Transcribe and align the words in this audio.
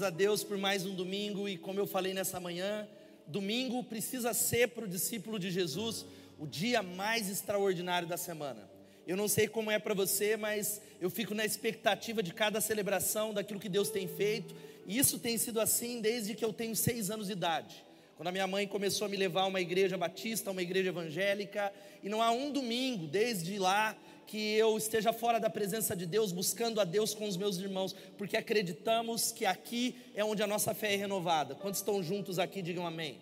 Graças 0.00 0.14
a 0.14 0.16
Deus 0.16 0.42
por 0.42 0.56
mais 0.56 0.86
um 0.86 0.94
domingo 0.94 1.46
e 1.46 1.58
como 1.58 1.78
eu 1.78 1.86
falei 1.86 2.14
nessa 2.14 2.40
manhã, 2.40 2.88
domingo 3.26 3.84
precisa 3.84 4.32
ser 4.32 4.68
para 4.68 4.86
o 4.86 4.88
discípulo 4.88 5.38
de 5.38 5.50
Jesus 5.50 6.06
o 6.38 6.46
dia 6.46 6.82
mais 6.82 7.28
extraordinário 7.28 8.08
da 8.08 8.16
semana. 8.16 8.66
Eu 9.06 9.14
não 9.14 9.28
sei 9.28 9.46
como 9.46 9.70
é 9.70 9.78
para 9.78 9.92
você, 9.92 10.38
mas 10.38 10.80
eu 11.02 11.10
fico 11.10 11.34
na 11.34 11.44
expectativa 11.44 12.22
de 12.22 12.32
cada 12.32 12.62
celebração, 12.62 13.34
daquilo 13.34 13.60
que 13.60 13.68
Deus 13.68 13.90
tem 13.90 14.08
feito, 14.08 14.54
e 14.86 14.96
isso 14.96 15.18
tem 15.18 15.36
sido 15.36 15.60
assim 15.60 16.00
desde 16.00 16.34
que 16.34 16.46
eu 16.46 16.52
tenho 16.54 16.74
seis 16.74 17.10
anos 17.10 17.26
de 17.26 17.34
idade. 17.34 17.84
Quando 18.16 18.28
a 18.28 18.32
minha 18.32 18.46
mãe 18.46 18.66
começou 18.66 19.04
a 19.04 19.08
me 19.10 19.18
levar 19.18 19.42
a 19.42 19.46
uma 19.48 19.60
igreja 19.60 19.98
batista, 19.98 20.50
uma 20.50 20.62
igreja 20.62 20.88
evangélica, 20.88 21.70
e 22.02 22.08
não 22.08 22.22
há 22.22 22.30
um 22.30 22.50
domingo 22.50 23.06
desde 23.06 23.58
lá 23.58 23.94
que 24.30 24.54
eu 24.54 24.78
esteja 24.78 25.12
fora 25.12 25.40
da 25.40 25.50
presença 25.50 25.96
de 25.96 26.06
Deus, 26.06 26.30
buscando 26.30 26.80
a 26.80 26.84
Deus 26.84 27.12
com 27.12 27.26
os 27.26 27.36
meus 27.36 27.58
irmãos, 27.58 27.96
porque 28.16 28.36
acreditamos 28.36 29.32
que 29.32 29.44
aqui 29.44 29.96
é 30.14 30.24
onde 30.24 30.40
a 30.40 30.46
nossa 30.46 30.72
fé 30.72 30.94
é 30.94 30.96
renovada. 30.96 31.56
Quantos 31.56 31.80
estão 31.80 32.00
juntos 32.00 32.38
aqui, 32.38 32.62
digam 32.62 32.86
amém. 32.86 33.18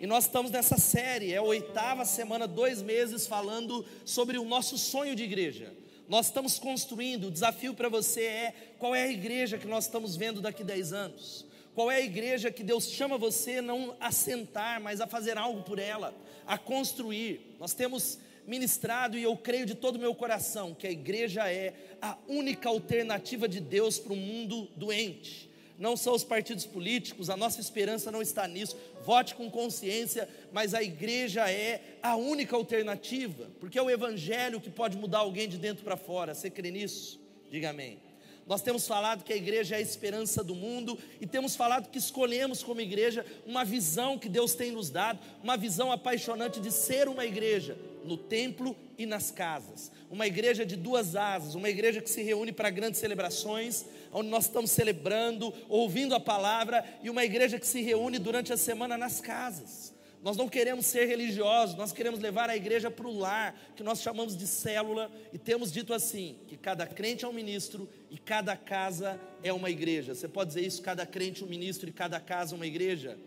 E 0.00 0.06
nós 0.06 0.24
estamos 0.24 0.50
nessa 0.50 0.78
série, 0.78 1.34
é 1.34 1.36
a 1.36 1.42
oitava 1.42 2.06
semana, 2.06 2.48
dois 2.48 2.80
meses, 2.80 3.26
falando 3.26 3.84
sobre 4.06 4.38
o 4.38 4.44
nosso 4.46 4.78
sonho 4.78 5.14
de 5.14 5.22
igreja. 5.22 5.70
Nós 6.08 6.26
estamos 6.26 6.58
construindo, 6.58 7.26
o 7.26 7.30
desafio 7.30 7.74
para 7.74 7.90
você 7.90 8.22
é: 8.22 8.54
qual 8.78 8.94
é 8.94 9.02
a 9.02 9.12
igreja 9.12 9.58
que 9.58 9.66
nós 9.66 9.84
estamos 9.84 10.16
vendo 10.16 10.40
daqui 10.40 10.62
a 10.62 10.66
10 10.66 10.94
anos? 10.94 11.44
Qual 11.74 11.90
é 11.90 11.96
a 11.96 12.00
igreja 12.00 12.50
que 12.50 12.64
Deus 12.64 12.88
chama 12.88 13.18
você 13.18 13.60
não 13.60 13.94
a 14.00 14.10
sentar, 14.10 14.80
mas 14.80 15.02
a 15.02 15.06
fazer 15.06 15.36
algo 15.36 15.62
por 15.62 15.78
ela, 15.78 16.14
a 16.46 16.56
construir? 16.56 17.54
Nós 17.60 17.74
temos 17.74 18.18
ministrado 18.46 19.18
e 19.18 19.22
eu 19.22 19.36
creio 19.36 19.66
de 19.66 19.74
todo 19.74 19.96
o 19.96 20.00
meu 20.00 20.14
coração 20.14 20.74
que 20.74 20.86
a 20.86 20.90
igreja 20.90 21.50
é 21.50 21.74
a 22.00 22.16
única 22.28 22.68
alternativa 22.68 23.48
de 23.48 23.60
Deus 23.60 23.98
para 23.98 24.12
o 24.12 24.16
mundo 24.16 24.68
doente. 24.76 25.50
Não 25.78 25.96
são 25.96 26.14
os 26.14 26.22
partidos 26.22 26.64
políticos, 26.64 27.30
a 27.30 27.36
nossa 27.36 27.60
esperança 27.60 28.12
não 28.12 28.22
está 28.22 28.46
nisso. 28.46 28.76
Vote 29.04 29.34
com 29.34 29.50
consciência, 29.50 30.28
mas 30.52 30.74
a 30.74 30.82
igreja 30.82 31.50
é 31.50 31.98
a 32.02 32.14
única 32.14 32.54
alternativa, 32.54 33.50
porque 33.58 33.78
é 33.78 33.82
o 33.82 33.90
evangelho 33.90 34.60
que 34.60 34.70
pode 34.70 34.96
mudar 34.96 35.18
alguém 35.18 35.48
de 35.48 35.58
dentro 35.58 35.82
para 35.82 35.96
fora. 35.96 36.34
Você 36.34 36.50
crê 36.50 36.70
nisso? 36.70 37.20
Diga 37.50 37.70
amém. 37.70 37.98
Nós 38.46 38.62
temos 38.62 38.86
falado 38.86 39.24
que 39.24 39.32
a 39.32 39.36
igreja 39.36 39.76
é 39.76 39.78
a 39.78 39.80
esperança 39.80 40.42
do 40.42 40.54
mundo 40.54 40.98
e 41.20 41.26
temos 41.26 41.54
falado 41.54 41.88
que 41.90 41.98
escolhemos 41.98 42.62
como 42.62 42.80
igreja 42.80 43.24
uma 43.46 43.64
visão 43.64 44.18
que 44.18 44.28
Deus 44.28 44.54
tem 44.54 44.72
nos 44.72 44.90
dado, 44.90 45.20
uma 45.42 45.56
visão 45.56 45.92
apaixonante 45.92 46.60
de 46.60 46.70
ser 46.70 47.08
uma 47.08 47.24
igreja 47.24 47.76
no 48.04 48.16
templo 48.16 48.76
e 48.98 49.06
nas 49.06 49.30
casas. 49.30 49.90
Uma 50.10 50.26
igreja 50.26 50.66
de 50.66 50.76
duas 50.76 51.16
asas, 51.16 51.54
uma 51.54 51.68
igreja 51.68 52.00
que 52.00 52.10
se 52.10 52.22
reúne 52.22 52.52
para 52.52 52.70
grandes 52.70 53.00
celebrações, 53.00 53.84
onde 54.12 54.28
nós 54.28 54.44
estamos 54.44 54.70
celebrando, 54.70 55.52
ouvindo 55.68 56.14
a 56.14 56.20
palavra, 56.20 56.84
e 57.02 57.08
uma 57.08 57.24
igreja 57.24 57.58
que 57.58 57.66
se 57.66 57.80
reúne 57.80 58.18
durante 58.18 58.52
a 58.52 58.56
semana 58.56 58.98
nas 58.98 59.20
casas. 59.20 59.91
Nós 60.22 60.36
não 60.36 60.48
queremos 60.48 60.86
ser 60.86 61.06
religiosos, 61.06 61.74
nós 61.74 61.90
queremos 61.90 62.20
levar 62.20 62.48
a 62.48 62.56
igreja 62.56 62.88
para 62.88 63.08
o 63.08 63.18
lar, 63.18 63.60
que 63.74 63.82
nós 63.82 64.00
chamamos 64.00 64.36
de 64.36 64.46
célula, 64.46 65.10
e 65.32 65.38
temos 65.38 65.72
dito 65.72 65.92
assim: 65.92 66.36
que 66.46 66.56
cada 66.56 66.86
crente 66.86 67.24
é 67.24 67.28
um 67.28 67.32
ministro 67.32 67.88
e 68.08 68.16
cada 68.16 68.56
casa 68.56 69.20
é 69.42 69.52
uma 69.52 69.68
igreja. 69.68 70.14
Você 70.14 70.28
pode 70.28 70.48
dizer 70.48 70.64
isso? 70.64 70.80
Cada 70.80 71.04
crente 71.04 71.42
é 71.42 71.46
um 71.46 71.48
ministro 71.48 71.88
e 71.88 71.92
cada 71.92 72.20
casa 72.20 72.54
é 72.54 72.56
uma 72.56 72.66
igreja? 72.68 73.18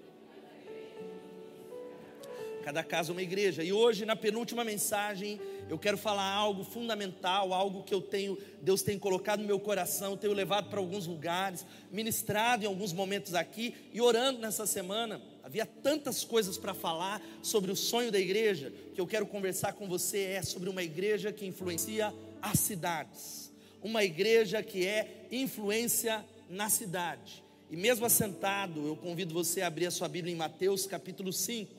Cada 2.63 2.81
casa 2.81 3.11
é 3.11 3.13
uma 3.13 3.21
igreja. 3.21 3.61
E 3.61 3.73
hoje, 3.73 4.06
na 4.06 4.16
penúltima 4.16 4.63
mensagem, 4.63 5.39
eu 5.69 5.77
quero 5.77 5.97
falar 5.97 6.31
algo 6.31 6.63
fundamental, 6.63 7.53
algo 7.53 7.83
que 7.83 7.94
eu 7.94 8.01
tenho, 8.01 8.38
Deus 8.62 8.81
tem 8.81 8.97
colocado 8.97 9.41
no 9.41 9.45
meu 9.45 9.59
coração, 9.59 10.16
tenho 10.16 10.33
levado 10.33 10.69
para 10.69 10.79
alguns 10.79 11.06
lugares, 11.06 11.66
ministrado 11.91 12.63
em 12.63 12.67
alguns 12.67 12.94
momentos 12.94 13.35
aqui 13.35 13.75
e 13.94 14.00
orando 14.00 14.39
nessa 14.39 14.66
semana 14.66 15.22
Havia 15.45 15.63
tantas 15.63 16.23
coisas 16.23 16.57
para 16.57 16.73
falar 16.73 17.22
sobre 17.44 17.72
o 17.72 17.75
sonho 17.75 18.11
da 18.11 18.19
igreja, 18.19 18.73
que 18.95 19.00
eu 19.00 19.06
quero 19.06 19.28
conversar 19.28 19.73
com 19.73 19.88
você 19.88 20.22
é 20.22 20.41
sobre 20.41 20.67
uma 20.67 20.81
igreja 20.81 21.31
que 21.31 21.45
influencia 21.45 22.11
as 22.41 22.59
cidades. 22.59 23.53
Uma 23.79 24.03
igreja 24.03 24.63
que 24.63 24.88
é 24.88 25.28
influência 25.31 26.25
na 26.50 26.67
cidade. 26.67 27.44
E 27.69 27.78
mesmo 27.78 28.07
assentado, 28.07 28.88
eu 28.88 28.95
convido 28.95 29.35
você 29.35 29.61
a 29.61 29.67
abrir 29.67 29.85
a 29.85 29.91
sua 29.91 30.07
Bíblia 30.07 30.33
em 30.33 30.35
Mateus 30.35 30.88
capítulo 30.88 31.31
5. 31.31 31.72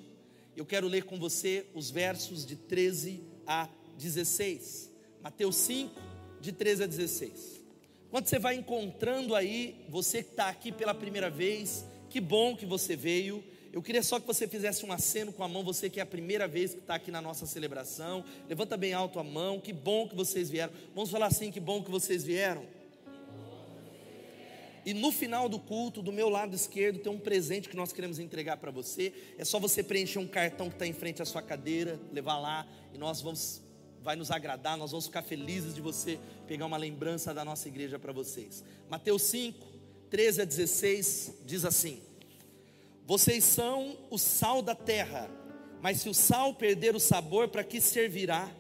Eu 0.57 0.65
quero 0.65 0.87
ler 0.87 1.03
com 1.03 1.19
você 1.19 1.67
os 1.75 1.91
versos 1.91 2.47
de 2.47 2.55
13 2.55 3.21
a 3.45 3.69
16. 3.99 4.93
Mateus 5.21 5.57
5, 5.57 5.93
de 6.41 6.53
13 6.53 6.85
a 6.85 6.87
16. 6.87 7.61
Quando 8.13 8.29
você 8.29 8.39
vai 8.39 8.55
encontrando 8.55 9.35
aí, 9.35 9.85
você 9.89 10.23
que 10.23 10.31
está 10.31 10.49
aqui 10.51 10.71
pela 10.71 10.95
primeira 10.95 11.29
vez, 11.29 11.85
que 12.09 12.21
bom 12.21 12.55
que 12.57 12.65
você 12.65 12.95
veio. 12.95 13.43
Eu 13.77 13.83
queria 13.83 14.03
só 14.03 14.19
que 14.19 14.27
você 14.27 14.49
fizesse 14.49 14.87
um 14.87 14.91
aceno 14.91 15.31
com 15.31 15.45
a 15.45 15.49
mão, 15.49 15.63
você 15.63 15.91
que 15.91 16.01
é 16.01 16.03
a 16.03 16.07
primeira 16.07 16.49
vez 16.49 16.73
que 16.73 16.79
está 16.79 16.95
aqui 16.95 17.11
na 17.11 17.21
nossa 17.21 17.45
celebração. 17.45 18.25
Levanta 18.49 18.75
bem 18.75 18.95
alto 18.95 19.19
a 19.19 19.23
mão, 19.23 19.61
que 19.61 19.71
bom 19.71 20.09
que 20.09 20.17
vocês 20.17 20.49
vieram. 20.49 20.73
Vamos 20.95 21.11
falar 21.11 21.27
assim: 21.27 21.53
que 21.53 21.61
bom 21.61 21.83
que 21.83 21.91
vocês 21.91 22.25
vieram. 22.25 22.65
E 24.83 24.95
no 24.95 25.13
final 25.13 25.47
do 25.47 25.59
culto, 25.59 26.01
do 26.01 26.11
meu 26.11 26.31
lado 26.31 26.57
esquerdo, 26.57 27.01
tem 27.01 27.13
um 27.13 27.19
presente 27.19 27.69
que 27.69 27.77
nós 27.77 27.93
queremos 27.93 28.19
entregar 28.19 28.57
para 28.57 28.71
você. 28.71 29.13
É 29.37 29.45
só 29.45 29.61
você 29.61 29.83
preencher 29.83 30.21
um 30.21 30.27
cartão 30.27 30.71
que 30.71 30.77
está 30.77 30.87
em 30.87 30.95
frente 30.95 31.21
à 31.21 31.27
sua 31.27 31.43
cadeira, 31.43 32.01
levar 32.11 32.39
lá, 32.39 32.67
e 32.95 32.97
nós 32.97 33.21
vamos, 33.21 33.61
vai 34.01 34.17
nos 34.17 34.31
agradar, 34.31 34.79
nós 34.79 34.93
vamos 34.93 35.05
ficar 35.05 35.21
felizes 35.21 35.75
de 35.75 35.83
você 35.83 36.19
pegar 36.49 36.65
uma 36.65 36.79
lembrança 36.79 37.35
da 37.35 37.45
nossa 37.45 37.69
igreja 37.69 37.99
para 37.99 38.11
vocês. 38.11 38.65
Mateus 38.89 39.21
5, 39.25 39.67
13 40.09 40.41
a 40.41 40.45
16, 40.47 41.35
diz 41.45 41.67
assim. 41.67 42.06
Vocês 43.07 43.45
são 43.45 43.97
o 44.11 44.19
sal 44.19 44.61
da 44.61 44.75
terra, 44.75 45.31
mas 45.81 46.01
se 46.01 46.09
o 46.09 46.15
sal 46.15 46.53
perder 46.53 46.97
o 46.97 47.01
sabor, 47.01 47.47
para 47.47 47.63
que 47.63 47.81
servirá? 47.81 48.51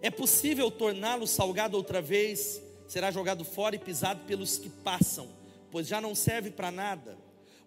É 0.00 0.10
possível 0.10 0.70
torná-lo 0.70 1.26
salgado 1.26 1.76
outra 1.76 2.00
vez? 2.00 2.62
Será 2.88 3.10
jogado 3.10 3.44
fora 3.44 3.76
e 3.76 3.78
pisado 3.78 4.24
pelos 4.24 4.56
que 4.56 4.70
passam, 4.70 5.28
pois 5.70 5.86
já 5.86 6.00
não 6.00 6.14
serve 6.14 6.50
para 6.50 6.70
nada. 6.70 7.18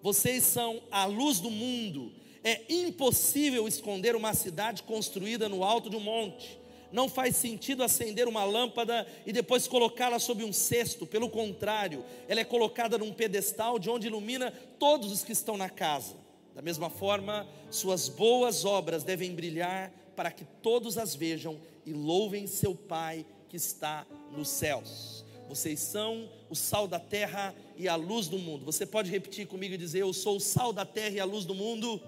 Vocês 0.02 0.44
são 0.44 0.82
a 0.90 1.06
luz 1.06 1.40
do 1.40 1.52
mundo. 1.52 2.12
É 2.44 2.62
impossível 2.68 3.68
esconder 3.68 4.16
uma 4.16 4.34
cidade 4.34 4.82
construída 4.82 5.48
no 5.48 5.64
alto 5.64 5.88
de 5.88 5.98
um 5.98 6.00
monte. 6.00 6.58
Não 6.98 7.08
faz 7.08 7.36
sentido 7.36 7.84
acender 7.84 8.28
uma 8.28 8.44
lâmpada 8.44 9.06
e 9.24 9.32
depois 9.32 9.68
colocá-la 9.68 10.18
sob 10.18 10.44
um 10.44 10.52
cesto, 10.52 11.06
pelo 11.06 11.30
contrário, 11.30 12.04
ela 12.28 12.40
é 12.40 12.44
colocada 12.44 12.98
num 12.98 13.14
pedestal 13.14 13.78
de 13.78 13.88
onde 13.88 14.08
ilumina 14.08 14.52
todos 14.80 15.12
os 15.12 15.24
que 15.24 15.32
estão 15.32 15.56
na 15.56 15.70
casa. 15.70 16.16
Da 16.56 16.62
mesma 16.64 16.90
forma, 16.90 17.48
suas 17.70 18.10
boas 18.10 18.66
obras 18.66 19.04
devem 19.04 19.32
brilhar 19.36 19.92
para 20.16 20.32
que 20.32 20.44
todos 20.64 20.98
as 20.98 21.14
vejam 21.14 21.60
e 21.86 21.94
louvem 21.94 22.48
seu 22.48 22.74
Pai 22.74 23.24
que 23.48 23.58
está 23.58 24.04
nos 24.36 24.50
céus. 24.50 25.24
Vocês 25.48 25.80
são 25.80 26.28
o 26.50 26.56
sal 26.56 26.88
da 26.88 27.00
terra 27.00 27.54
e 27.78 27.88
a 27.88 27.96
luz 27.96 28.28
do 28.28 28.40
mundo. 28.40 28.66
Você 28.66 28.88
pode 28.88 29.12
repetir 29.12 29.46
comigo 29.46 29.76
e 29.76 29.78
dizer: 29.78 30.00
Eu 30.00 30.14
sou 30.14 30.38
o 30.38 30.42
sal 30.42 30.74
da 30.74 30.84
terra 30.84 31.16
e 31.16 31.20
a 31.20 31.26
luz 31.26 31.46
do 31.46 31.54
mundo? 31.54 32.02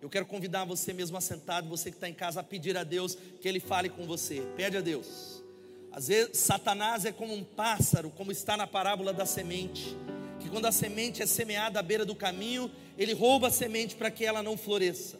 Eu 0.00 0.08
quero 0.08 0.26
convidar 0.26 0.64
você 0.64 0.92
mesmo 0.92 1.16
assentado, 1.16 1.68
você 1.68 1.90
que 1.90 1.96
está 1.96 2.08
em 2.08 2.14
casa, 2.14 2.40
a 2.40 2.44
pedir 2.44 2.76
a 2.76 2.84
Deus 2.84 3.18
que 3.40 3.48
Ele 3.48 3.58
fale 3.58 3.88
com 3.88 4.06
você. 4.06 4.42
Pede 4.56 4.76
a 4.76 4.80
Deus. 4.80 5.42
Às 5.90 6.06
vezes, 6.06 6.38
Satanás 6.38 7.04
é 7.04 7.10
como 7.10 7.34
um 7.34 7.42
pássaro, 7.42 8.10
como 8.10 8.30
está 8.30 8.56
na 8.56 8.66
parábola 8.66 9.12
da 9.12 9.26
semente. 9.26 9.96
Que 10.38 10.48
quando 10.48 10.66
a 10.66 10.72
semente 10.72 11.20
é 11.20 11.26
semeada 11.26 11.80
à 11.80 11.82
beira 11.82 12.04
do 12.04 12.14
caminho, 12.14 12.70
ele 12.96 13.12
rouba 13.12 13.48
a 13.48 13.50
semente 13.50 13.96
para 13.96 14.10
que 14.10 14.24
ela 14.24 14.40
não 14.40 14.56
floresça. 14.56 15.18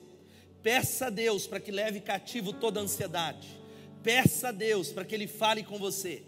Peça 0.62 1.06
a 1.06 1.10
Deus 1.10 1.46
para 1.46 1.58
que 1.58 1.72
leve 1.72 2.00
cativo 2.00 2.52
toda 2.52 2.78
a 2.78 2.82
ansiedade. 2.84 3.48
Peça 4.02 4.48
a 4.48 4.52
Deus 4.52 4.90
para 4.92 5.04
que 5.04 5.14
Ele 5.14 5.26
fale 5.26 5.64
com 5.64 5.78
você. 5.78 6.22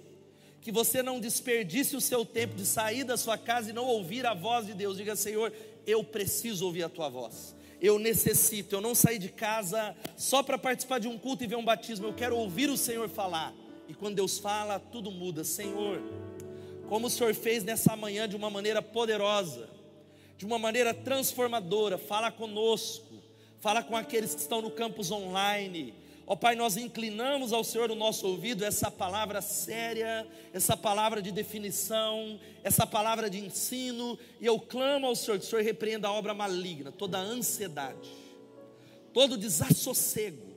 Que 0.61 0.73
você 0.73 1.02
não 1.02 1.20
desperdice 1.20 1.94
o 1.94 2.00
seu 2.00 2.25
tempo 2.25 2.56
de 2.56 2.67
sair 2.67 3.05
da 3.05 3.17
sua 3.17 3.38
casa 3.38 3.70
e 3.70 3.73
não 3.73 3.87
ouvir 3.87 4.26
a 4.26 4.35
voz 4.35 4.67
de 4.67 4.75
Deus. 4.75 4.97
Diga, 4.97 5.14
Senhor, 5.14 5.52
eu 5.87 6.02
preciso 6.02 6.67
ouvir 6.67 6.82
a 6.82 6.88
tua 6.88 7.08
voz 7.08 7.55
eu 7.81 7.99
necessito, 7.99 8.75
eu 8.75 8.81
não 8.81 8.94
saí 8.94 9.19
de 9.19 9.29
casa 9.29 9.97
só 10.17 10.43
para 10.43 10.59
participar 10.59 10.99
de 10.99 11.09
um 11.09 11.19
culto 11.19 11.43
e 11.44 11.47
ver 11.47 11.56
um 11.56 11.65
batismo, 11.65 12.06
eu 12.06 12.15
quero 12.15 12.37
ouvir 12.37 12.69
o 12.69 12.77
Senhor 12.77 13.09
falar. 13.09 13.55
E 13.88 13.94
quando 13.94 14.17
Deus 14.17 14.38
fala, 14.38 14.79
tudo 14.79 15.11
muda. 15.11 15.43
Senhor, 15.43 16.00
como 16.88 17.06
o 17.06 17.11
Senhor 17.11 17.35
fez 17.35 17.65
nessa 17.65 17.97
manhã 17.97 18.29
de 18.29 18.37
uma 18.37 18.50
maneira 18.50 18.82
poderosa, 18.82 19.69
de 20.37 20.44
uma 20.44 20.59
maneira 20.59 20.94
transformadora, 20.94 21.99
fala 21.99 22.31
conosco, 22.31 23.15
fala 23.59 23.83
com 23.83 23.97
aqueles 23.97 24.35
que 24.35 24.41
estão 24.41 24.62
no 24.62 24.71
campus 24.71 25.11
online, 25.11 25.94
Ó 26.31 26.35
oh, 26.35 26.37
Pai, 26.37 26.55
nós 26.55 26.77
inclinamos 26.77 27.53
ao 27.53 27.65
Senhor 27.65 27.91
o 27.91 27.97
nosso 27.97 28.25
ouvido 28.25 28.65
essa 28.65 28.88
palavra 28.88 29.41
séria, 29.41 30.25
essa 30.53 30.77
palavra 30.77 31.21
de 31.21 31.32
definição, 31.32 32.38
essa 32.62 32.87
palavra 32.87 33.29
de 33.29 33.44
ensino, 33.44 34.17
e 34.41 34.47
eu 34.47 34.61
clamo 34.61 35.09
ao 35.09 35.17
Senhor 35.17 35.41
que 35.41 35.44
o 35.44 35.49
Senhor 35.49 35.65
repreenda 35.65 36.06
a 36.06 36.12
obra 36.12 36.32
maligna, 36.32 36.93
toda 36.93 37.19
a 37.19 37.21
ansiedade, 37.21 38.12
todo 39.12 39.37
desassossego, 39.37 40.55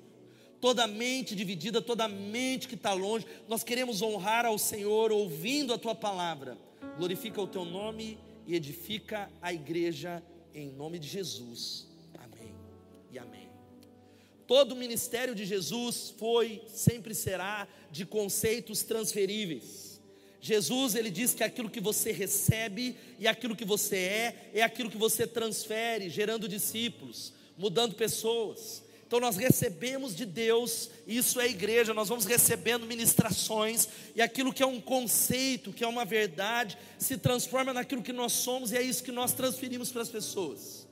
toda 0.61 0.85
mente 0.85 1.35
dividida, 1.35 1.81
toda 1.81 2.07
mente 2.07 2.67
que 2.67 2.75
está 2.75 2.93
longe. 2.93 3.25
Nós 3.47 3.63
queremos 3.63 3.99
honrar 4.03 4.45
ao 4.45 4.59
Senhor 4.59 5.11
ouvindo 5.11 5.73
a 5.73 5.77
tua 5.79 5.95
palavra, 5.95 6.55
glorifica 6.99 7.41
o 7.41 7.47
teu 7.47 7.65
nome 7.65 8.19
e 8.45 8.53
edifica 8.53 9.27
a 9.41 9.51
igreja 9.51 10.21
em 10.53 10.69
nome 10.69 10.99
de 10.99 11.07
Jesus. 11.07 11.87
Amém 12.13 12.53
e 13.11 13.17
amém. 13.17 13.42
Todo 14.47 14.73
o 14.73 14.75
ministério 14.75 15.33
de 15.33 15.45
Jesus 15.45 16.13
foi, 16.17 16.61
sempre 16.67 17.15
será, 17.15 17.67
de 17.91 18.05
conceitos 18.05 18.83
transferíveis. 18.83 20.01
Jesus, 20.41 20.95
ele 20.95 21.09
diz 21.09 21.33
que 21.33 21.43
aquilo 21.43 21.69
que 21.69 21.79
você 21.79 22.11
recebe 22.11 22.97
e 23.17 23.27
aquilo 23.27 23.55
que 23.55 23.63
você 23.63 23.95
é, 23.95 24.51
é 24.53 24.61
aquilo 24.61 24.91
que 24.91 24.97
você 24.97 25.25
transfere, 25.25 26.09
gerando 26.09 26.49
discípulos, 26.49 27.31
mudando 27.57 27.95
pessoas. 27.95 28.83
Então 29.07 29.21
nós 29.21 29.37
recebemos 29.37 30.15
de 30.15 30.25
Deus, 30.25 30.89
isso 31.07 31.39
é 31.39 31.47
igreja, 31.47 31.93
nós 31.93 32.09
vamos 32.09 32.25
recebendo 32.25 32.85
ministrações, 32.85 33.87
e 34.15 34.21
aquilo 34.21 34.51
que 34.51 34.63
é 34.63 34.65
um 34.65 34.81
conceito, 34.81 35.71
que 35.71 35.83
é 35.83 35.87
uma 35.87 36.03
verdade, 36.03 36.77
se 36.97 37.15
transforma 37.15 37.71
naquilo 37.71 38.01
que 38.01 38.11
nós 38.11 38.33
somos, 38.33 38.71
e 38.71 38.75
é 38.75 38.81
isso 38.81 39.03
que 39.03 39.11
nós 39.11 39.31
transferimos 39.31 39.91
para 39.91 40.01
as 40.01 40.09
pessoas. 40.09 40.82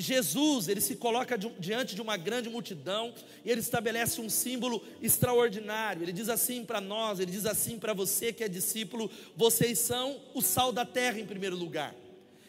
Jesus, 0.00 0.68
ele 0.68 0.80
se 0.80 0.96
coloca 0.96 1.36
diante 1.36 1.94
de 1.94 2.02
uma 2.02 2.16
grande 2.16 2.48
multidão, 2.48 3.12
e 3.44 3.50
ele 3.50 3.60
estabelece 3.60 4.20
um 4.20 4.28
símbolo 4.28 4.82
extraordinário. 5.02 6.02
Ele 6.02 6.12
diz 6.12 6.28
assim 6.28 6.64
para 6.64 6.80
nós, 6.80 7.20
ele 7.20 7.30
diz 7.30 7.46
assim 7.46 7.78
para 7.78 7.92
você 7.92 8.32
que 8.32 8.44
é 8.44 8.48
discípulo: 8.48 9.10
vocês 9.36 9.78
são 9.78 10.20
o 10.34 10.40
sal 10.40 10.72
da 10.72 10.84
terra 10.84 11.18
em 11.18 11.26
primeiro 11.26 11.56
lugar. 11.56 11.94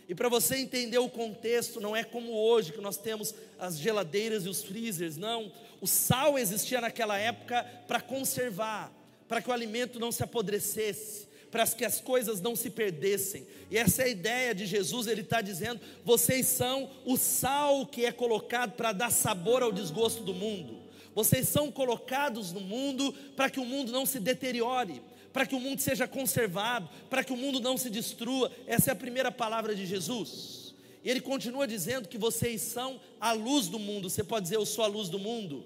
E 0.08 0.14
para 0.14 0.28
você 0.28 0.58
entender 0.58 0.98
o 0.98 1.10
contexto, 1.10 1.80
não 1.80 1.96
é 1.96 2.04
como 2.04 2.34
hoje 2.34 2.74
que 2.74 2.82
nós 2.82 2.98
temos 2.98 3.34
as 3.58 3.80
geladeiras 3.80 4.46
e 4.46 4.50
os 4.50 4.62
freezers, 4.62 5.16
não. 5.16 5.52
O 5.80 5.88
sal 5.88 6.38
existia 6.38 6.82
naquela 6.82 7.18
época 7.18 7.64
para 7.88 8.02
conservar, 8.02 8.92
para 9.28 9.42
que 9.42 9.50
o 9.50 9.54
alimento 9.54 10.00
não 10.00 10.12
se 10.12 10.22
apodrecesse, 10.22 11.30
para 11.52 11.68
que 11.68 11.84
as 11.84 12.00
coisas 12.00 12.40
não 12.42 12.56
se 12.56 12.70
perdessem. 12.70 13.46
E 13.70 13.78
essa 13.78 14.04
é 14.04 14.06
a 14.06 14.10
ideia 14.10 14.56
de 14.56 14.66
Jesus, 14.66 15.08
ele 15.08 15.22
está 15.22 15.42
dizendo: 15.42 15.82
vocês 16.04 16.48
são 16.48 16.90
o 17.06 17.18
sal 17.18 17.86
que 17.86 18.06
é 18.06 18.12
colocado 18.12 18.72
para 18.72 18.94
dar 18.94 19.12
sabor 19.12 19.62
ao 19.62 19.72
desgosto 19.72 20.24
do 20.24 20.34
mundo. 20.34 20.80
Vocês 21.14 21.48
são 21.50 21.70
colocados 21.70 22.54
no 22.54 22.62
mundo 22.62 23.14
para 23.36 23.50
que 23.50 23.60
o 23.60 23.66
mundo 23.66 23.92
não 23.92 24.06
se 24.06 24.20
deteriore 24.20 25.02
para 25.32 25.46
que 25.46 25.56
o 25.56 25.60
mundo 25.60 25.80
seja 25.80 26.08
conservado, 26.08 26.90
para 27.10 27.24
que 27.24 27.32
o 27.32 27.38
mundo 27.38 27.60
não 27.60 27.78
se 27.78 27.90
destrua. 27.90 28.52
Essa 28.68 28.92
é 28.92 28.94
a 28.94 28.96
primeira 28.96 29.32
palavra 29.32 29.74
de 29.74 29.86
Jesus. 29.86 30.76
E 31.04 31.10
ele 31.10 31.22
continua 31.22 31.68
dizendo 31.68 32.08
que 32.08 32.18
vocês 32.18 32.62
são 32.62 33.00
a 33.20 33.32
luz 33.32 33.68
do 33.68 33.80
mundo. 33.80 34.10
Você 34.10 34.24
pode 34.24 34.44
dizer, 34.44 34.58
eu 34.58 34.66
sou 34.66 34.84
a 34.84 34.88
luz 34.88 35.10
do 35.10 35.18
mundo. 35.18 35.64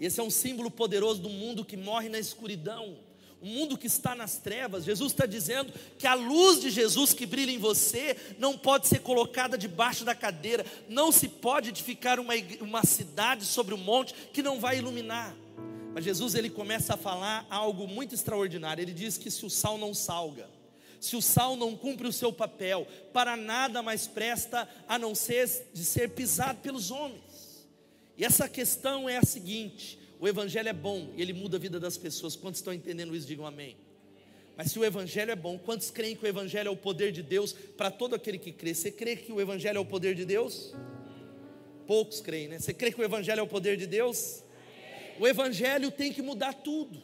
Esse 0.00 0.18
é 0.18 0.22
um 0.22 0.30
símbolo 0.30 0.70
poderoso 0.70 1.20
do 1.20 1.28
mundo 1.28 1.64
que 1.64 1.76
morre 1.76 2.08
na 2.08 2.18
escuridão. 2.18 2.98
O 3.42 3.46
mundo 3.46 3.76
que 3.76 3.88
está 3.88 4.14
nas 4.14 4.36
trevas, 4.36 4.84
Jesus 4.84 5.10
está 5.10 5.26
dizendo 5.26 5.72
que 5.98 6.06
a 6.06 6.14
luz 6.14 6.60
de 6.60 6.70
Jesus 6.70 7.12
que 7.12 7.26
brilha 7.26 7.50
em 7.50 7.58
você 7.58 8.16
não 8.38 8.56
pode 8.56 8.86
ser 8.86 9.00
colocada 9.00 9.58
debaixo 9.58 10.04
da 10.04 10.14
cadeira, 10.14 10.64
não 10.88 11.10
se 11.10 11.28
pode 11.28 11.70
edificar 11.70 12.20
uma, 12.20 12.34
uma 12.60 12.84
cidade 12.84 13.44
sobre 13.44 13.74
um 13.74 13.78
monte 13.78 14.14
que 14.32 14.44
não 14.44 14.60
vai 14.60 14.78
iluminar. 14.78 15.36
Mas 15.92 16.04
Jesus 16.04 16.36
ele 16.36 16.48
começa 16.48 16.94
a 16.94 16.96
falar 16.96 17.44
algo 17.50 17.88
muito 17.88 18.14
extraordinário. 18.14 18.80
Ele 18.80 18.94
diz 18.94 19.18
que 19.18 19.28
se 19.28 19.44
o 19.44 19.50
sal 19.50 19.76
não 19.76 19.92
salga, 19.92 20.48
se 21.00 21.16
o 21.16 21.20
sal 21.20 21.56
não 21.56 21.76
cumpre 21.76 22.06
o 22.06 22.12
seu 22.12 22.32
papel, 22.32 22.86
para 23.12 23.36
nada 23.36 23.82
mais 23.82 24.06
presta 24.06 24.68
a 24.86 24.96
não 25.00 25.16
ser 25.16 25.68
de 25.74 25.84
ser 25.84 26.10
pisado 26.10 26.60
pelos 26.60 26.92
homens. 26.92 27.66
E 28.16 28.24
essa 28.24 28.48
questão 28.48 29.08
é 29.08 29.18
a 29.18 29.24
seguinte: 29.24 29.98
o 30.22 30.28
evangelho 30.28 30.68
é 30.68 30.72
bom 30.72 31.10
e 31.16 31.20
ele 31.20 31.32
muda 31.32 31.56
a 31.56 31.60
vida 31.60 31.80
das 31.80 31.98
pessoas. 31.98 32.36
Quantos 32.36 32.60
estão 32.60 32.72
entendendo 32.72 33.12
isso? 33.16 33.26
Digam 33.26 33.44
amém. 33.44 33.76
Mas 34.56 34.70
se 34.70 34.78
o 34.78 34.84
evangelho 34.84 35.32
é 35.32 35.34
bom, 35.34 35.58
quantos 35.58 35.90
creem 35.90 36.14
que 36.14 36.24
o 36.24 36.28
evangelho 36.28 36.68
é 36.68 36.70
o 36.70 36.76
poder 36.76 37.10
de 37.10 37.24
Deus 37.24 37.52
para 37.52 37.90
todo 37.90 38.14
aquele 38.14 38.38
que 38.38 38.52
crê? 38.52 38.72
Você 38.72 38.92
crê 38.92 39.16
que 39.16 39.32
o 39.32 39.40
evangelho 39.40 39.78
é 39.78 39.80
o 39.80 39.84
poder 39.84 40.14
de 40.14 40.24
Deus? 40.24 40.76
Poucos 41.88 42.20
creem, 42.20 42.46
né? 42.46 42.60
Você 42.60 42.72
crê 42.72 42.92
que 42.92 43.00
o 43.00 43.04
evangelho 43.04 43.40
é 43.40 43.42
o 43.42 43.48
poder 43.48 43.76
de 43.76 43.84
Deus? 43.84 44.44
O 45.18 45.26
Evangelho 45.26 45.90
tem 45.90 46.12
que 46.12 46.22
mudar 46.22 46.52
tudo. 46.52 47.02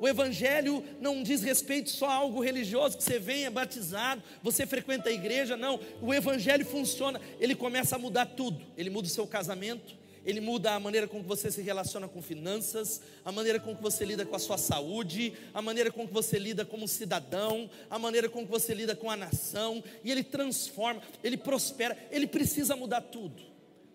O 0.00 0.08
Evangelho 0.08 0.82
não 0.98 1.22
diz 1.22 1.42
respeito 1.42 1.90
só 1.90 2.06
a 2.06 2.14
algo 2.14 2.42
religioso, 2.42 2.96
que 2.96 3.04
você 3.04 3.18
venha 3.18 3.50
batizado, 3.50 4.22
você 4.42 4.66
frequenta 4.66 5.10
a 5.10 5.12
igreja, 5.12 5.58
não. 5.58 5.78
O 6.00 6.14
Evangelho 6.14 6.64
funciona, 6.64 7.20
ele 7.38 7.54
começa 7.54 7.96
a 7.96 7.98
mudar 7.98 8.24
tudo. 8.24 8.64
Ele 8.78 8.88
muda 8.88 9.08
o 9.08 9.10
seu 9.10 9.26
casamento, 9.26 9.94
ele 10.26 10.40
muda 10.40 10.72
a 10.72 10.80
maneira 10.80 11.06
com 11.06 11.22
que 11.22 11.28
você 11.28 11.52
se 11.52 11.62
relaciona 11.62 12.08
com 12.08 12.20
finanças, 12.20 13.00
a 13.24 13.30
maneira 13.30 13.60
com 13.60 13.76
que 13.76 13.80
você 13.80 14.04
lida 14.04 14.26
com 14.26 14.34
a 14.34 14.40
sua 14.40 14.58
saúde, 14.58 15.32
a 15.54 15.62
maneira 15.62 15.92
com 15.92 16.06
que 16.06 16.12
você 16.12 16.36
lida 16.36 16.64
como 16.64 16.88
cidadão, 16.88 17.70
a 17.88 17.96
maneira 17.96 18.28
com 18.28 18.44
que 18.44 18.50
você 18.50 18.74
lida 18.74 18.96
com 18.96 19.08
a 19.08 19.16
nação, 19.16 19.82
e 20.02 20.10
ele 20.10 20.24
transforma, 20.24 21.00
ele 21.22 21.36
prospera, 21.36 21.96
ele 22.10 22.26
precisa 22.26 22.74
mudar 22.74 23.02
tudo. 23.02 23.40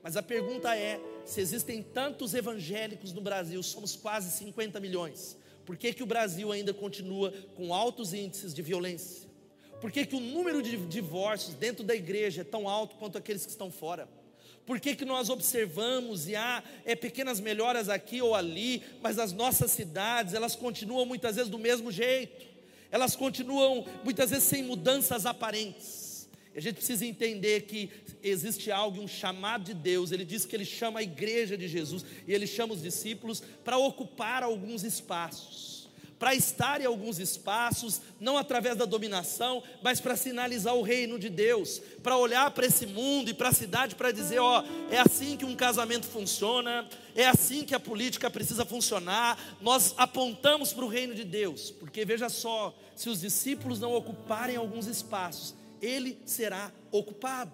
Mas 0.02 0.16
a 0.16 0.24
pergunta 0.24 0.74
é: 0.74 1.02
se 1.26 1.42
existem 1.42 1.84
tantos 1.84 2.34
evangélicos 2.34 3.12
no 3.12 3.20
Brasil, 3.20 3.62
somos 3.62 3.98
quase 3.98 4.32
50 4.32 4.80
milhões, 4.80 5.38
por 5.66 5.76
que, 5.76 5.94
que 5.94 6.02
o 6.02 6.08
Brasil 6.08 6.50
ainda 6.50 6.74
continua 6.74 7.34
com 7.56 7.74
altos 7.74 8.14
índices 8.14 8.54
de 8.54 8.62
violência? 8.62 9.30
Por 9.82 9.92
que, 9.92 10.06
que 10.06 10.16
o 10.16 10.20
número 10.20 10.62
de 10.62 10.78
divórcios 10.78 11.56
dentro 11.56 11.84
da 11.84 11.94
igreja 11.94 12.42
é 12.42 12.46
tão 12.46 12.70
alto 12.70 12.96
quanto 12.96 13.18
aqueles 13.18 13.44
que 13.46 13.52
estão 13.52 13.70
fora? 13.70 14.08
Por 14.66 14.80
que, 14.80 14.96
que 14.96 15.06
nós 15.06 15.30
observamos 15.30 16.28
e 16.28 16.36
há 16.36 16.64
é, 16.86 16.96
pequenas 16.96 17.40
melhoras 17.40 17.90
aqui 17.90 18.22
ou 18.22 18.36
ali, 18.36 18.84
mas 19.02 19.18
as 19.18 19.34
nossas 19.34 19.72
cidades, 19.72 20.34
elas 20.34 20.56
continuam 20.56 21.06
muitas 21.06 21.36
vezes 21.36 21.50
do 21.50 21.60
mesmo 21.60 21.92
jeito, 21.92 22.46
elas 22.92 23.16
continuam 23.16 23.86
muitas 24.04 24.30
vezes 24.30 24.46
sem 24.46 24.64
mudanças 24.64 25.26
aparentes. 25.26 26.30
A 26.56 26.60
gente 26.60 26.76
precisa 26.76 27.06
entender 27.06 27.62
que 27.62 27.90
existe 28.22 28.72
algo, 28.72 29.02
um 29.02 29.08
chamado 29.08 29.64
de 29.64 29.74
Deus. 29.74 30.12
Ele 30.12 30.26
diz 30.26 30.46
que 30.46 30.56
ele 30.56 30.66
chama 30.66 31.00
a 31.00 31.04
igreja 31.04 31.58
de 31.58 31.68
Jesus 31.68 32.06
e 32.28 32.34
ele 32.34 32.46
chama 32.46 32.74
os 32.74 32.82
discípulos 32.82 33.42
para 33.64 33.78
ocupar 33.78 34.44
alguns 34.44 34.84
espaços, 34.84 35.71
para 36.22 36.36
estar 36.36 36.80
em 36.80 36.86
alguns 36.86 37.18
espaços, 37.18 38.00
não 38.20 38.38
através 38.38 38.78
da 38.78 38.86
dominação, 38.86 39.64
mas 39.82 40.00
para 40.00 40.16
sinalizar 40.16 40.76
o 40.76 40.84
reino 40.84 41.18
de 41.18 41.30
Deus, 41.30 41.82
para 42.04 42.16
olhar 42.16 42.52
para 42.52 42.68
esse 42.68 42.86
mundo 42.86 43.32
e 43.32 43.34
para 43.34 43.50
a 43.50 43.52
cidade 43.52 43.96
para 43.96 44.12
dizer: 44.12 44.38
ó, 44.38 44.64
é 44.92 45.00
assim 45.00 45.36
que 45.36 45.46
um 45.46 45.56
casamento 45.56 46.06
funciona, 46.06 46.88
é 47.16 47.26
assim 47.26 47.64
que 47.64 47.74
a 47.74 47.80
política 47.80 48.30
precisa 48.30 48.64
funcionar. 48.64 49.36
Nós 49.60 49.96
apontamos 49.98 50.72
para 50.72 50.86
o 50.86 50.88
reino 50.88 51.16
de 51.16 51.24
Deus, 51.24 51.72
porque 51.72 52.06
veja 52.06 52.30
só, 52.30 52.72
se 52.96 53.10
os 53.10 53.22
discípulos 53.22 53.80
não 53.80 53.92
ocuparem 53.92 54.58
alguns 54.58 54.86
espaços, 54.86 55.56
ele 55.82 56.22
será 56.24 56.72
ocupado. 56.92 57.52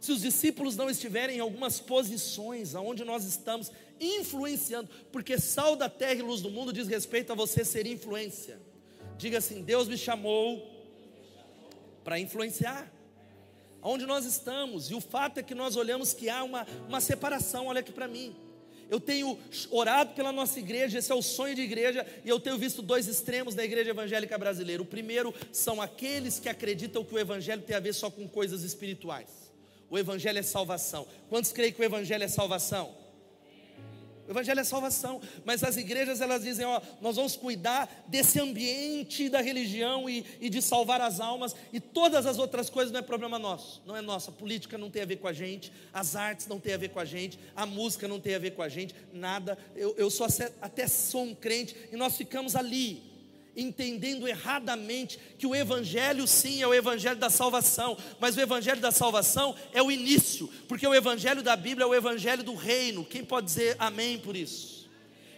Se 0.00 0.10
os 0.10 0.22
discípulos 0.22 0.76
não 0.76 0.90
estiverem 0.90 1.36
em 1.36 1.40
algumas 1.40 1.78
posições 1.78 2.74
aonde 2.74 3.04
nós 3.04 3.24
estamos 3.24 3.70
influenciando, 4.00 4.88
porque 5.12 5.38
sal 5.38 5.76
da 5.76 5.88
terra 5.88 6.14
e 6.14 6.22
luz 6.22 6.40
do 6.40 6.50
mundo 6.50 6.72
diz 6.72 6.88
respeito 6.88 7.32
a 7.32 7.34
você 7.34 7.64
ser 7.64 7.86
influência. 7.86 8.60
Diga 9.16 9.38
assim: 9.38 9.62
Deus 9.62 9.88
me 9.88 9.96
chamou 9.96 10.78
para 12.04 12.18
influenciar. 12.18 12.90
Aonde 13.80 14.06
nós 14.06 14.24
estamos, 14.24 14.90
e 14.90 14.94
o 14.94 15.00
fato 15.00 15.38
é 15.38 15.42
que 15.42 15.54
nós 15.54 15.76
olhamos 15.76 16.12
que 16.12 16.28
há 16.28 16.42
uma, 16.42 16.66
uma 16.88 17.00
separação, 17.00 17.66
olha 17.66 17.80
aqui 17.80 17.92
para 17.92 18.08
mim. 18.08 18.34
Eu 18.90 18.98
tenho 18.98 19.38
orado 19.70 20.14
pela 20.14 20.32
nossa 20.32 20.58
igreja, 20.58 20.98
esse 20.98 21.12
é 21.12 21.14
o 21.14 21.22
sonho 21.22 21.54
de 21.54 21.60
igreja, 21.62 22.06
e 22.24 22.28
eu 22.28 22.40
tenho 22.40 22.56
visto 22.56 22.80
dois 22.80 23.06
extremos 23.06 23.54
da 23.54 23.62
igreja 23.62 23.90
evangélica 23.90 24.36
brasileira. 24.38 24.82
O 24.82 24.86
primeiro 24.86 25.34
são 25.52 25.80
aqueles 25.80 26.38
que 26.38 26.48
acreditam 26.48 27.04
que 27.04 27.14
o 27.14 27.18
evangelho 27.18 27.62
tem 27.62 27.76
a 27.76 27.80
ver 27.80 27.92
só 27.92 28.10
com 28.10 28.26
coisas 28.26 28.62
espirituais. 28.62 29.52
O 29.90 29.98
evangelho 29.98 30.38
é 30.38 30.42
salvação. 30.42 31.06
Quantos 31.28 31.52
creem 31.52 31.72
que 31.72 31.80
o 31.80 31.84
evangelho 31.84 32.24
é 32.24 32.28
salvação? 32.28 32.94
O 34.28 34.30
evangelho 34.30 34.60
é 34.60 34.64
salvação, 34.64 35.22
mas 35.42 35.64
as 35.64 35.78
igrejas 35.78 36.20
elas 36.20 36.42
dizem, 36.42 36.66
ó, 36.66 36.82
nós 37.00 37.16
vamos 37.16 37.34
cuidar 37.34 38.04
desse 38.06 38.38
ambiente 38.38 39.30
da 39.30 39.40
religião 39.40 40.08
e, 40.08 40.22
e, 40.38 40.50
de 40.50 40.60
salvar 40.60 41.00
as 41.00 41.18
almas, 41.18 41.56
e 41.72 41.80
todas 41.80 42.26
as 42.26 42.38
outras 42.38 42.68
coisas 42.68 42.92
não 42.92 43.00
é 43.00 43.02
problema 43.02 43.38
nosso, 43.38 43.80
não 43.86 43.96
é 43.96 44.02
nossa. 44.02 44.30
A 44.30 44.34
política 44.34 44.76
não 44.76 44.90
tem 44.90 45.00
a 45.00 45.06
ver 45.06 45.16
com 45.16 45.28
a 45.28 45.32
gente, 45.32 45.72
as 45.94 46.14
artes 46.14 46.46
não 46.46 46.60
tem 46.60 46.74
a 46.74 46.76
ver 46.76 46.90
com 46.90 47.00
a 47.00 47.06
gente, 47.06 47.38
a 47.56 47.64
música 47.64 48.06
não 48.06 48.20
tem 48.20 48.34
a 48.34 48.38
ver 48.38 48.50
com 48.50 48.60
a 48.60 48.68
gente, 48.68 48.94
nada. 49.14 49.56
Eu, 49.74 49.94
eu 49.96 50.10
sou 50.10 50.26
até 50.60 50.86
sou 50.86 51.22
um 51.22 51.34
crente 51.34 51.74
e 51.90 51.96
nós 51.96 52.14
ficamos 52.14 52.54
ali 52.54 53.02
entendendo 53.58 54.28
erradamente 54.28 55.18
que 55.36 55.46
o 55.46 55.54
Evangelho, 55.54 56.26
sim, 56.26 56.62
é 56.62 56.66
o 56.66 56.72
Evangelho 56.72 57.18
da 57.18 57.28
salvação, 57.28 57.98
mas 58.20 58.36
o 58.36 58.40
Evangelho 58.40 58.80
da 58.80 58.92
salvação 58.92 59.54
é 59.72 59.82
o 59.82 59.90
início, 59.90 60.48
porque 60.68 60.86
o 60.86 60.94
Evangelho 60.94 61.42
da 61.42 61.56
Bíblia 61.56 61.84
é 61.84 61.88
o 61.88 61.94
Evangelho 61.94 62.44
do 62.44 62.54
reino. 62.54 63.04
Quem 63.04 63.24
pode 63.24 63.46
dizer 63.46 63.74
amém 63.78 64.18
por 64.18 64.36
isso? 64.36 64.88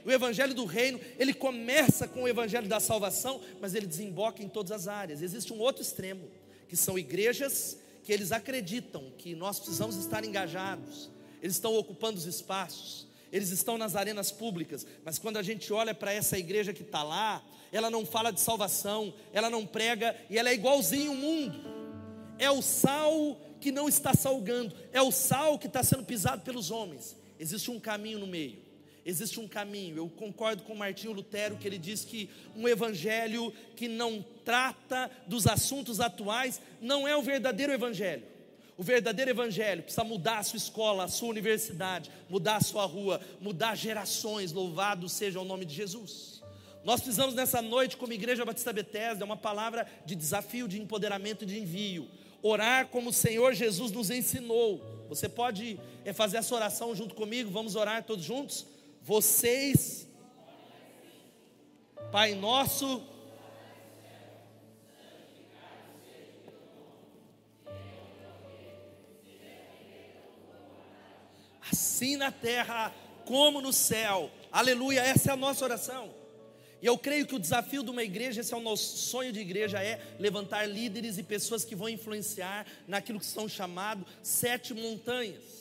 O 0.04 0.10
Evangelho 0.10 0.54
do 0.54 0.64
reino, 0.66 1.00
ele 1.18 1.32
começa 1.32 2.06
com 2.06 2.22
o 2.22 2.28
Evangelho 2.28 2.68
da 2.68 2.78
salvação, 2.78 3.40
mas 3.60 3.74
ele 3.74 3.86
desemboca 3.86 4.42
em 4.42 4.48
todas 4.48 4.72
as 4.72 4.88
áreas. 4.88 5.22
Existe 5.22 5.52
um 5.52 5.58
outro 5.58 5.82
extremo, 5.82 6.28
que 6.68 6.76
são 6.76 6.98
igrejas 6.98 7.78
que 8.04 8.12
eles 8.12 8.32
acreditam 8.32 9.12
que 9.18 9.34
nós 9.34 9.58
precisamos 9.58 9.96
estar 9.96 10.24
engajados, 10.24 11.10
eles 11.42 11.56
estão 11.56 11.74
ocupando 11.74 12.18
os 12.18 12.26
espaços, 12.26 13.06
eles 13.32 13.50
estão 13.50 13.78
nas 13.78 13.94
arenas 13.94 14.32
públicas, 14.32 14.86
mas 15.04 15.18
quando 15.18 15.36
a 15.36 15.42
gente 15.42 15.72
olha 15.72 15.94
para 15.94 16.12
essa 16.12 16.38
igreja 16.38 16.72
que 16.72 16.82
está 16.82 17.02
lá, 17.02 17.42
ela 17.72 17.90
não 17.90 18.04
fala 18.04 18.32
de 18.32 18.40
salvação, 18.40 19.14
ela 19.32 19.48
não 19.48 19.64
prega 19.64 20.16
e 20.28 20.38
ela 20.38 20.50
é 20.50 20.54
igualzinho 20.54 21.12
o 21.12 21.16
mundo. 21.16 21.60
É 22.38 22.50
o 22.50 22.62
sal 22.62 23.40
que 23.60 23.70
não 23.70 23.88
está 23.88 24.14
salgando, 24.14 24.74
é 24.92 25.00
o 25.02 25.12
sal 25.12 25.58
que 25.58 25.66
está 25.66 25.82
sendo 25.82 26.04
pisado 26.04 26.42
pelos 26.42 26.70
homens. 26.70 27.16
Existe 27.38 27.70
um 27.70 27.78
caminho 27.78 28.18
no 28.18 28.26
meio. 28.26 28.58
Existe 29.04 29.40
um 29.40 29.48
caminho. 29.48 29.96
Eu 29.96 30.08
concordo 30.08 30.62
com 30.62 30.74
Martinho 30.74 31.12
Lutero 31.12 31.56
que 31.56 31.66
ele 31.66 31.78
diz 31.78 32.04
que 32.04 32.28
um 32.54 32.68
evangelho 32.68 33.52
que 33.76 33.88
não 33.88 34.24
trata 34.44 35.10
dos 35.26 35.46
assuntos 35.46 36.00
atuais 36.00 36.60
não 36.80 37.08
é 37.08 37.16
o 37.16 37.22
verdadeiro 37.22 37.72
evangelho. 37.72 38.22
O 38.80 38.82
verdadeiro 38.82 39.30
evangelho 39.30 39.82
precisa 39.82 40.02
mudar 40.02 40.38
a 40.38 40.42
sua 40.42 40.56
escola, 40.56 41.04
a 41.04 41.08
sua 41.08 41.28
universidade, 41.28 42.10
mudar 42.30 42.56
a 42.56 42.60
sua 42.62 42.86
rua, 42.86 43.20
mudar 43.38 43.74
gerações. 43.74 44.52
Louvado 44.52 45.06
seja 45.06 45.38
o 45.38 45.44
nome 45.44 45.66
de 45.66 45.74
Jesus. 45.74 46.42
Nós 46.82 46.98
precisamos 47.02 47.34
nessa 47.34 47.60
noite, 47.60 47.98
como 47.98 48.14
Igreja 48.14 48.42
Batista 48.42 48.72
Bethesda, 48.72 49.22
é 49.22 49.26
uma 49.26 49.36
palavra 49.36 49.86
de 50.06 50.14
desafio, 50.14 50.66
de 50.66 50.80
empoderamento 50.80 51.44
e 51.44 51.46
de 51.46 51.58
envio 51.58 52.08
orar 52.42 52.86
como 52.86 53.10
o 53.10 53.12
Senhor 53.12 53.52
Jesus 53.52 53.92
nos 53.92 54.10
ensinou. 54.10 54.82
Você 55.10 55.28
pode 55.28 55.78
é, 56.02 56.14
fazer 56.14 56.38
essa 56.38 56.54
oração 56.54 56.96
junto 56.96 57.14
comigo? 57.14 57.50
Vamos 57.50 57.76
orar 57.76 58.02
todos 58.02 58.24
juntos? 58.24 58.64
Vocês, 59.02 60.08
Pai 62.10 62.34
Nosso, 62.34 63.02
assim 71.70 72.16
na 72.16 72.30
terra 72.30 72.94
como 73.24 73.60
no 73.60 73.72
céu. 73.72 74.30
Aleluia, 74.50 75.00
essa 75.00 75.30
é 75.30 75.32
a 75.32 75.36
nossa 75.36 75.64
oração. 75.64 76.12
E 76.82 76.86
eu 76.86 76.96
creio 76.96 77.26
que 77.26 77.34
o 77.34 77.38
desafio 77.38 77.82
de 77.82 77.90
uma 77.90 78.02
igreja, 78.02 78.40
esse 78.40 78.54
é 78.54 78.56
o 78.56 78.60
nosso 78.60 78.96
sonho 78.96 79.32
de 79.32 79.40
igreja, 79.40 79.82
é 79.82 80.00
levantar 80.18 80.66
líderes 80.66 81.18
e 81.18 81.22
pessoas 81.22 81.64
que 81.64 81.76
vão 81.76 81.88
influenciar 81.88 82.66
naquilo 82.88 83.20
que 83.20 83.26
são 83.26 83.48
chamados 83.48 84.06
sete 84.22 84.72
montanhas. 84.72 85.60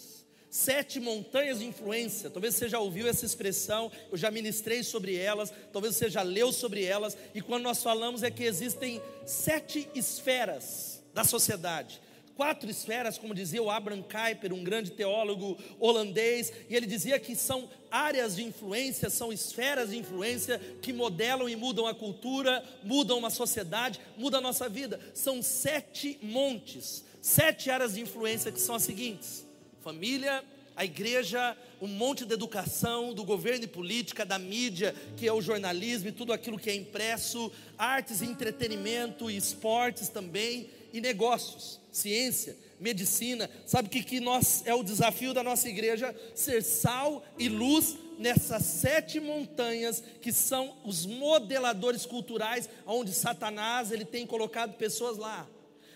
Sete 0.50 1.00
montanhas 1.00 1.60
de 1.60 1.66
influência. 1.66 2.30
Talvez 2.30 2.56
você 2.56 2.68
já 2.68 2.80
ouviu 2.80 3.08
essa 3.08 3.26
expressão, 3.26 3.92
eu 4.12 4.18
já 4.18 4.32
ministrei 4.32 4.82
sobre 4.82 5.16
elas, 5.16 5.54
talvez 5.72 5.96
você 5.96 6.10
já 6.10 6.24
leu 6.24 6.52
sobre 6.52 6.84
elas. 6.84 7.16
E 7.36 7.42
quando 7.42 7.64
nós 7.64 7.84
falamos 7.84 8.24
é 8.24 8.32
que 8.32 8.44
existem 8.44 9.00
sete 9.26 9.88
esferas 9.94 11.04
da 11.14 11.24
sociedade 11.24 12.02
quatro 12.40 12.72
esferas, 12.72 13.18
como 13.18 13.36
dizia 13.36 13.62
o 13.62 13.70
Abraham 13.70 14.02
Kuyper, 14.02 14.54
um 14.54 14.64
grande 14.64 14.92
teólogo 14.92 15.58
holandês, 15.78 16.54
e 16.70 16.74
ele 16.74 16.86
dizia 16.86 17.20
que 17.20 17.36
são 17.36 17.70
áreas 17.92 18.38
de 18.38 18.44
influência, 18.44 19.10
são 19.10 19.34
esferas 19.34 19.90
de 19.90 19.98
influência 19.98 20.58
que 20.82 20.94
modelam 20.94 21.50
e 21.50 21.56
mudam 21.58 21.86
a 21.86 21.94
cultura, 21.94 22.64
mudam 22.82 23.18
uma 23.18 23.30
sociedade, 23.30 24.00
mudam 24.16 24.40
a 24.40 24.42
nossa 24.42 24.70
vida. 24.70 25.02
São 25.14 25.42
sete 25.44 26.18
montes, 26.22 27.04
sete 27.22 27.70
áreas 27.70 27.96
de 27.96 28.00
influência 28.00 28.54
que 28.54 28.62
são 28.62 28.76
as 28.76 28.84
seguintes: 28.84 29.46
família, 29.84 30.42
a 30.78 30.86
igreja, 30.86 31.58
um 31.82 31.88
monte 31.88 32.24
de 32.24 32.34
educação, 32.34 33.14
do 33.14 33.26
governo 33.26 33.66
e 33.66 33.68
política, 33.68 34.26
da 34.26 34.40
mídia, 34.40 34.96
que 35.18 35.28
é 35.28 35.34
o 35.34 35.42
jornalismo 35.42 36.08
e 36.08 36.14
tudo 36.14 36.32
aquilo 36.32 36.58
que 36.58 36.70
é 36.70 36.76
impresso, 36.76 37.52
artes 37.78 38.22
e 38.22 38.26
entretenimento 38.26 39.30
e 39.30 39.36
esportes 39.36 40.08
também, 40.08 40.70
e 40.94 41.02
negócios, 41.02 41.79
ciência, 41.92 42.58
medicina. 42.80 43.50
Sabe 43.66 43.88
o 43.88 43.92
que, 43.92 44.04
que 44.04 44.20
nós, 44.20 44.64
é 44.66 44.74
o 44.74 44.84
desafio 44.84 45.34
da 45.34 45.44
nossa 45.44 45.68
igreja? 45.68 46.16
Ser 46.36 46.64
sal 46.64 47.24
e 47.38 47.50
luz 47.50 47.98
nessas 48.18 48.64
sete 48.64 49.20
montanhas 49.20 50.04
que 50.22 50.34
são 50.34 50.76
os 50.84 51.06
modeladores 51.06 52.06
culturais, 52.06 52.70
onde 52.86 53.14
Satanás 53.14 53.92
ele 53.92 54.06
tem 54.06 54.26
colocado 54.26 54.76
pessoas 54.76 55.18
lá. 55.18 55.48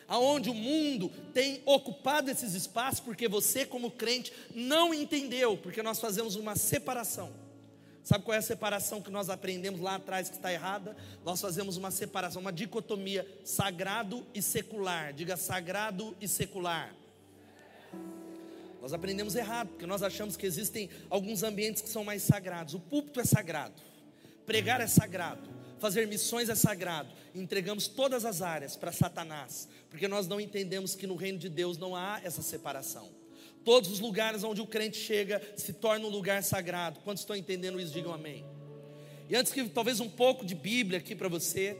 Aonde 0.07 0.49
o 0.49 0.53
mundo 0.53 1.09
tem 1.33 1.61
ocupado 1.65 2.29
esses 2.29 2.53
espaços, 2.53 2.99
porque 2.99 3.27
você, 3.27 3.65
como 3.65 3.91
crente, 3.91 4.33
não 4.53 4.93
entendeu, 4.93 5.57
porque 5.57 5.81
nós 5.81 5.99
fazemos 5.99 6.35
uma 6.35 6.55
separação 6.55 7.42
Sabe 8.03 8.25
qual 8.25 8.35
é 8.35 8.39
a 8.39 8.41
separação 8.41 9.01
que 9.01 9.09
nós 9.09 9.29
aprendemos 9.29 9.79
lá 9.79 9.95
atrás 9.95 10.27
que 10.27 10.35
está 10.35 10.51
errada? 10.51 10.95
Nós 11.23 11.39
fazemos 11.39 11.77
uma 11.77 11.89
separação, 11.89 12.41
uma 12.41 12.51
dicotomia 12.51 13.25
sagrado 13.45 14.27
e 14.33 14.41
secular. 14.41 15.13
Diga 15.13 15.37
sagrado 15.37 16.15
e 16.19 16.27
secular. 16.27 16.93
Nós 18.81 18.91
aprendemos 18.91 19.33
errado, 19.35 19.69
porque 19.69 19.85
nós 19.85 20.03
achamos 20.03 20.35
que 20.35 20.45
existem 20.45 20.89
alguns 21.09 21.41
ambientes 21.41 21.81
que 21.81 21.87
são 21.87 22.03
mais 22.03 22.21
sagrados. 22.21 22.73
O 22.73 22.79
púlpito 22.81 23.21
é 23.21 23.23
sagrado, 23.23 23.81
pregar 24.45 24.81
é 24.81 24.87
sagrado, 24.87 25.49
fazer 25.79 26.05
missões 26.05 26.49
é 26.49 26.55
sagrado. 26.55 27.09
Entregamos 27.33 27.87
todas 27.87 28.25
as 28.25 28.41
áreas 28.41 28.75
para 28.75 28.91
Satanás, 28.91 29.69
porque 29.89 30.05
nós 30.05 30.27
não 30.27 30.41
entendemos 30.41 30.95
que 30.95 31.07
no 31.07 31.15
reino 31.15 31.39
de 31.39 31.47
Deus 31.47 31.77
não 31.77 31.95
há 31.95 32.19
essa 32.25 32.41
separação. 32.41 33.22
Todos 33.63 33.89
os 33.89 33.99
lugares 33.99 34.43
onde 34.43 34.61
o 34.61 34.67
crente 34.67 34.97
chega 34.97 35.41
se 35.55 35.73
torna 35.73 36.05
um 36.05 36.09
lugar 36.09 36.43
sagrado. 36.43 36.99
Quantos 37.01 37.21
estão 37.21 37.35
entendendo 37.35 37.79
isso, 37.79 37.93
digam 37.93 38.13
amém. 38.13 38.45
E 39.29 39.35
antes 39.35 39.53
que 39.53 39.63
talvez 39.69 39.99
um 39.99 40.09
pouco 40.09 40.45
de 40.45 40.53
Bíblia 40.53 40.99
aqui 40.99 41.15
para 41.15 41.29
você, 41.29 41.77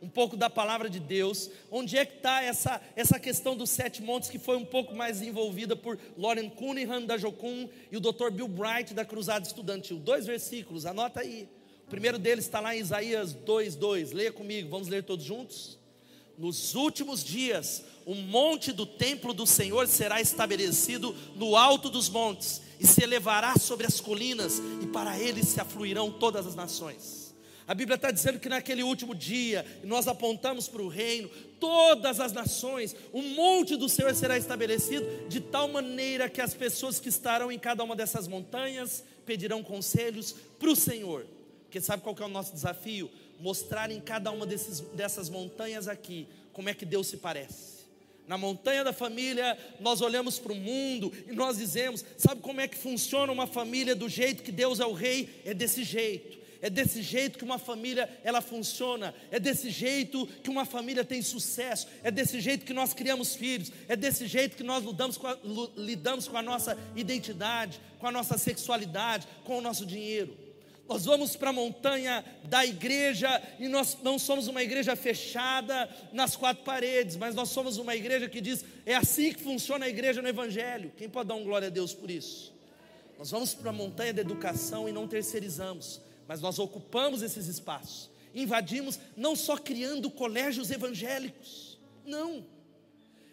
um 0.00 0.08
pouco 0.08 0.36
da 0.36 0.50
palavra 0.50 0.88
de 0.88 1.00
Deus, 1.00 1.50
onde 1.70 1.96
é 1.96 2.04
que 2.04 2.16
está 2.16 2.42
essa, 2.42 2.80
essa 2.94 3.18
questão 3.18 3.56
dos 3.56 3.70
sete 3.70 4.02
montes 4.02 4.28
que 4.28 4.38
foi 4.38 4.56
um 4.56 4.64
pouco 4.64 4.94
mais 4.94 5.22
envolvida 5.22 5.74
por 5.74 5.98
Lauren 6.16 6.50
Cunningham 6.50 7.06
da 7.06 7.16
Jocum 7.16 7.68
e 7.90 7.96
o 7.96 8.00
Dr. 8.00 8.30
Bill 8.30 8.46
Bright 8.46 8.92
da 8.92 9.04
Cruzada 9.04 9.46
Estudantil. 9.46 9.98
Dois 9.98 10.26
versículos, 10.26 10.86
anota 10.86 11.20
aí. 11.20 11.48
O 11.86 11.90
primeiro 11.90 12.18
deles 12.18 12.44
está 12.44 12.60
lá 12.60 12.76
em 12.76 12.80
Isaías 12.80 13.34
2,2. 13.34 14.14
Leia 14.14 14.32
comigo, 14.32 14.68
vamos 14.68 14.88
ler 14.88 15.02
todos 15.02 15.24
juntos? 15.24 15.78
Nos 16.36 16.74
últimos 16.74 17.22
dias, 17.22 17.82
o 18.04 18.14
monte 18.14 18.72
do 18.72 18.84
templo 18.84 19.32
do 19.32 19.46
Senhor 19.46 19.86
será 19.86 20.20
estabelecido 20.20 21.14
no 21.36 21.56
alto 21.56 21.88
dos 21.88 22.08
montes, 22.08 22.60
e 22.80 22.86
se 22.86 23.02
elevará 23.02 23.56
sobre 23.56 23.86
as 23.86 24.00
colinas, 24.00 24.60
e 24.82 24.86
para 24.86 25.18
ele 25.18 25.44
se 25.44 25.60
afluirão 25.60 26.10
todas 26.10 26.46
as 26.46 26.54
nações. 26.54 27.24
A 27.66 27.74
Bíblia 27.74 27.94
está 27.94 28.10
dizendo 28.10 28.38
que 28.38 28.48
naquele 28.48 28.82
último 28.82 29.14
dia, 29.14 29.64
nós 29.84 30.06
apontamos 30.06 30.68
para 30.68 30.82
o 30.82 30.88
reino, 30.88 31.30
todas 31.58 32.20
as 32.20 32.32
nações, 32.32 32.94
o 33.10 33.22
monte 33.22 33.74
do 33.76 33.88
Senhor 33.88 34.14
será 34.14 34.36
estabelecido, 34.36 35.06
de 35.28 35.40
tal 35.40 35.68
maneira 35.68 36.28
que 36.28 36.42
as 36.42 36.52
pessoas 36.52 37.00
que 37.00 37.08
estarão 37.08 37.50
em 37.50 37.58
cada 37.58 37.82
uma 37.82 37.96
dessas 37.96 38.28
montanhas 38.28 39.02
pedirão 39.24 39.62
conselhos 39.62 40.34
para 40.58 40.70
o 40.70 40.76
Senhor. 40.76 41.26
Porque 41.62 41.80
sabe 41.80 42.02
qual 42.02 42.14
é 42.20 42.24
o 42.24 42.28
nosso 42.28 42.52
desafio? 42.52 43.10
Mostrar 43.44 43.90
em 43.90 44.00
cada 44.00 44.30
uma 44.30 44.46
desses, 44.46 44.80
dessas 44.80 45.28
montanhas 45.28 45.86
aqui 45.86 46.26
como 46.50 46.70
é 46.70 46.72
que 46.72 46.86
Deus 46.86 47.08
se 47.08 47.18
parece. 47.18 47.84
Na 48.26 48.38
montanha 48.38 48.82
da 48.82 48.90
família, 48.90 49.58
nós 49.80 50.00
olhamos 50.00 50.38
para 50.38 50.54
o 50.54 50.56
mundo 50.56 51.12
e 51.28 51.32
nós 51.32 51.58
dizemos: 51.58 52.02
sabe 52.16 52.40
como 52.40 52.62
é 52.62 52.66
que 52.66 52.74
funciona 52.74 53.30
uma 53.30 53.46
família 53.46 53.94
do 53.94 54.08
jeito 54.08 54.42
que 54.42 54.50
Deus 54.50 54.80
é 54.80 54.86
o 54.86 54.94
rei? 54.94 55.42
É 55.44 55.52
desse 55.52 55.84
jeito. 55.84 56.38
É 56.62 56.70
desse 56.70 57.02
jeito 57.02 57.36
que 57.38 57.44
uma 57.44 57.58
família 57.58 58.08
ela 58.24 58.40
funciona, 58.40 59.14
é 59.30 59.38
desse 59.38 59.68
jeito 59.68 60.26
que 60.42 60.48
uma 60.48 60.64
família 60.64 61.04
tem 61.04 61.20
sucesso, 61.20 61.86
é 62.02 62.10
desse 62.10 62.40
jeito 62.40 62.64
que 62.64 62.72
nós 62.72 62.94
criamos 62.94 63.36
filhos, 63.36 63.70
é 63.86 63.94
desse 63.94 64.26
jeito 64.26 64.56
que 64.56 64.62
nós 64.62 64.82
lidamos 64.82 65.18
com 65.18 65.26
a, 65.26 65.36
lidamos 65.76 66.26
com 66.26 66.38
a 66.38 66.42
nossa 66.42 66.78
identidade, 66.96 67.78
com 67.98 68.06
a 68.06 68.10
nossa 68.10 68.38
sexualidade, 68.38 69.28
com 69.44 69.58
o 69.58 69.60
nosso 69.60 69.84
dinheiro. 69.84 70.43
Nós 70.88 71.06
vamos 71.06 71.34
para 71.34 71.50
a 71.50 71.52
montanha 71.52 72.22
da 72.44 72.64
igreja 72.64 73.42
e 73.58 73.68
nós 73.68 73.96
não 74.02 74.18
somos 74.18 74.48
uma 74.48 74.62
igreja 74.62 74.94
fechada 74.94 75.88
nas 76.12 76.36
quatro 76.36 76.62
paredes, 76.62 77.16
mas 77.16 77.34
nós 77.34 77.48
somos 77.48 77.78
uma 77.78 77.94
igreja 77.96 78.28
que 78.28 78.40
diz: 78.40 78.64
é 78.84 78.94
assim 78.94 79.32
que 79.32 79.42
funciona 79.42 79.86
a 79.86 79.88
igreja 79.88 80.20
no 80.20 80.28
Evangelho. 80.28 80.92
Quem 80.96 81.08
pode 81.08 81.28
dar 81.28 81.36
um 81.36 81.44
glória 81.44 81.68
a 81.68 81.70
Deus 81.70 81.94
por 81.94 82.10
isso? 82.10 82.52
Nós 83.18 83.30
vamos 83.30 83.54
para 83.54 83.70
a 83.70 83.72
montanha 83.72 84.12
da 84.12 84.20
educação 84.20 84.88
e 84.88 84.92
não 84.92 85.08
terceirizamos, 85.08 86.00
mas 86.28 86.40
nós 86.40 86.58
ocupamos 86.58 87.22
esses 87.22 87.46
espaços, 87.46 88.10
invadimos, 88.34 88.98
não 89.16 89.34
só 89.34 89.56
criando 89.56 90.10
colégios 90.10 90.70
evangélicos, 90.70 91.78
não 92.04 92.44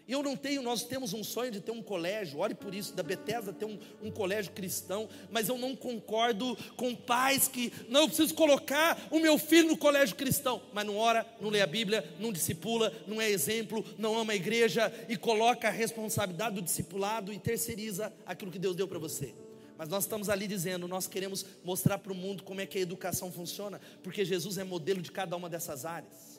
e 0.07 0.13
eu 0.13 0.23
não 0.23 0.35
tenho, 0.35 0.61
nós 0.61 0.83
temos 0.83 1.13
um 1.13 1.23
sonho 1.23 1.51
de 1.51 1.61
ter 1.61 1.71
um 1.71 1.81
colégio, 1.81 2.39
ore 2.39 2.53
por 2.53 2.73
isso, 2.73 2.93
da 2.93 3.03
Bethesda 3.03 3.53
ter 3.53 3.65
um, 3.65 3.77
um 4.01 4.11
colégio 4.11 4.51
cristão, 4.51 5.07
mas 5.29 5.47
eu 5.47 5.57
não 5.57 5.75
concordo 5.75 6.57
com 6.75 6.95
pais 6.95 7.47
que, 7.47 7.71
não, 7.87 8.01
eu 8.01 8.07
preciso 8.07 8.33
colocar 8.33 9.07
o 9.11 9.19
meu 9.19 9.37
filho 9.37 9.69
no 9.69 9.77
colégio 9.77 10.15
cristão, 10.15 10.61
mas 10.73 10.85
não 10.85 10.97
ora, 10.97 11.25
não 11.39 11.49
lê 11.49 11.61
a 11.61 11.67
Bíblia, 11.67 12.03
não 12.19 12.31
discipula, 12.31 12.91
não 13.07 13.21
é 13.21 13.29
exemplo, 13.29 13.85
não 13.97 14.17
ama 14.17 14.33
a 14.33 14.35
igreja 14.35 14.91
e 15.07 15.15
coloca 15.15 15.67
a 15.67 15.71
responsabilidade 15.71 16.55
do 16.55 16.61
discipulado 16.61 17.31
e 17.31 17.39
terceiriza 17.39 18.11
aquilo 18.25 18.51
que 18.51 18.59
Deus 18.59 18.75
deu 18.75 18.87
para 18.87 18.99
você. 18.99 19.33
Mas 19.77 19.89
nós 19.89 20.03
estamos 20.03 20.29
ali 20.29 20.47
dizendo, 20.47 20.87
nós 20.87 21.07
queremos 21.07 21.43
mostrar 21.63 21.97
para 21.97 22.11
o 22.11 22.15
mundo 22.15 22.43
como 22.43 22.61
é 22.61 22.67
que 22.67 22.77
a 22.77 22.81
educação 22.81 23.31
funciona, 23.31 23.81
porque 24.03 24.23
Jesus 24.23 24.59
é 24.59 24.63
modelo 24.63 25.01
de 25.01 25.11
cada 25.11 25.35
uma 25.35 25.49
dessas 25.49 25.85
áreas. 25.85 26.30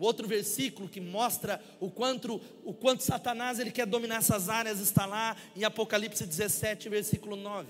O 0.00 0.04
outro 0.04 0.26
versículo 0.26 0.88
que 0.88 0.98
mostra 0.98 1.62
o 1.78 1.90
quanto, 1.90 2.40
o 2.64 2.72
quanto 2.72 3.02
Satanás 3.02 3.58
ele 3.58 3.70
quer 3.70 3.84
dominar 3.84 4.16
essas 4.16 4.48
áreas 4.48 4.80
está 4.80 5.04
lá 5.04 5.36
em 5.54 5.62
Apocalipse 5.62 6.24
17, 6.26 6.88
versículo 6.88 7.36
9. 7.36 7.66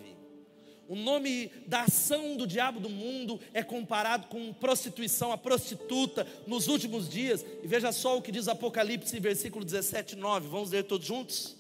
O 0.87 0.95
nome 0.95 1.51
da 1.67 1.83
ação 1.83 2.37
do 2.37 2.47
diabo 2.47 2.79
do 2.79 2.89
mundo 2.89 3.41
é 3.53 3.65
comparado 3.65 4.29
com 4.29 4.53
prostituição, 4.53 5.33
a 5.33 5.39
prostituta 5.39 6.25
nos 6.47 6.69
últimos 6.69 7.09
dias. 7.09 7.45
E 7.65 7.67
veja 7.67 7.91
só 7.91 8.17
o 8.17 8.23
que 8.23 8.31
diz 8.31 8.47
Apocalipse, 8.47 9.19
versículo 9.19 9.65
17, 9.65 10.15
9. 10.15 10.47
Vamos 10.47 10.71
ler 10.71 10.85
todos 10.85 11.09
juntos? 11.09 11.57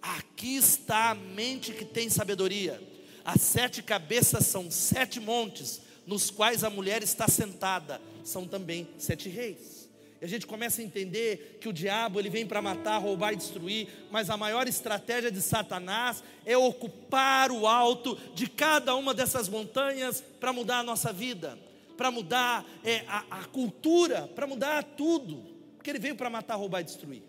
Aqui 0.00 0.54
está 0.54 1.10
a 1.10 1.14
mente 1.16 1.72
que 1.72 1.84
tem 1.84 2.08
sabedoria. 2.08 2.80
As 3.24 3.40
sete 3.40 3.82
cabeças 3.82 4.46
são 4.46 4.70
sete 4.70 5.18
montes, 5.18 5.80
nos 6.06 6.30
quais 6.30 6.62
a 6.62 6.70
mulher 6.70 7.02
está 7.02 7.26
sentada, 7.26 8.00
são 8.22 8.46
também 8.46 8.88
sete 8.98 9.28
reis. 9.28 9.81
E 10.22 10.24
a 10.24 10.28
gente 10.28 10.46
começa 10.46 10.80
a 10.80 10.84
entender 10.84 11.58
que 11.60 11.68
o 11.68 11.72
diabo 11.72 12.20
ele 12.20 12.30
vem 12.30 12.46
para 12.46 12.62
matar, 12.62 12.98
roubar 12.98 13.32
e 13.32 13.36
destruir, 13.36 13.88
mas 14.08 14.30
a 14.30 14.36
maior 14.36 14.68
estratégia 14.68 15.32
de 15.32 15.42
Satanás 15.42 16.22
é 16.46 16.56
ocupar 16.56 17.50
o 17.50 17.66
alto 17.66 18.16
de 18.32 18.48
cada 18.48 18.94
uma 18.94 19.12
dessas 19.12 19.48
montanhas 19.48 20.20
para 20.38 20.52
mudar 20.52 20.78
a 20.78 20.82
nossa 20.84 21.12
vida, 21.12 21.58
para 21.96 22.12
mudar 22.12 22.64
é, 22.84 22.98
a, 23.08 23.40
a 23.40 23.44
cultura, 23.46 24.28
para 24.28 24.46
mudar 24.46 24.84
tudo, 24.84 25.42
porque 25.74 25.90
ele 25.90 25.98
veio 25.98 26.14
para 26.14 26.30
matar, 26.30 26.54
roubar 26.54 26.82
e 26.82 26.84
destruir. 26.84 27.24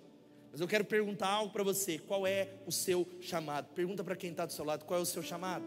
Mas 0.52 0.62
eu 0.62 0.68
quero 0.68 0.86
perguntar 0.86 1.30
algo 1.30 1.52
para 1.52 1.64
você: 1.64 1.98
qual 1.98 2.28
é 2.28 2.48
o 2.68 2.72
seu 2.72 3.08
chamado? 3.20 3.70
Pergunta 3.74 4.04
para 4.04 4.16
quem 4.16 4.30
está 4.30 4.46
do 4.46 4.54
seu 4.54 4.64
lado: 4.64 4.86
qual 4.86 5.00
é 5.00 5.02
o 5.02 5.06
seu 5.08 5.24
chamado? 5.24 5.66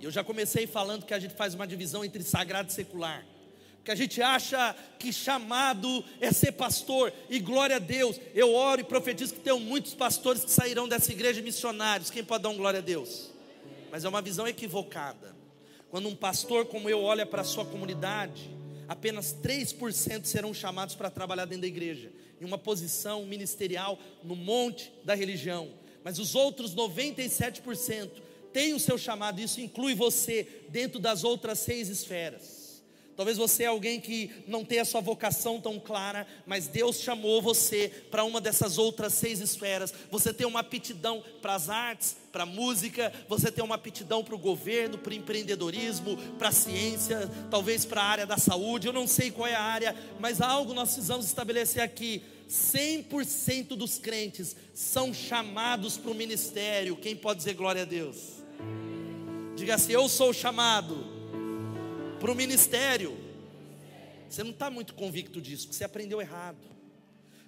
E 0.00 0.04
eu 0.04 0.10
já 0.10 0.24
comecei 0.24 0.66
falando 0.66 1.06
que 1.06 1.14
a 1.14 1.20
gente 1.20 1.34
faz 1.34 1.54
uma 1.54 1.68
divisão 1.68 2.04
entre 2.04 2.24
sagrado 2.24 2.68
e 2.68 2.72
secular 2.72 3.24
que 3.86 3.92
a 3.92 3.94
gente 3.94 4.20
acha 4.20 4.74
que 4.98 5.12
chamado 5.12 6.04
é 6.20 6.32
ser 6.32 6.50
pastor, 6.50 7.12
e 7.30 7.38
glória 7.38 7.76
a 7.76 7.78
Deus, 7.78 8.20
eu 8.34 8.52
oro 8.52 8.80
e 8.80 8.84
profetizo 8.84 9.34
que 9.34 9.38
tem 9.38 9.60
muitos 9.60 9.94
pastores 9.94 10.44
que 10.44 10.50
sairão 10.50 10.88
dessa 10.88 11.12
igreja 11.12 11.40
missionários, 11.40 12.10
quem 12.10 12.24
pode 12.24 12.42
dar 12.42 12.48
um 12.48 12.56
glória 12.56 12.80
a 12.80 12.82
Deus? 12.82 13.30
Mas 13.88 14.04
é 14.04 14.08
uma 14.08 14.20
visão 14.20 14.44
equivocada, 14.44 15.36
quando 15.88 16.08
um 16.08 16.16
pastor 16.16 16.66
como 16.66 16.90
eu 16.90 17.00
olha 17.00 17.24
para 17.24 17.42
a 17.42 17.44
sua 17.44 17.64
comunidade, 17.64 18.50
apenas 18.88 19.32
3% 19.40 20.24
serão 20.24 20.52
chamados 20.52 20.96
para 20.96 21.08
trabalhar 21.08 21.44
dentro 21.44 21.62
da 21.62 21.68
igreja, 21.68 22.10
em 22.40 22.44
uma 22.44 22.58
posição 22.58 23.24
ministerial 23.24 24.00
no 24.24 24.34
monte 24.34 24.92
da 25.04 25.14
religião, 25.14 25.70
mas 26.02 26.18
os 26.18 26.34
outros 26.34 26.74
97% 26.74 28.10
têm 28.52 28.74
o 28.74 28.80
seu 28.80 28.98
chamado, 28.98 29.40
isso 29.40 29.60
inclui 29.60 29.94
você, 29.94 30.64
dentro 30.70 30.98
das 30.98 31.22
outras 31.22 31.60
seis 31.60 31.88
esferas. 31.88 32.55
Talvez 33.16 33.38
você 33.38 33.62
é 33.62 33.66
alguém 33.66 33.98
que 33.98 34.30
não 34.46 34.62
tem 34.62 34.78
a 34.78 34.84
sua 34.84 35.00
vocação 35.00 35.58
tão 35.58 35.80
clara, 35.80 36.26
mas 36.44 36.66
Deus 36.66 37.00
chamou 37.00 37.40
você 37.40 37.90
para 38.10 38.24
uma 38.24 38.42
dessas 38.42 38.76
outras 38.76 39.14
seis 39.14 39.40
esferas. 39.40 39.92
Você 40.10 40.34
tem 40.34 40.46
uma 40.46 40.60
aptidão 40.60 41.24
para 41.40 41.54
as 41.54 41.70
artes, 41.70 42.14
para 42.30 42.42
a 42.42 42.46
música, 42.46 43.10
você 43.26 43.50
tem 43.50 43.64
uma 43.64 43.76
aptidão 43.76 44.22
para 44.22 44.34
o 44.34 44.38
governo, 44.38 44.98
para 44.98 45.12
o 45.12 45.16
empreendedorismo, 45.16 46.18
para 46.38 46.48
a 46.48 46.52
ciência, 46.52 47.30
talvez 47.50 47.86
para 47.86 48.02
a 48.02 48.06
área 48.06 48.26
da 48.26 48.36
saúde. 48.36 48.86
Eu 48.86 48.92
não 48.92 49.06
sei 49.06 49.30
qual 49.30 49.48
é 49.48 49.54
a 49.54 49.62
área, 49.62 49.96
mas 50.20 50.42
algo 50.42 50.74
nós 50.74 50.90
precisamos 50.90 51.24
estabelecer 51.24 51.82
aqui. 51.82 52.22
100% 52.50 53.68
dos 53.68 53.98
crentes 53.98 54.54
são 54.74 55.14
chamados 55.14 55.96
para 55.96 56.10
o 56.10 56.14
ministério. 56.14 56.96
Quem 56.96 57.16
pode 57.16 57.38
dizer 57.38 57.54
glória 57.54 57.82
a 57.82 57.86
Deus? 57.86 58.44
Diga 59.56 59.76
assim: 59.76 59.92
Eu 59.92 60.06
sou 60.06 60.34
chamado 60.34 61.15
para 62.18 62.30
o 62.30 62.34
ministério. 62.34 63.16
Você 64.28 64.42
não 64.42 64.50
está 64.50 64.70
muito 64.70 64.94
convicto 64.94 65.40
disso, 65.40 65.72
você 65.72 65.84
aprendeu 65.84 66.20
errado. 66.20 66.58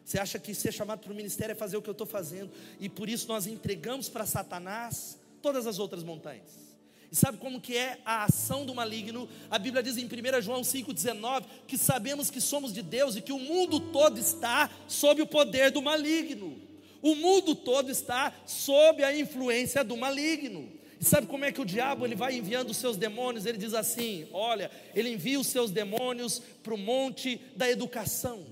Você 0.04 0.18
acha 0.18 0.38
que 0.38 0.54
ser 0.54 0.72
chamado 0.72 1.00
para 1.00 1.12
o 1.12 1.14
ministério 1.14 1.52
é 1.52 1.54
fazer 1.54 1.76
o 1.76 1.82
que 1.82 1.88
eu 1.88 1.92
estou 1.92 2.06
fazendo, 2.06 2.50
e 2.80 2.88
por 2.88 3.08
isso 3.08 3.28
nós 3.28 3.46
entregamos 3.46 4.08
para 4.08 4.24
Satanás 4.24 5.18
todas 5.42 5.66
as 5.66 5.78
outras 5.78 6.02
montanhas. 6.02 6.68
E 7.10 7.16
sabe 7.16 7.38
como 7.38 7.60
que 7.60 7.76
é 7.76 7.98
a 8.04 8.24
ação 8.24 8.66
do 8.66 8.74
maligno? 8.74 9.28
A 9.50 9.58
Bíblia 9.58 9.82
diz 9.82 9.96
em 9.96 10.04
1 10.04 10.42
João 10.42 10.60
5,19 10.60 11.44
que 11.66 11.78
sabemos 11.78 12.30
que 12.30 12.40
somos 12.40 12.72
de 12.72 12.82
Deus 12.82 13.16
e 13.16 13.22
que 13.22 13.32
o 13.32 13.38
mundo 13.38 13.80
todo 13.80 14.18
está 14.18 14.70
sob 14.86 15.22
o 15.22 15.26
poder 15.26 15.70
do 15.70 15.80
maligno. 15.80 16.60
O 17.00 17.14
mundo 17.14 17.54
todo 17.54 17.90
está 17.90 18.32
sob 18.44 19.02
a 19.04 19.16
influência 19.16 19.82
do 19.82 19.96
maligno. 19.96 20.77
E 21.00 21.04
sabe 21.04 21.26
como 21.26 21.44
é 21.44 21.52
que 21.52 21.60
o 21.60 21.64
diabo 21.64 22.04
ele 22.04 22.16
vai 22.16 22.36
enviando 22.36 22.70
os 22.70 22.76
seus 22.76 22.96
demônios? 22.96 23.46
Ele 23.46 23.58
diz 23.58 23.74
assim: 23.74 24.26
olha, 24.32 24.70
ele 24.94 25.10
envia 25.10 25.38
os 25.38 25.46
seus 25.46 25.70
demônios 25.70 26.40
para 26.62 26.74
o 26.74 26.78
monte 26.78 27.40
da 27.54 27.70
educação, 27.70 28.44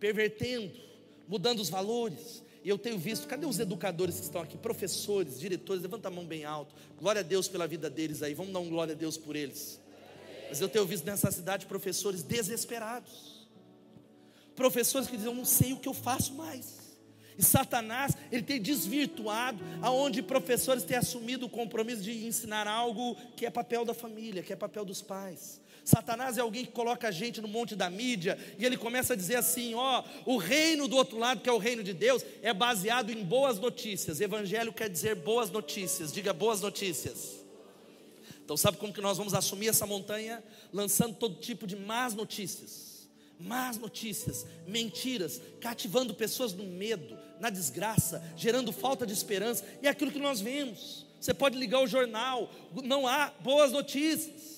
pervertendo, 0.00 0.72
mudando 1.28 1.60
os 1.60 1.68
valores. 1.68 2.42
E 2.64 2.68
eu 2.68 2.78
tenho 2.78 2.96
visto, 2.96 3.26
cadê 3.26 3.44
os 3.44 3.58
educadores 3.58 4.16
que 4.16 4.22
estão 4.22 4.40
aqui? 4.40 4.56
Professores, 4.56 5.38
diretores, 5.38 5.82
levanta 5.82 6.08
a 6.08 6.10
mão 6.10 6.24
bem 6.24 6.44
alto. 6.44 6.74
Glória 6.98 7.20
a 7.20 7.24
Deus 7.24 7.48
pela 7.48 7.66
vida 7.66 7.90
deles 7.90 8.22
aí. 8.22 8.34
Vamos 8.34 8.52
dar 8.52 8.60
um 8.60 8.68
glória 8.68 8.94
a 8.94 8.96
Deus 8.96 9.18
por 9.18 9.34
eles. 9.34 9.80
Mas 10.48 10.60
eu 10.60 10.68
tenho 10.68 10.86
visto 10.86 11.04
nessa 11.04 11.30
cidade 11.30 11.66
professores 11.66 12.22
desesperados. 12.22 13.48
Professores 14.54 15.08
que 15.08 15.16
dizem, 15.16 15.32
eu 15.32 15.36
não 15.36 15.44
sei 15.44 15.72
o 15.72 15.78
que 15.78 15.88
eu 15.88 15.94
faço 15.94 16.34
mais. 16.34 16.81
E 17.38 17.42
Satanás, 17.42 18.16
ele 18.30 18.42
tem 18.42 18.60
desvirtuado 18.60 19.62
aonde 19.80 20.22
professores 20.22 20.84
têm 20.84 20.96
assumido 20.96 21.46
o 21.46 21.50
compromisso 21.50 22.02
de 22.02 22.26
ensinar 22.26 22.66
algo 22.66 23.16
que 23.36 23.46
é 23.46 23.50
papel 23.50 23.84
da 23.84 23.94
família, 23.94 24.42
que 24.42 24.52
é 24.52 24.56
papel 24.56 24.84
dos 24.84 25.00
pais. 25.00 25.60
Satanás 25.84 26.38
é 26.38 26.40
alguém 26.40 26.64
que 26.64 26.70
coloca 26.70 27.08
a 27.08 27.10
gente 27.10 27.40
no 27.40 27.48
monte 27.48 27.74
da 27.74 27.90
mídia 27.90 28.38
e 28.56 28.64
ele 28.64 28.76
começa 28.76 29.14
a 29.14 29.16
dizer 29.16 29.36
assim: 29.36 29.74
ó, 29.74 30.04
o 30.24 30.36
reino 30.36 30.86
do 30.86 30.96
outro 30.96 31.18
lado, 31.18 31.40
que 31.40 31.48
é 31.48 31.52
o 31.52 31.58
reino 31.58 31.82
de 31.82 31.92
Deus, 31.92 32.24
é 32.40 32.52
baseado 32.54 33.10
em 33.10 33.24
boas 33.24 33.58
notícias. 33.58 34.20
Evangelho 34.20 34.72
quer 34.72 34.88
dizer 34.88 35.16
boas 35.16 35.50
notícias, 35.50 36.12
diga 36.12 36.32
boas 36.32 36.60
notícias. 36.60 37.42
Então, 38.44 38.56
sabe 38.56 38.76
como 38.76 38.92
que 38.92 39.00
nós 39.00 39.18
vamos 39.18 39.34
assumir 39.34 39.68
essa 39.68 39.86
montanha? 39.86 40.42
Lançando 40.72 41.16
todo 41.16 41.36
tipo 41.36 41.66
de 41.66 41.76
más 41.76 42.14
notícias 42.14 42.92
más 43.42 43.76
notícias, 43.76 44.46
mentiras, 44.66 45.40
cativando 45.60 46.14
pessoas 46.14 46.52
no 46.52 46.64
medo, 46.64 47.18
na 47.42 47.50
desgraça, 47.50 48.22
gerando 48.36 48.70
falta 48.70 49.04
de 49.04 49.12
esperança, 49.12 49.64
e 49.82 49.88
é 49.88 49.90
aquilo 49.90 50.12
que 50.12 50.18
nós 50.20 50.40
vemos. 50.40 51.04
Você 51.20 51.34
pode 51.34 51.58
ligar 51.58 51.80
o 51.82 51.88
jornal, 51.88 52.48
não 52.84 53.06
há 53.06 53.32
boas 53.40 53.72
notícias. 53.72 54.52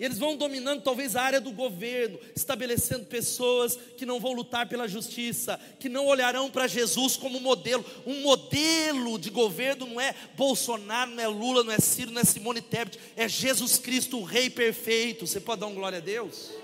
Eles 0.00 0.18
vão 0.18 0.34
dominando 0.34 0.80
talvez 0.82 1.14
a 1.14 1.22
área 1.22 1.40
do 1.42 1.52
governo, 1.52 2.18
estabelecendo 2.34 3.04
pessoas 3.04 3.78
que 3.98 4.06
não 4.06 4.18
vão 4.18 4.32
lutar 4.32 4.66
pela 4.66 4.88
justiça, 4.88 5.60
que 5.78 5.90
não 5.90 6.06
olharão 6.06 6.50
para 6.50 6.66
Jesus 6.66 7.16
como 7.16 7.38
modelo. 7.38 7.84
Um 8.06 8.22
modelo 8.22 9.18
de 9.18 9.28
governo 9.28 9.84
não 9.84 10.00
é 10.00 10.14
Bolsonaro, 10.34 11.10
não 11.10 11.22
é 11.22 11.28
Lula, 11.28 11.62
não 11.62 11.72
é 11.72 11.78
Ciro, 11.78 12.10
não 12.10 12.22
é 12.22 12.24
Simone 12.24 12.62
Tebet, 12.62 12.98
é 13.14 13.28
Jesus 13.28 13.78
Cristo, 13.78 14.18
o 14.18 14.24
Rei 14.24 14.48
perfeito. 14.48 15.26
Você 15.26 15.38
pode 15.38 15.60
dar 15.60 15.66
um 15.66 15.74
glória 15.74 15.98
a 15.98 16.00
Deus? 16.00 16.61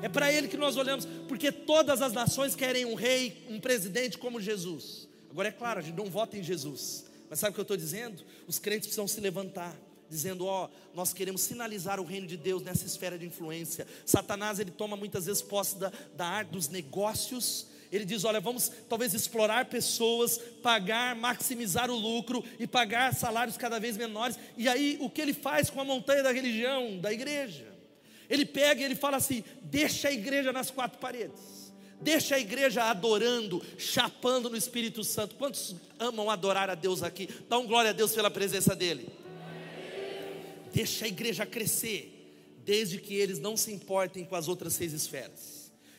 É 0.00 0.08
para 0.08 0.32
ele 0.32 0.46
que 0.46 0.56
nós 0.56 0.76
olhamos, 0.76 1.06
porque 1.26 1.50
todas 1.50 2.00
as 2.00 2.12
nações 2.12 2.54
querem 2.54 2.84
um 2.84 2.94
rei, 2.94 3.44
um 3.48 3.58
presidente 3.58 4.16
como 4.16 4.40
Jesus. 4.40 5.08
Agora 5.30 5.48
é 5.48 5.52
claro, 5.52 5.80
a 5.80 5.82
gente 5.82 5.96
não 5.96 6.06
vota 6.06 6.36
em 6.36 6.42
Jesus. 6.42 7.04
Mas 7.28 7.40
sabe 7.40 7.50
o 7.50 7.54
que 7.54 7.60
eu 7.60 7.62
estou 7.62 7.76
dizendo? 7.76 8.24
Os 8.46 8.58
crentes 8.58 8.86
precisam 8.86 9.08
se 9.08 9.20
levantar, 9.20 9.76
dizendo: 10.08 10.46
ó, 10.46 10.66
oh, 10.66 10.96
nós 10.96 11.12
queremos 11.12 11.42
sinalizar 11.42 12.00
o 12.00 12.04
reino 12.04 12.26
de 12.26 12.36
Deus 12.36 12.62
nessa 12.62 12.86
esfera 12.86 13.18
de 13.18 13.26
influência. 13.26 13.86
Satanás 14.06 14.58
ele 14.58 14.70
toma 14.70 14.96
muitas 14.96 15.26
vezes 15.26 15.42
posse 15.42 15.76
da, 15.76 15.92
da 16.16 16.26
arte 16.26 16.50
dos 16.50 16.68
negócios. 16.68 17.66
Ele 17.90 18.04
diz: 18.04 18.24
olha, 18.24 18.40
vamos 18.40 18.70
talvez 18.88 19.12
explorar 19.14 19.66
pessoas, 19.66 20.38
pagar, 20.62 21.16
maximizar 21.16 21.90
o 21.90 21.96
lucro 21.96 22.42
e 22.58 22.66
pagar 22.66 23.14
salários 23.14 23.56
cada 23.56 23.78
vez 23.80 23.96
menores. 23.96 24.38
E 24.56 24.68
aí, 24.68 24.96
o 25.00 25.10
que 25.10 25.20
ele 25.20 25.34
faz 25.34 25.68
com 25.68 25.80
a 25.80 25.84
montanha 25.84 26.22
da 26.22 26.32
religião, 26.32 26.98
da 26.98 27.12
igreja? 27.12 27.67
Ele 28.28 28.44
pega 28.44 28.80
e 28.80 28.84
ele 28.84 28.94
fala 28.94 29.16
assim: 29.16 29.44
deixa 29.62 30.08
a 30.08 30.12
igreja 30.12 30.52
nas 30.52 30.70
quatro 30.70 30.98
paredes. 30.98 31.72
Deixa 32.00 32.36
a 32.36 32.40
igreja 32.40 32.84
adorando, 32.84 33.60
chapando 33.76 34.48
no 34.48 34.56
Espírito 34.56 35.02
Santo. 35.02 35.34
Quantos 35.34 35.74
amam 35.98 36.30
adorar 36.30 36.70
a 36.70 36.74
Deus 36.74 37.02
aqui? 37.02 37.28
Dá 37.48 37.58
um 37.58 37.66
glória 37.66 37.90
a 37.90 37.92
Deus 37.92 38.12
pela 38.12 38.30
presença 38.30 38.76
dEle. 38.76 39.08
Deixa 40.72 41.06
a 41.06 41.08
igreja 41.08 41.44
crescer, 41.44 42.54
desde 42.64 42.98
que 42.98 43.14
eles 43.14 43.40
não 43.40 43.56
se 43.56 43.72
importem 43.72 44.24
com 44.24 44.36
as 44.36 44.46
outras 44.46 44.74
seis 44.74 44.92
esferas 44.92 45.58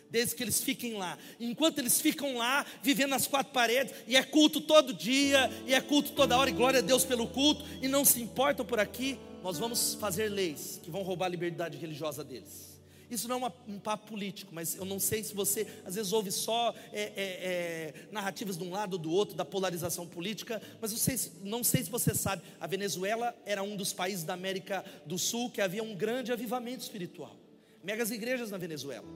desde 0.10 0.36
que 0.36 0.44
eles 0.44 0.60
fiquem 0.62 0.96
lá. 0.96 1.18
Enquanto 1.40 1.80
eles 1.80 2.02
ficam 2.02 2.38
lá, 2.38 2.66
vivendo 2.82 3.12
nas 3.12 3.28
quatro 3.28 3.54
paredes, 3.54 3.94
e 4.08 4.16
é 4.16 4.24
culto 4.24 4.60
todo 4.60 4.94
dia, 4.94 5.50
e 5.68 5.74
é 5.74 5.80
culto 5.80 6.12
toda 6.14 6.38
hora, 6.38 6.50
e 6.50 6.54
glória 6.54 6.80
a 6.80 6.82
Deus 6.82 7.06
pelo 7.06 7.28
culto, 7.28 7.64
e 7.82 7.88
não 7.88 8.04
se 8.04 8.22
importam 8.22 8.66
por 8.66 8.80
aqui, 8.80 9.20
nós 9.44 9.58
vamos 9.58 9.96
fazer 9.96 10.30
leis 10.30 10.80
que 10.82 10.90
vão 10.90 11.02
roubar 11.02 11.26
a 11.26 11.30
liberdade 11.30 11.78
religiosa 11.78 12.24
deles. 12.24 12.70
Isso 13.10 13.28
não 13.28 13.36
é 13.36 13.38
uma, 13.40 13.54
um 13.68 13.80
papo 13.80 14.08
político, 14.08 14.54
mas 14.54 14.76
eu 14.76 14.86
não 14.86 15.00
sei 15.00 15.24
se 15.24 15.34
você 15.34 15.66
às 15.84 15.96
vezes 15.96 16.14
ouve 16.14 16.32
só 16.32 16.76
é, 16.94 17.02
é, 17.02 17.14
é, 17.16 17.94
narrativas 18.12 18.56
de 18.56 18.64
um 18.64 18.70
lado 18.70 18.94
ou 18.94 19.00
do 19.00 19.12
outro, 19.12 19.36
da 19.36 19.44
polarização 19.44 20.06
política, 20.06 20.62
mas 20.80 20.92
sei, 20.92 21.18
não 21.44 21.64
sei 21.64 21.84
se 21.84 21.90
você 21.90 22.14
sabe, 22.14 22.44
a 22.60 22.68
Venezuela 22.68 23.36
era 23.46 23.64
um 23.64 23.76
dos 23.76 23.92
países 23.92 24.24
da 24.24 24.34
América 24.36 24.86
do 25.08 25.18
Sul 25.18 25.50
que 25.50 25.60
havia 25.60 25.84
um 25.84 25.96
grande 25.96 26.32
avivamento 26.32 26.84
espiritual. 26.84 27.36
Megas 27.84 28.12
igrejas 28.12 28.52
na 28.52 28.58
Venezuela. 28.58 29.08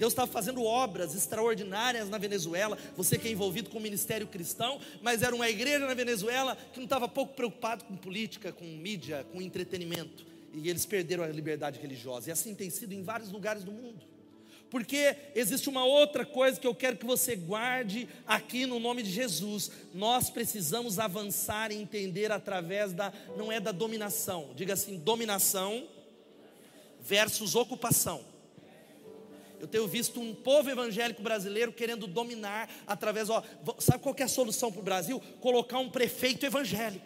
Deus 0.00 0.14
estava 0.14 0.32
fazendo 0.32 0.64
obras 0.64 1.14
extraordinárias 1.14 2.08
na 2.08 2.16
Venezuela. 2.16 2.78
Você 2.96 3.18
que 3.18 3.28
é 3.28 3.32
envolvido 3.32 3.68
com 3.68 3.76
o 3.76 3.82
ministério 3.82 4.26
cristão, 4.26 4.80
mas 5.02 5.22
era 5.22 5.36
uma 5.36 5.46
igreja 5.50 5.86
na 5.86 5.92
Venezuela 5.92 6.56
que 6.72 6.78
não 6.78 6.84
estava 6.84 7.06
pouco 7.06 7.34
preocupado 7.34 7.84
com 7.84 7.94
política, 7.94 8.50
com 8.50 8.64
mídia, 8.64 9.26
com 9.30 9.42
entretenimento. 9.42 10.24
E 10.54 10.70
eles 10.70 10.86
perderam 10.86 11.22
a 11.22 11.26
liberdade 11.26 11.78
religiosa. 11.78 12.30
E 12.30 12.32
assim 12.32 12.54
tem 12.54 12.70
sido 12.70 12.94
em 12.94 13.02
vários 13.02 13.30
lugares 13.30 13.62
do 13.62 13.70
mundo. 13.70 14.02
Porque 14.70 15.14
existe 15.34 15.68
uma 15.68 15.84
outra 15.84 16.24
coisa 16.24 16.58
que 16.58 16.66
eu 16.66 16.74
quero 16.74 16.96
que 16.96 17.04
você 17.04 17.36
guarde 17.36 18.08
aqui 18.26 18.64
no 18.64 18.80
nome 18.80 19.02
de 19.02 19.10
Jesus. 19.10 19.70
Nós 19.92 20.30
precisamos 20.30 20.98
avançar 20.98 21.72
e 21.72 21.76
entender 21.76 22.32
através 22.32 22.94
da, 22.94 23.12
não 23.36 23.52
é 23.52 23.60
da 23.60 23.70
dominação, 23.70 24.48
diga 24.56 24.72
assim: 24.72 24.96
dominação 24.96 25.86
versus 27.02 27.54
ocupação. 27.54 28.29
Eu 29.60 29.68
tenho 29.68 29.86
visto 29.86 30.18
um 30.18 30.34
povo 30.34 30.70
evangélico 30.70 31.22
brasileiro 31.22 31.70
querendo 31.70 32.06
dominar 32.06 32.68
através, 32.86 33.28
ó, 33.28 33.42
sabe 33.78 34.02
qual 34.02 34.16
é 34.18 34.22
a 34.22 34.28
solução 34.28 34.72
para 34.72 34.80
o 34.80 34.82
Brasil? 34.82 35.20
Colocar 35.38 35.78
um 35.78 35.90
prefeito 35.90 36.46
evangélico. 36.46 37.04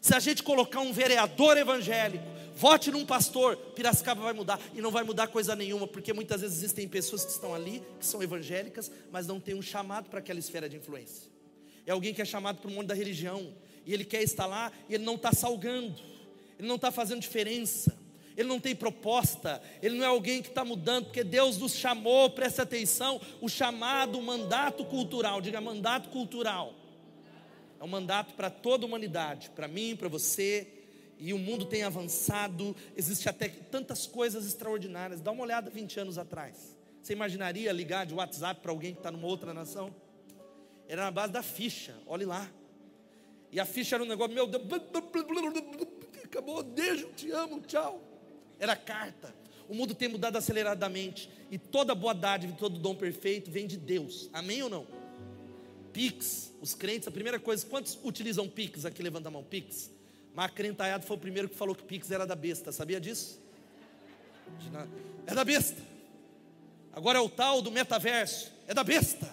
Se 0.00 0.14
a 0.14 0.20
gente 0.20 0.44
colocar 0.44 0.78
um 0.80 0.92
vereador 0.92 1.56
evangélico, 1.56 2.24
vote 2.54 2.92
num 2.92 3.04
pastor, 3.04 3.56
Piracicaba 3.74 4.22
vai 4.22 4.32
mudar. 4.32 4.60
E 4.72 4.80
não 4.80 4.92
vai 4.92 5.02
mudar 5.02 5.26
coisa 5.26 5.56
nenhuma, 5.56 5.88
porque 5.88 6.12
muitas 6.12 6.42
vezes 6.42 6.58
existem 6.58 6.86
pessoas 6.86 7.24
que 7.24 7.32
estão 7.32 7.52
ali, 7.52 7.82
que 7.98 8.06
são 8.06 8.22
evangélicas, 8.22 8.88
mas 9.10 9.26
não 9.26 9.40
têm 9.40 9.56
um 9.56 9.62
chamado 9.62 10.08
para 10.08 10.20
aquela 10.20 10.38
esfera 10.38 10.68
de 10.68 10.76
influência. 10.76 11.28
É 11.84 11.90
alguém 11.90 12.14
que 12.14 12.22
é 12.22 12.24
chamado 12.24 12.60
para 12.60 12.70
o 12.70 12.72
mundo 12.72 12.86
da 12.86 12.94
religião, 12.94 13.52
e 13.84 13.92
ele 13.92 14.04
quer 14.04 14.22
estar 14.22 14.46
lá, 14.46 14.70
e 14.88 14.94
ele 14.94 15.04
não 15.04 15.16
está 15.16 15.32
salgando, 15.32 16.00
ele 16.56 16.68
não 16.68 16.76
está 16.76 16.92
fazendo 16.92 17.20
diferença 17.20 17.97
ele 18.38 18.46
não 18.46 18.60
tem 18.60 18.72
proposta, 18.72 19.60
ele 19.82 19.98
não 19.98 20.04
é 20.04 20.06
alguém 20.06 20.40
que 20.40 20.48
está 20.48 20.64
mudando, 20.64 21.06
porque 21.06 21.24
Deus 21.24 21.58
nos 21.58 21.74
chamou, 21.74 22.30
preste 22.30 22.60
atenção, 22.60 23.20
o 23.40 23.48
chamado 23.48 24.22
mandato 24.22 24.84
cultural, 24.84 25.40
diga 25.40 25.60
mandato 25.60 26.08
cultural, 26.10 26.72
é 27.80 27.82
um 27.82 27.88
mandato 27.88 28.34
para 28.34 28.48
toda 28.48 28.84
a 28.84 28.86
humanidade, 28.86 29.50
para 29.50 29.66
mim, 29.66 29.96
para 29.96 30.08
você, 30.08 30.68
e 31.18 31.34
o 31.34 31.38
mundo 31.38 31.64
tem 31.64 31.82
avançado, 31.82 32.76
existe 32.96 33.28
até 33.28 33.48
tantas 33.48 34.06
coisas 34.06 34.46
extraordinárias, 34.46 35.20
dá 35.20 35.32
uma 35.32 35.42
olhada 35.42 35.68
20 35.68 35.98
anos 35.98 36.16
atrás, 36.16 36.78
você 37.02 37.14
imaginaria 37.14 37.72
ligar 37.72 38.06
de 38.06 38.14
WhatsApp 38.14 38.60
para 38.60 38.70
alguém 38.70 38.92
que 38.92 39.00
está 39.00 39.10
numa 39.10 39.26
outra 39.26 39.52
nação? 39.52 39.92
Era 40.86 41.02
na 41.02 41.10
base 41.10 41.32
da 41.32 41.42
ficha, 41.42 41.96
olhe 42.06 42.24
lá, 42.24 42.48
e 43.50 43.58
a 43.58 43.66
ficha 43.66 43.96
era 43.96 44.04
um 44.04 44.06
negócio, 44.06 44.32
meu 44.32 44.46
Deus, 44.46 44.62
acabou, 46.22 46.62
beijo, 46.62 47.08
te 47.16 47.32
amo, 47.32 47.60
tchau 47.62 48.07
era 48.58 48.74
carta. 48.76 49.34
O 49.68 49.74
mundo 49.74 49.94
tem 49.94 50.08
mudado 50.08 50.36
aceleradamente. 50.36 51.30
E 51.50 51.58
toda 51.58 51.94
boa 51.94 52.14
dádiva 52.14 52.54
todo 52.58 52.78
dom 52.78 52.94
perfeito 52.94 53.50
vem 53.50 53.66
de 53.66 53.76
Deus. 53.76 54.28
Amém 54.32 54.62
ou 54.62 54.70
não? 54.70 54.86
Pix, 55.92 56.52
os 56.60 56.74
crentes, 56.74 57.08
a 57.08 57.10
primeira 57.10 57.38
coisa, 57.38 57.66
quantos 57.66 57.98
utilizam 58.02 58.48
Pix? 58.48 58.84
Aqui 58.84 59.02
levanta 59.02 59.28
a 59.28 59.30
mão, 59.30 59.42
Pix. 59.42 59.90
Macrentaiado 60.34 61.04
foi 61.04 61.16
o 61.16 61.20
primeiro 61.20 61.48
que 61.48 61.56
falou 61.56 61.74
que 61.74 61.82
Pix 61.82 62.10
era 62.10 62.26
da 62.26 62.36
besta, 62.36 62.70
sabia 62.70 63.00
disso? 63.00 63.40
É 65.26 65.34
da 65.34 65.44
besta. 65.44 65.82
Agora 66.92 67.18
é 67.18 67.20
o 67.20 67.28
tal 67.28 67.60
do 67.60 67.70
metaverso, 67.70 68.52
é 68.66 68.74
da 68.74 68.84
besta. 68.84 69.28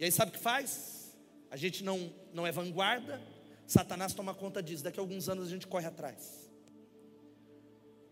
E 0.00 0.04
aí 0.04 0.12
sabe 0.12 0.30
o 0.30 0.34
que 0.34 0.40
faz? 0.40 1.14
A 1.50 1.56
gente 1.56 1.84
não, 1.84 2.12
não 2.32 2.46
é 2.46 2.52
vanguarda, 2.52 3.20
Satanás 3.66 4.12
toma 4.12 4.34
conta 4.34 4.62
disso. 4.62 4.82
Daqui 4.82 4.98
a 4.98 5.02
alguns 5.02 5.28
anos 5.28 5.46
a 5.46 5.50
gente 5.50 5.66
corre 5.66 5.86
atrás 5.86 6.47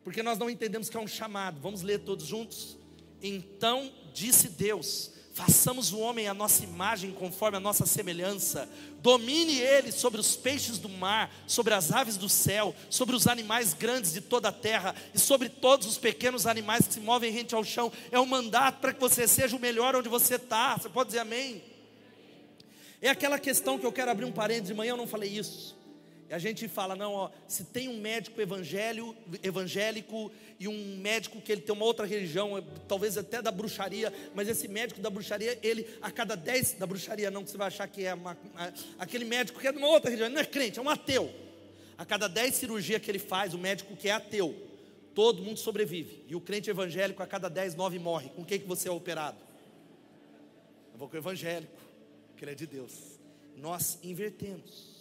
porque 0.06 0.22
nós 0.22 0.38
não 0.38 0.48
entendemos 0.48 0.88
que 0.88 0.96
é 0.96 1.00
um 1.00 1.08
chamado. 1.08 1.60
Vamos 1.60 1.82
ler 1.82 1.98
todos 1.98 2.24
juntos? 2.24 2.78
Então 3.20 3.92
disse 4.14 4.48
Deus: 4.50 5.10
façamos 5.32 5.92
o 5.92 5.98
homem 5.98 6.28
a 6.28 6.32
nossa 6.32 6.62
imagem, 6.62 7.10
conforme 7.10 7.56
a 7.56 7.60
nossa 7.60 7.84
semelhança, 7.86 8.68
domine 9.00 9.58
ele 9.58 9.90
sobre 9.90 10.20
os 10.20 10.36
peixes 10.36 10.78
do 10.78 10.88
mar, 10.88 11.34
sobre 11.44 11.74
as 11.74 11.90
aves 11.90 12.16
do 12.16 12.28
céu, 12.28 12.72
sobre 12.88 13.16
os 13.16 13.26
animais 13.26 13.74
grandes 13.74 14.12
de 14.12 14.20
toda 14.20 14.50
a 14.50 14.52
terra 14.52 14.94
e 15.12 15.18
sobre 15.18 15.48
todos 15.48 15.88
os 15.88 15.98
pequenos 15.98 16.46
animais 16.46 16.86
que 16.86 16.94
se 16.94 17.00
movem 17.00 17.32
rente 17.32 17.56
ao 17.56 17.64
chão. 17.64 17.90
É 18.12 18.20
um 18.20 18.26
mandato 18.26 18.78
para 18.78 18.92
que 18.92 19.00
você 19.00 19.26
seja 19.26 19.56
o 19.56 19.60
melhor 19.60 19.96
onde 19.96 20.08
você 20.08 20.36
está. 20.36 20.78
Você 20.78 20.88
pode 20.88 21.08
dizer 21.08 21.18
amém? 21.18 21.64
É 23.02 23.08
aquela 23.08 23.40
questão 23.40 23.76
que 23.76 23.84
eu 23.84 23.90
quero 23.90 24.12
abrir 24.12 24.24
um 24.24 24.30
parênteses, 24.30 24.68
de 24.68 24.74
manhã 24.74 24.90
eu 24.90 24.96
não 24.96 25.08
falei 25.08 25.36
isso. 25.36 25.75
E 26.28 26.34
a 26.34 26.38
gente 26.38 26.66
fala, 26.66 26.96
não, 26.96 27.12
ó, 27.12 27.30
se 27.46 27.64
tem 27.64 27.88
um 27.88 28.00
médico 28.00 28.40
evangelho, 28.40 29.16
evangélico 29.42 30.32
e 30.58 30.66
um 30.66 30.96
médico 30.96 31.40
que 31.40 31.52
ele 31.52 31.60
tem 31.60 31.72
uma 31.72 31.84
outra 31.84 32.04
religião, 32.04 32.62
talvez 32.88 33.16
até 33.16 33.40
da 33.40 33.52
bruxaria, 33.52 34.12
mas 34.34 34.48
esse 34.48 34.66
médico 34.66 35.00
da 35.00 35.08
bruxaria, 35.08 35.56
ele 35.62 35.86
a 36.02 36.10
cada 36.10 36.34
dez 36.34 36.72
da 36.72 36.84
bruxaria, 36.84 37.30
não 37.30 37.44
que 37.44 37.50
você 37.50 37.56
vai 37.56 37.68
achar 37.68 37.86
que 37.86 38.04
é 38.04 38.14
uma, 38.14 38.36
aquele 38.98 39.24
médico 39.24 39.60
que 39.60 39.68
é 39.68 39.72
de 39.72 39.78
uma 39.78 39.86
outra 39.86 40.10
religião, 40.10 40.28
não 40.28 40.40
é 40.40 40.44
crente, 40.44 40.78
é 40.80 40.82
um 40.82 40.90
ateu. 40.90 41.32
A 41.96 42.04
cada 42.04 42.28
dez 42.28 42.56
cirurgias 42.56 43.00
que 43.00 43.10
ele 43.10 43.20
faz, 43.20 43.54
o 43.54 43.58
médico 43.58 43.96
que 43.96 44.08
é 44.08 44.12
ateu, 44.12 44.54
todo 45.14 45.42
mundo 45.42 45.58
sobrevive. 45.58 46.24
E 46.28 46.34
o 46.34 46.40
crente 46.40 46.68
evangélico, 46.68 47.22
a 47.22 47.26
cada 47.26 47.48
dez, 47.48 47.74
nove 47.74 47.98
morre. 47.98 48.28
Com 48.30 48.44
quem 48.44 48.58
que 48.58 48.66
você 48.66 48.88
é 48.88 48.92
operado? 48.92 49.38
Eu 50.92 50.98
vou 50.98 51.08
com 51.08 51.14
o 51.14 51.18
evangélico, 51.18 51.72
que 52.36 52.44
ele 52.44 52.50
é 52.50 52.54
de 52.54 52.66
Deus. 52.66 52.92
Nós 53.56 53.98
invertemos. 54.02 54.95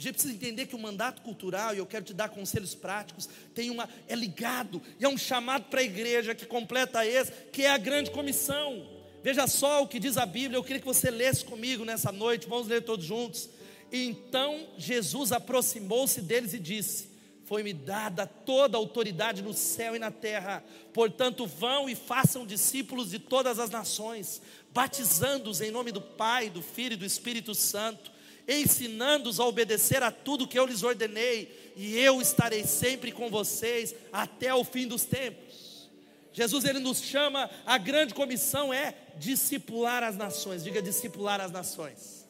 A 0.00 0.02
gente 0.02 0.14
precisa 0.14 0.32
entender 0.32 0.64
que 0.64 0.74
o 0.74 0.78
mandato 0.78 1.20
cultural, 1.20 1.74
e 1.74 1.78
eu 1.78 1.84
quero 1.84 2.06
te 2.06 2.14
dar 2.14 2.30
conselhos 2.30 2.74
práticos, 2.74 3.28
tem 3.54 3.68
uma, 3.68 3.86
é 4.08 4.14
ligado, 4.14 4.80
e 4.98 5.04
é 5.04 5.08
um 5.10 5.18
chamado 5.18 5.64
para 5.64 5.80
a 5.80 5.84
igreja 5.84 6.34
que 6.34 6.46
completa 6.46 7.04
esse, 7.04 7.30
que 7.52 7.64
é 7.64 7.70
a 7.70 7.76
grande 7.76 8.10
comissão. 8.10 8.88
Veja 9.22 9.46
só 9.46 9.82
o 9.82 9.86
que 9.86 10.00
diz 10.00 10.16
a 10.16 10.24
Bíblia, 10.24 10.56
eu 10.56 10.64
queria 10.64 10.80
que 10.80 10.86
você 10.86 11.10
lesse 11.10 11.44
comigo 11.44 11.84
nessa 11.84 12.10
noite, 12.10 12.48
vamos 12.48 12.66
ler 12.66 12.82
todos 12.82 13.04
juntos. 13.04 13.50
Então 13.92 14.68
Jesus 14.78 15.32
aproximou-se 15.32 16.22
deles 16.22 16.54
e 16.54 16.58
disse: 16.58 17.10
Foi-me 17.44 17.74
dada 17.74 18.26
toda 18.26 18.78
a 18.78 18.80
autoridade 18.80 19.42
no 19.42 19.52
céu 19.52 19.94
e 19.94 19.98
na 19.98 20.10
terra, 20.10 20.64
portanto, 20.94 21.46
vão 21.46 21.90
e 21.90 21.94
façam 21.94 22.46
discípulos 22.46 23.10
de 23.10 23.18
todas 23.18 23.58
as 23.58 23.68
nações, 23.68 24.40
batizando-os 24.72 25.60
em 25.60 25.70
nome 25.70 25.92
do 25.92 26.00
Pai, 26.00 26.48
do 26.48 26.62
Filho 26.62 26.94
e 26.94 26.96
do 26.96 27.04
Espírito 27.04 27.54
Santo 27.54 28.18
ensinando-os 28.48 29.40
a 29.40 29.44
obedecer 29.44 30.02
a 30.02 30.10
tudo 30.10 30.46
que 30.46 30.58
eu 30.58 30.66
lhes 30.66 30.82
ordenei, 30.82 31.72
e 31.76 31.96
eu 31.96 32.20
estarei 32.20 32.64
sempre 32.64 33.12
com 33.12 33.30
vocês 33.30 33.94
até 34.12 34.54
o 34.54 34.64
fim 34.64 34.86
dos 34.86 35.04
tempos. 35.04 35.88
Jesus 36.32 36.64
ele 36.64 36.78
nos 36.78 37.02
chama, 37.02 37.50
a 37.66 37.76
grande 37.76 38.14
comissão 38.14 38.72
é 38.72 38.94
discipular 39.16 40.02
as 40.02 40.16
nações. 40.16 40.62
Diga 40.62 40.80
discipular 40.80 41.40
as 41.40 41.50
nações. 41.50 42.20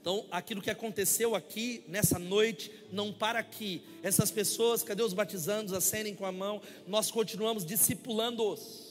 Então, 0.00 0.24
aquilo 0.30 0.62
que 0.62 0.70
aconteceu 0.70 1.34
aqui 1.34 1.84
nessa 1.88 2.18
noite 2.18 2.70
não 2.92 3.12
para 3.12 3.38
aqui. 3.38 3.82
Essas 4.02 4.30
pessoas, 4.30 4.82
cadê 4.82 5.02
os 5.02 5.12
batizandos, 5.12 5.72
acendem 5.72 6.14
com 6.14 6.24
a 6.24 6.32
mão, 6.32 6.62
nós 6.86 7.10
continuamos 7.10 7.64
discipulando-os. 7.64 8.87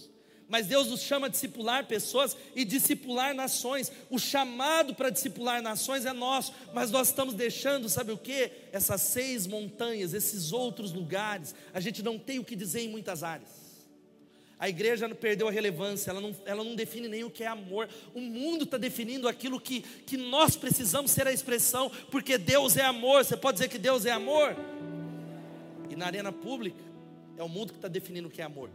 Mas 0.49 0.67
Deus 0.67 0.87
nos 0.87 1.01
chama 1.01 1.27
a 1.27 1.29
discipular 1.29 1.85
pessoas 1.87 2.35
e 2.55 2.63
discipular 2.63 3.35
nações. 3.35 3.91
O 4.09 4.17
chamado 4.17 4.95
para 4.95 5.09
discipular 5.09 5.61
nações 5.61 6.05
é 6.05 6.13
nosso, 6.13 6.53
mas 6.73 6.89
nós 6.89 7.09
estamos 7.09 7.33
deixando, 7.33 7.89
sabe 7.89 8.13
o 8.13 8.17
que? 8.17 8.49
Essas 8.71 9.01
seis 9.01 9.45
montanhas, 9.45 10.13
esses 10.13 10.53
outros 10.53 10.93
lugares. 10.93 11.53
A 11.73 11.81
gente 11.81 12.01
não 12.01 12.17
tem 12.17 12.39
o 12.39 12.45
que 12.45 12.55
dizer 12.55 12.81
em 12.81 12.89
muitas 12.89 13.23
áreas. 13.23 13.67
A 14.59 14.67
igreja 14.69 15.07
perdeu 15.13 15.47
a 15.49 15.51
relevância, 15.51 16.09
ela 16.09 16.21
não, 16.21 16.35
ela 16.45 16.63
não 16.63 16.75
define 16.75 17.07
nem 17.07 17.23
o 17.23 17.29
que 17.29 17.43
é 17.43 17.47
amor. 17.47 17.87
O 18.15 18.21
mundo 18.21 18.63
está 18.63 18.77
definindo 18.77 19.27
aquilo 19.27 19.59
que, 19.59 19.81
que 19.81 20.17
nós 20.17 20.55
precisamos 20.55 21.11
ser 21.11 21.27
a 21.27 21.31
expressão, 21.31 21.91
porque 22.09 22.37
Deus 22.37 22.75
é 22.77 22.83
amor. 22.83 23.23
Você 23.23 23.37
pode 23.37 23.57
dizer 23.57 23.67
que 23.67 23.77
Deus 23.77 24.05
é 24.05 24.11
amor? 24.11 24.55
E 25.89 25.95
na 25.95 26.07
arena 26.07 26.31
pública, 26.31 26.83
é 27.37 27.43
o 27.43 27.49
mundo 27.49 27.71
que 27.71 27.77
está 27.77 27.87
definindo 27.87 28.29
o 28.29 28.31
que 28.31 28.41
é 28.41 28.45
amor. 28.45 28.71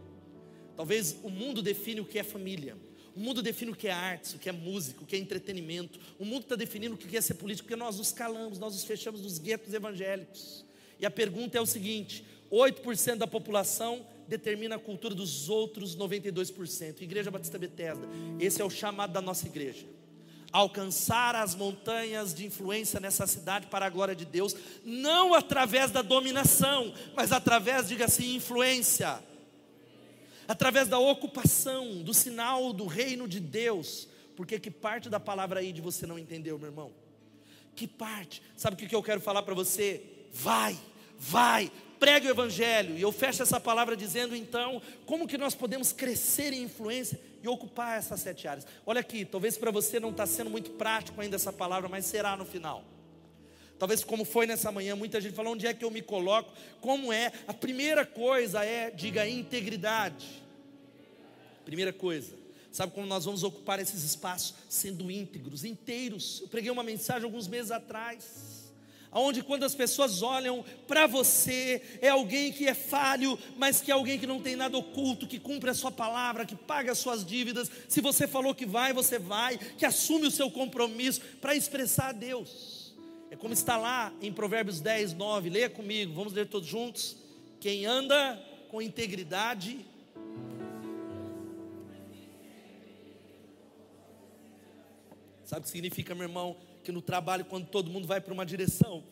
Talvez 0.75 1.17
o 1.23 1.29
mundo 1.29 1.61
define 1.61 2.01
o 2.01 2.05
que 2.05 2.19
é 2.19 2.23
família. 2.23 2.75
O 3.15 3.19
mundo 3.19 3.43
define 3.43 3.71
o 3.71 3.75
que 3.75 3.87
é 3.87 3.91
arte, 3.91 4.35
o 4.35 4.39
que 4.39 4.49
é 4.49 4.51
música, 4.51 5.03
o 5.03 5.05
que 5.05 5.15
é 5.15 5.19
entretenimento. 5.19 5.99
O 6.17 6.25
mundo 6.25 6.43
está 6.43 6.55
definindo 6.55 6.95
o 6.95 6.97
que 6.97 7.15
é 7.15 7.21
ser 7.21 7.35
político, 7.35 7.67
porque 7.67 7.79
nós 7.79 7.97
nos 7.97 8.11
calamos, 8.11 8.57
nós 8.57 8.73
nos 8.73 8.83
fechamos 8.83 9.21
nos 9.21 9.37
guetos 9.37 9.73
evangélicos. 9.73 10.65
E 10.99 11.05
a 11.05 11.11
pergunta 11.11 11.57
é 11.57 11.61
o 11.61 11.65
seguinte: 11.65 12.25
8% 12.51 13.17
da 13.17 13.27
população 13.27 14.05
determina 14.27 14.75
a 14.75 14.79
cultura 14.79 15.13
dos 15.13 15.47
outros 15.47 15.95
92%. 15.95 17.01
Igreja 17.01 17.29
Batista 17.29 17.59
Bethesda, 17.59 18.07
esse 18.39 18.61
é 18.61 18.65
o 18.65 18.69
chamado 18.69 19.13
da 19.13 19.21
nossa 19.21 19.45
igreja. 19.45 19.85
Alcançar 20.51 21.35
as 21.35 21.55
montanhas 21.55 22.33
de 22.33 22.45
influência 22.45 22.99
nessa 22.99 23.27
cidade 23.27 23.67
para 23.67 23.87
a 23.87 23.89
glória 23.89 24.15
de 24.15 24.25
Deus, 24.25 24.55
não 24.83 25.33
através 25.33 25.91
da 25.91 26.01
dominação, 26.01 26.93
mas 27.15 27.31
através, 27.31 27.87
diga 27.87 28.05
assim, 28.05 28.35
influência 28.35 29.19
através 30.47 30.87
da 30.87 30.99
ocupação, 30.99 32.03
do 32.03 32.13
sinal 32.13 32.73
do 32.73 32.85
reino 32.85 33.27
de 33.27 33.39
Deus. 33.39 34.07
Porque 34.35 34.59
que 34.59 34.71
parte 34.71 35.09
da 35.09 35.19
palavra 35.19 35.59
aí 35.59 35.71
de 35.71 35.81
você 35.81 36.05
não 36.05 36.17
entendeu, 36.17 36.57
meu 36.57 36.69
irmão? 36.69 36.91
Que 37.75 37.87
parte? 37.87 38.41
Sabe 38.55 38.75
o 38.75 38.87
que 38.87 38.95
eu 38.95 39.03
quero 39.03 39.21
falar 39.21 39.43
para 39.43 39.53
você? 39.53 40.03
Vai, 40.31 40.77
vai, 41.17 41.71
pregue 41.99 42.27
o 42.27 42.31
evangelho. 42.31 42.97
E 42.97 43.01
eu 43.01 43.11
fecho 43.11 43.41
essa 43.41 43.59
palavra 43.59 43.95
dizendo 43.95 44.35
então, 44.35 44.81
como 45.05 45.27
que 45.27 45.37
nós 45.37 45.55
podemos 45.55 45.91
crescer 45.91 46.53
em 46.53 46.63
influência 46.63 47.19
e 47.41 47.47
ocupar 47.47 47.97
essas 47.97 48.19
sete 48.19 48.47
áreas? 48.47 48.67
Olha 48.85 48.99
aqui, 48.99 49.25
talvez 49.25 49.57
para 49.57 49.71
você 49.71 49.99
não 49.99 50.09
está 50.09 50.25
sendo 50.25 50.49
muito 50.49 50.71
prático 50.71 51.19
ainda 51.21 51.35
essa 51.35 51.53
palavra, 51.53 51.89
mas 51.89 52.05
será 52.05 52.35
no 52.35 52.45
final. 52.45 52.83
Talvez 53.83 54.01
como 54.01 54.23
foi 54.23 54.47
nessa 54.47 54.71
manhã, 54.71 54.95
muita 54.95 55.19
gente 55.19 55.35
falou 55.35 55.51
onde 55.51 55.67
é 55.67 55.73
que 55.73 55.83
eu 55.83 55.91
me 55.91 56.01
coloco, 56.01 56.53
como 56.79 57.11
é. 57.11 57.33
A 57.45 57.53
primeira 57.53 58.05
coisa 58.05 58.63
é, 58.63 58.89
diga 58.89 59.27
integridade. 59.27 60.41
Primeira 61.65 61.91
coisa. 61.91 62.33
Sabe 62.71 62.93
como 62.93 63.05
nós 63.05 63.25
vamos 63.25 63.43
ocupar 63.43 63.81
esses 63.81 64.01
espaços? 64.03 64.55
Sendo 64.69 65.11
íntegros, 65.11 65.65
inteiros. 65.65 66.39
Eu 66.43 66.47
preguei 66.47 66.71
uma 66.71 66.81
mensagem 66.81 67.25
alguns 67.25 67.45
meses 67.45 67.71
atrás 67.71 68.71
onde 69.11 69.43
quando 69.43 69.63
as 69.63 69.75
pessoas 69.75 70.23
olham 70.23 70.65
para 70.87 71.05
você, 71.05 71.99
é 72.01 72.09
alguém 72.09 72.51
que 72.51 72.67
é 72.67 72.73
falho, 72.73 73.37
mas 73.57 73.79
que 73.79 73.91
é 73.91 73.93
alguém 73.93 74.17
que 74.17 74.25
não 74.25 74.41
tem 74.41 74.55
nada 74.55 74.75
oculto, 74.75 75.27
que 75.27 75.37
cumpre 75.37 75.69
a 75.69 75.73
sua 75.75 75.91
palavra, 75.91 76.47
que 76.47 76.55
paga 76.55 76.93
as 76.93 76.97
suas 76.97 77.23
dívidas. 77.23 77.69
Se 77.87 78.01
você 78.01 78.27
falou 78.27 78.55
que 78.55 78.65
vai, 78.65 78.91
você 78.91 79.19
vai, 79.19 79.59
que 79.77 79.85
assume 79.85 80.25
o 80.25 80.31
seu 80.31 80.49
compromisso 80.49 81.21
para 81.39 81.53
expressar 81.53 82.07
a 82.07 82.11
Deus. 82.13 82.82
É 83.33 83.35
como 83.35 83.51
está 83.51 83.77
lá 83.77 84.13
em 84.21 84.31
Provérbios 84.31 84.79
10, 84.79 85.13
9. 85.13 85.49
Leia 85.49 85.67
comigo, 85.67 86.13
vamos 86.13 86.33
ler 86.33 86.45
todos 86.45 86.69
juntos. 86.69 87.17
Quem 87.59 87.83
anda 87.83 88.39
com 88.69 88.79
integridade. 88.79 89.83
Sabe 95.43 95.61
o 95.61 95.63
que 95.63 95.69
significa, 95.69 96.13
meu 96.13 96.25
irmão? 96.27 96.55
Que 96.83 96.91
no 96.91 97.01
trabalho, 97.01 97.43
quando 97.45 97.65
todo 97.65 97.89
mundo 97.89 98.05
vai 98.05 98.21
para 98.21 98.31
uma 98.31 98.45
direção, 98.45 99.03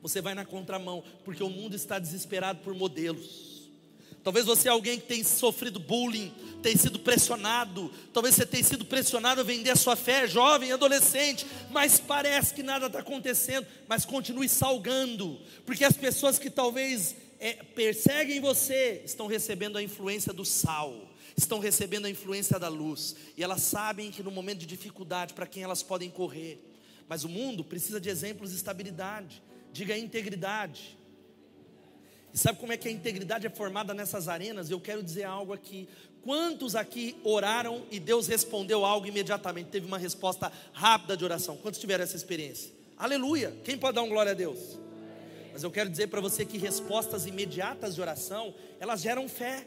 você 0.00 0.20
vai 0.20 0.34
na 0.34 0.44
contramão, 0.44 1.04
porque 1.24 1.44
o 1.44 1.48
mundo 1.48 1.76
está 1.76 2.00
desesperado 2.00 2.64
por 2.64 2.74
modelos. 2.74 3.51
Talvez 4.24 4.46
você 4.46 4.68
é 4.68 4.70
alguém 4.70 5.00
que 5.00 5.06
tem 5.06 5.24
sofrido 5.24 5.80
bullying, 5.80 6.32
tem 6.62 6.76
sido 6.76 7.00
pressionado. 7.00 7.90
Talvez 8.12 8.36
você 8.36 8.46
tenha 8.46 8.62
sido 8.62 8.84
pressionado 8.84 9.40
a 9.40 9.44
vender 9.44 9.70
a 9.70 9.76
sua 9.76 9.96
fé, 9.96 10.28
jovem, 10.28 10.70
adolescente. 10.70 11.44
Mas 11.70 11.98
parece 11.98 12.54
que 12.54 12.62
nada 12.62 12.86
está 12.86 13.00
acontecendo. 13.00 13.66
Mas 13.88 14.04
continue 14.04 14.48
salgando, 14.48 15.40
porque 15.66 15.84
as 15.84 15.96
pessoas 15.96 16.38
que 16.38 16.48
talvez 16.48 17.16
é, 17.40 17.54
perseguem 17.54 18.40
você 18.40 19.02
estão 19.04 19.26
recebendo 19.26 19.76
a 19.76 19.82
influência 19.82 20.32
do 20.32 20.44
sal, 20.44 21.10
estão 21.36 21.58
recebendo 21.58 22.06
a 22.06 22.10
influência 22.10 22.60
da 22.60 22.68
luz. 22.68 23.16
E 23.36 23.42
elas 23.42 23.62
sabem 23.62 24.12
que 24.12 24.22
no 24.22 24.30
momento 24.30 24.60
de 24.60 24.66
dificuldade, 24.66 25.34
para 25.34 25.46
quem 25.46 25.64
elas 25.64 25.82
podem 25.82 26.08
correr. 26.08 26.64
Mas 27.08 27.24
o 27.24 27.28
mundo 27.28 27.64
precisa 27.64 28.00
de 28.00 28.08
exemplos 28.08 28.50
de 28.50 28.56
estabilidade. 28.56 29.42
Diga 29.72 29.98
integridade. 29.98 30.96
E 32.32 32.38
sabe 32.38 32.58
como 32.58 32.72
é 32.72 32.76
que 32.76 32.88
a 32.88 32.90
integridade 32.90 33.46
é 33.46 33.50
formada 33.50 33.92
nessas 33.92 34.26
arenas? 34.26 34.70
Eu 34.70 34.80
quero 34.80 35.02
dizer 35.02 35.24
algo 35.24 35.52
aqui. 35.52 35.88
Quantos 36.22 36.74
aqui 36.74 37.16
oraram 37.24 37.82
e 37.90 38.00
Deus 38.00 38.26
respondeu 38.26 38.84
algo 38.84 39.06
imediatamente? 39.06 39.68
Teve 39.68 39.86
uma 39.86 39.98
resposta 39.98 40.50
rápida 40.72 41.16
de 41.16 41.24
oração. 41.24 41.56
Quantos 41.56 41.78
tiveram 41.78 42.04
essa 42.04 42.16
experiência? 42.16 42.72
Aleluia! 42.96 43.54
Quem 43.64 43.76
pode 43.76 43.96
dar 43.96 44.02
um 44.02 44.08
glória 44.08 44.32
a 44.32 44.34
Deus? 44.34 44.78
Mas 45.52 45.62
eu 45.62 45.70
quero 45.70 45.90
dizer 45.90 46.06
para 46.06 46.20
você 46.20 46.46
que 46.46 46.56
respostas 46.56 47.26
imediatas 47.26 47.94
de 47.94 48.00
oração, 48.00 48.54
elas 48.80 49.02
geram 49.02 49.28
fé. 49.28 49.66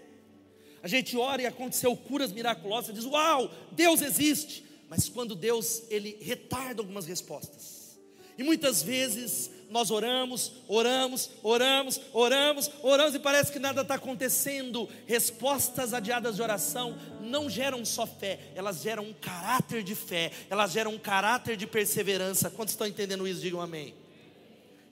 A 0.82 0.88
gente 0.88 1.16
ora 1.18 1.42
e 1.42 1.46
aconteceu 1.46 1.96
curas 1.96 2.32
miraculosas, 2.32 2.96
diz: 2.96 3.06
"Uau, 3.06 3.52
Deus 3.74 4.02
existe". 4.02 4.66
Mas 4.90 5.10
quando 5.10 5.36
Deus 5.36 5.84
ele 5.90 6.18
retarda 6.22 6.82
algumas 6.82 7.06
respostas. 7.06 8.00
E 8.38 8.44
muitas 8.44 8.82
vezes 8.82 9.52
nós 9.70 9.92
oramos, 9.92 10.52
oramos, 10.68 11.30
oramos, 11.44 12.00
oramos, 12.14 12.72
oramos 12.82 13.16
e 13.16 13.20
parece 13.20 13.52
que 13.52 13.60
nada 13.60 13.82
está 13.82 13.96
acontecendo. 13.96 14.88
Respostas 15.06 15.94
adiadas 15.94 16.36
de 16.36 16.42
oração 16.42 16.98
não 17.22 17.50
geram 17.50 17.84
só 17.84 18.06
fé, 18.06 18.40
elas 18.56 18.82
geram 18.82 19.04
um 19.04 19.14
caráter 19.14 19.84
de 19.84 19.96
fé, 19.96 20.32
elas 20.50 20.72
geram 20.72 20.92
um 20.94 21.00
caráter 21.00 21.58
de 21.58 21.68
perseverança. 21.68 22.50
Quantos 22.50 22.74
estão 22.74 22.88
entendendo 22.88 23.28
isso? 23.28 23.42
Digam 23.42 23.62
amém. 23.62 23.94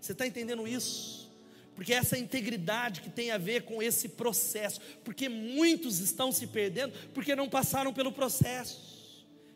Você 0.02 0.12
está 0.12 0.28
entendendo 0.28 0.68
isso? 0.68 1.24
Porque 1.76 1.94
essa 1.94 2.18
integridade 2.18 3.02
que 3.02 3.10
tem 3.10 3.32
a 3.32 3.38
ver 3.38 3.64
com 3.64 3.82
esse 3.82 4.10
processo, 4.10 4.80
porque 5.04 5.28
muitos 5.28 6.00
estão 6.00 6.32
se 6.32 6.48
perdendo 6.48 6.94
porque 7.14 7.36
não 7.36 7.50
passaram 7.50 7.94
pelo 7.94 8.12
processo. 8.12 8.92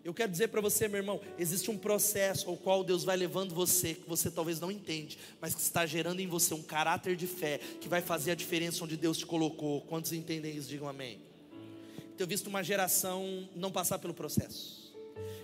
Eu 0.07 0.13
quero 0.13 0.31
dizer 0.31 0.47
para 0.47 0.61
você, 0.61 0.87
meu 0.87 0.99
irmão, 0.99 1.19
existe 1.37 1.69
um 1.69 1.77
processo 1.77 2.49
ao 2.49 2.55
qual 2.55 2.81
Deus 2.81 3.03
vai 3.03 3.17
levando 3.17 3.53
você, 3.53 3.93
que 3.93 4.07
você 4.07 4.31
talvez 4.31 4.57
não 4.57 4.71
entende, 4.71 5.17
mas 5.41 5.53
que 5.53 5.59
está 5.59 5.85
gerando 5.85 6.21
em 6.21 6.27
você 6.27 6.53
um 6.53 6.63
caráter 6.63 7.17
de 7.17 7.27
fé, 7.27 7.57
que 7.57 7.89
vai 7.89 8.01
fazer 8.01 8.31
a 8.31 8.35
diferença 8.35 8.85
onde 8.85 8.95
Deus 8.95 9.17
te 9.17 9.25
colocou. 9.25 9.81
Quantos 9.81 10.13
entendem 10.13 10.55
isso? 10.55 10.69
Digam 10.69 10.87
amém. 10.87 11.19
Eu 11.51 12.15
tenho 12.19 12.29
visto 12.29 12.47
uma 12.47 12.63
geração 12.63 13.49
não 13.53 13.69
passar 13.69 13.99
pelo 13.99 14.13
processo. 14.13 14.95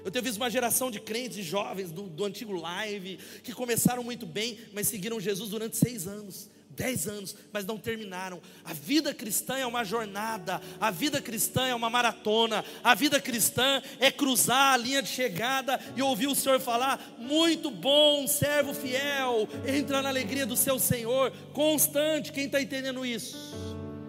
Eu 0.06 0.10
tenho 0.10 0.24
visto 0.24 0.38
uma 0.38 0.50
geração 0.50 0.90
de 0.90 1.02
crentes 1.02 1.40
e 1.40 1.44
jovens 1.44 1.92
do, 1.92 2.04
do 2.04 2.24
antigo 2.24 2.54
live, 2.54 3.20
que 3.44 3.52
começaram 3.52 4.02
muito 4.02 4.26
bem, 4.26 4.58
mas 4.72 4.88
seguiram 4.88 5.20
Jesus 5.20 5.50
durante 5.50 5.76
seis 5.76 6.08
anos 6.08 6.50
dez 6.76 7.08
anos, 7.08 7.36
mas 7.52 7.66
não 7.66 7.78
terminaram. 7.78 8.42
A 8.64 8.74
vida 8.74 9.14
cristã 9.14 9.58
é 9.58 9.66
uma 9.66 9.84
jornada, 9.84 10.62
a 10.80 10.92
vida 10.92 11.22
cristã 11.22 11.66
é 11.68 11.76
uma 11.76 11.90
maratona, 11.90 12.64
a 12.84 12.96
vida 12.96 13.20
cristã 13.20 13.82
é 14.00 14.12
cruzar 14.12 14.74
a 14.74 14.78
linha 14.78 15.02
de 15.02 15.10
chegada 15.10 15.80
e 15.96 16.02
ouvir 16.02 16.28
o 16.28 16.36
Senhor 16.36 16.60
falar: 16.60 17.16
muito 17.18 17.70
bom, 17.70 18.28
servo 18.28 18.74
fiel, 18.74 19.48
entra 19.66 20.02
na 20.02 20.10
alegria 20.10 20.46
do 20.46 20.58
seu 20.58 20.80
Senhor, 20.80 21.32
constante. 21.54 22.32
Quem 22.32 22.46
está 22.46 22.62
entendendo 22.62 23.06
isso? 23.06 23.38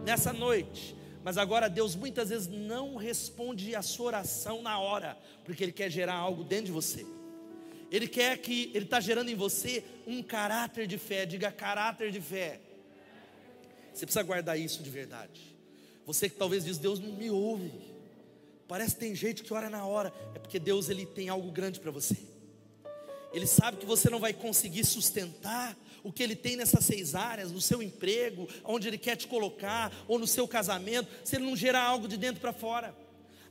Nessa 0.04 0.32
noite. 0.32 0.94
Mas 1.22 1.38
agora 1.38 1.70
Deus 1.70 1.96
muitas 1.96 2.28
vezes 2.28 2.48
não 2.48 2.96
responde 2.96 3.74
a 3.74 3.80
sua 3.80 4.06
oração 4.08 4.60
na 4.60 4.78
hora, 4.78 5.16
porque 5.42 5.64
Ele 5.64 5.72
quer 5.72 5.90
gerar 5.90 6.16
algo 6.16 6.44
dentro 6.44 6.66
de 6.66 6.72
você. 6.72 7.06
Ele 7.94 8.08
quer 8.08 8.36
que, 8.38 8.72
Ele 8.74 8.86
está 8.86 8.98
gerando 8.98 9.28
em 9.30 9.36
você 9.36 9.84
um 10.04 10.20
caráter 10.20 10.84
de 10.84 10.98
fé, 10.98 11.24
diga 11.24 11.52
caráter 11.52 12.10
de 12.10 12.20
fé. 12.20 12.60
Você 13.92 14.04
precisa 14.04 14.24
guardar 14.24 14.58
isso 14.58 14.82
de 14.82 14.90
verdade. 14.90 15.56
Você 16.04 16.28
que 16.28 16.34
talvez 16.34 16.64
diz, 16.64 16.76
Deus 16.76 16.98
não 16.98 17.12
me 17.12 17.30
ouve. 17.30 17.70
Parece 18.66 18.94
que 18.94 19.00
tem 19.00 19.14
gente 19.14 19.44
que 19.44 19.54
ora 19.54 19.70
na 19.70 19.86
hora. 19.86 20.12
É 20.34 20.40
porque 20.40 20.58
Deus 20.58 20.88
ele 20.88 21.06
tem 21.06 21.28
algo 21.28 21.52
grande 21.52 21.78
para 21.78 21.92
você. 21.92 22.16
Ele 23.32 23.46
sabe 23.46 23.76
que 23.76 23.86
você 23.86 24.10
não 24.10 24.18
vai 24.18 24.32
conseguir 24.32 24.84
sustentar 24.84 25.76
o 26.02 26.12
que 26.12 26.22
Ele 26.22 26.34
tem 26.34 26.56
nessas 26.56 26.84
seis 26.84 27.14
áreas, 27.14 27.52
no 27.52 27.60
seu 27.60 27.80
emprego, 27.80 28.48
onde 28.64 28.88
Ele 28.88 28.98
quer 28.98 29.14
te 29.14 29.28
colocar, 29.28 29.92
ou 30.08 30.18
no 30.18 30.26
seu 30.26 30.48
casamento, 30.48 31.08
se 31.22 31.36
Ele 31.36 31.46
não 31.46 31.54
gerar 31.54 31.84
algo 31.84 32.08
de 32.08 32.16
dentro 32.16 32.40
para 32.40 32.52
fora. 32.52 33.03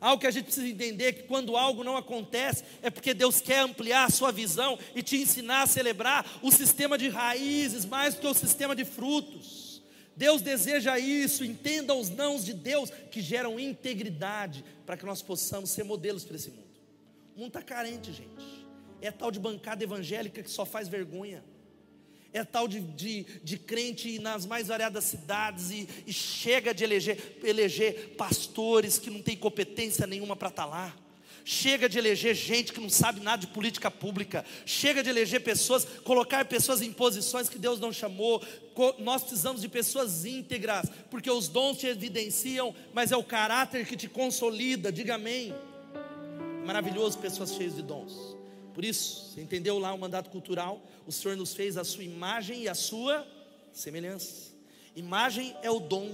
Algo 0.03 0.19
que 0.19 0.27
a 0.27 0.31
gente 0.31 0.47
precisa 0.47 0.67
entender 0.67 1.13
que 1.13 1.23
quando 1.23 1.55
algo 1.55 1.81
não 1.81 1.95
acontece, 1.95 2.65
é 2.81 2.89
porque 2.89 3.13
Deus 3.13 3.39
quer 3.39 3.59
ampliar 3.59 4.03
a 4.03 4.09
sua 4.09 4.33
visão 4.33 4.77
e 4.93 5.01
te 5.01 5.15
ensinar 5.15 5.61
a 5.61 5.65
celebrar 5.65 6.29
o 6.41 6.51
sistema 6.51 6.97
de 6.97 7.07
raízes 7.07 7.85
mais 7.85 8.13
do 8.13 8.19
que 8.19 8.27
o 8.27 8.33
sistema 8.33 8.75
de 8.75 8.83
frutos. 8.83 9.81
Deus 10.13 10.41
deseja 10.41 10.99
isso, 10.99 11.45
entenda 11.45 11.93
os 11.93 12.09
nãos 12.09 12.43
de 12.43 12.53
Deus 12.53 12.89
que 12.89 13.21
geram 13.21 13.57
integridade 13.57 14.65
para 14.85 14.97
que 14.97 15.05
nós 15.05 15.21
possamos 15.21 15.69
ser 15.69 15.85
modelos 15.85 16.25
para 16.25 16.35
esse 16.35 16.49
mundo. 16.49 16.81
O 17.33 17.39
mundo 17.39 17.47
está 17.47 17.61
carente, 17.61 18.11
gente. 18.11 18.67
É 19.01 19.09
tal 19.09 19.31
de 19.31 19.39
bancada 19.39 19.85
evangélica 19.85 20.43
que 20.43 20.51
só 20.51 20.65
faz 20.65 20.89
vergonha 20.89 21.41
é 22.33 22.43
tal 22.43 22.67
de, 22.67 22.79
de, 22.79 23.25
de 23.43 23.57
crente 23.57 24.19
nas 24.19 24.45
mais 24.45 24.67
variadas 24.67 25.03
cidades 25.03 25.69
e, 25.69 25.87
e 26.07 26.11
chega 26.11 26.73
de 26.73 26.83
eleger, 26.83 27.37
eleger 27.43 28.15
pastores 28.17 28.97
que 28.97 29.09
não 29.09 29.21
tem 29.21 29.37
competência 29.37 30.07
nenhuma 30.07 30.35
para 30.35 30.49
estar 30.49 30.63
tá 30.63 30.69
lá. 30.69 30.95
Chega 31.45 31.89
de 31.89 31.97
eleger 31.97 32.33
gente 32.33 32.71
que 32.71 32.79
não 32.79 32.89
sabe 32.89 33.19
nada 33.19 33.41
de 33.41 33.47
política 33.47 33.91
pública. 33.91 34.45
Chega 34.65 35.03
de 35.03 35.09
eleger 35.09 35.43
pessoas, 35.43 35.85
colocar 36.03 36.45
pessoas 36.45 36.81
em 36.81 36.91
posições 36.91 37.49
que 37.49 37.59
Deus 37.59 37.79
não 37.79 37.91
chamou. 37.91 38.41
Nós 38.99 39.23
precisamos 39.23 39.61
de 39.61 39.67
pessoas 39.67 40.25
íntegras, 40.25 40.89
porque 41.11 41.29
os 41.29 41.49
dons 41.49 41.77
te 41.77 41.87
evidenciam, 41.87 42.73
mas 42.93 43.11
é 43.11 43.17
o 43.17 43.23
caráter 43.23 43.85
que 43.85 43.97
te 43.97 44.07
consolida. 44.07 44.91
Diga 44.91 45.15
amém. 45.15 45.53
Maravilhoso, 46.65 47.19
pessoas 47.19 47.53
cheias 47.53 47.75
de 47.75 47.81
dons. 47.81 48.42
Por 48.73 48.83
isso, 48.83 49.31
você 49.31 49.41
entendeu 49.41 49.77
lá 49.77 49.93
o 49.93 49.99
mandato 49.99 50.29
cultural? 50.29 50.81
O 51.05 51.12
Senhor 51.12 51.38
nos 51.38 51.53
fez 51.53 51.77
a 51.77 51.83
sua 51.83 52.03
imagem 52.03 52.63
e 52.63 52.69
a 52.69 52.73
sua 52.73 53.25
semelhança. 53.71 54.53
Imagem 54.95 55.55
é 55.62 55.69
o 55.69 55.79
dom, 55.79 56.09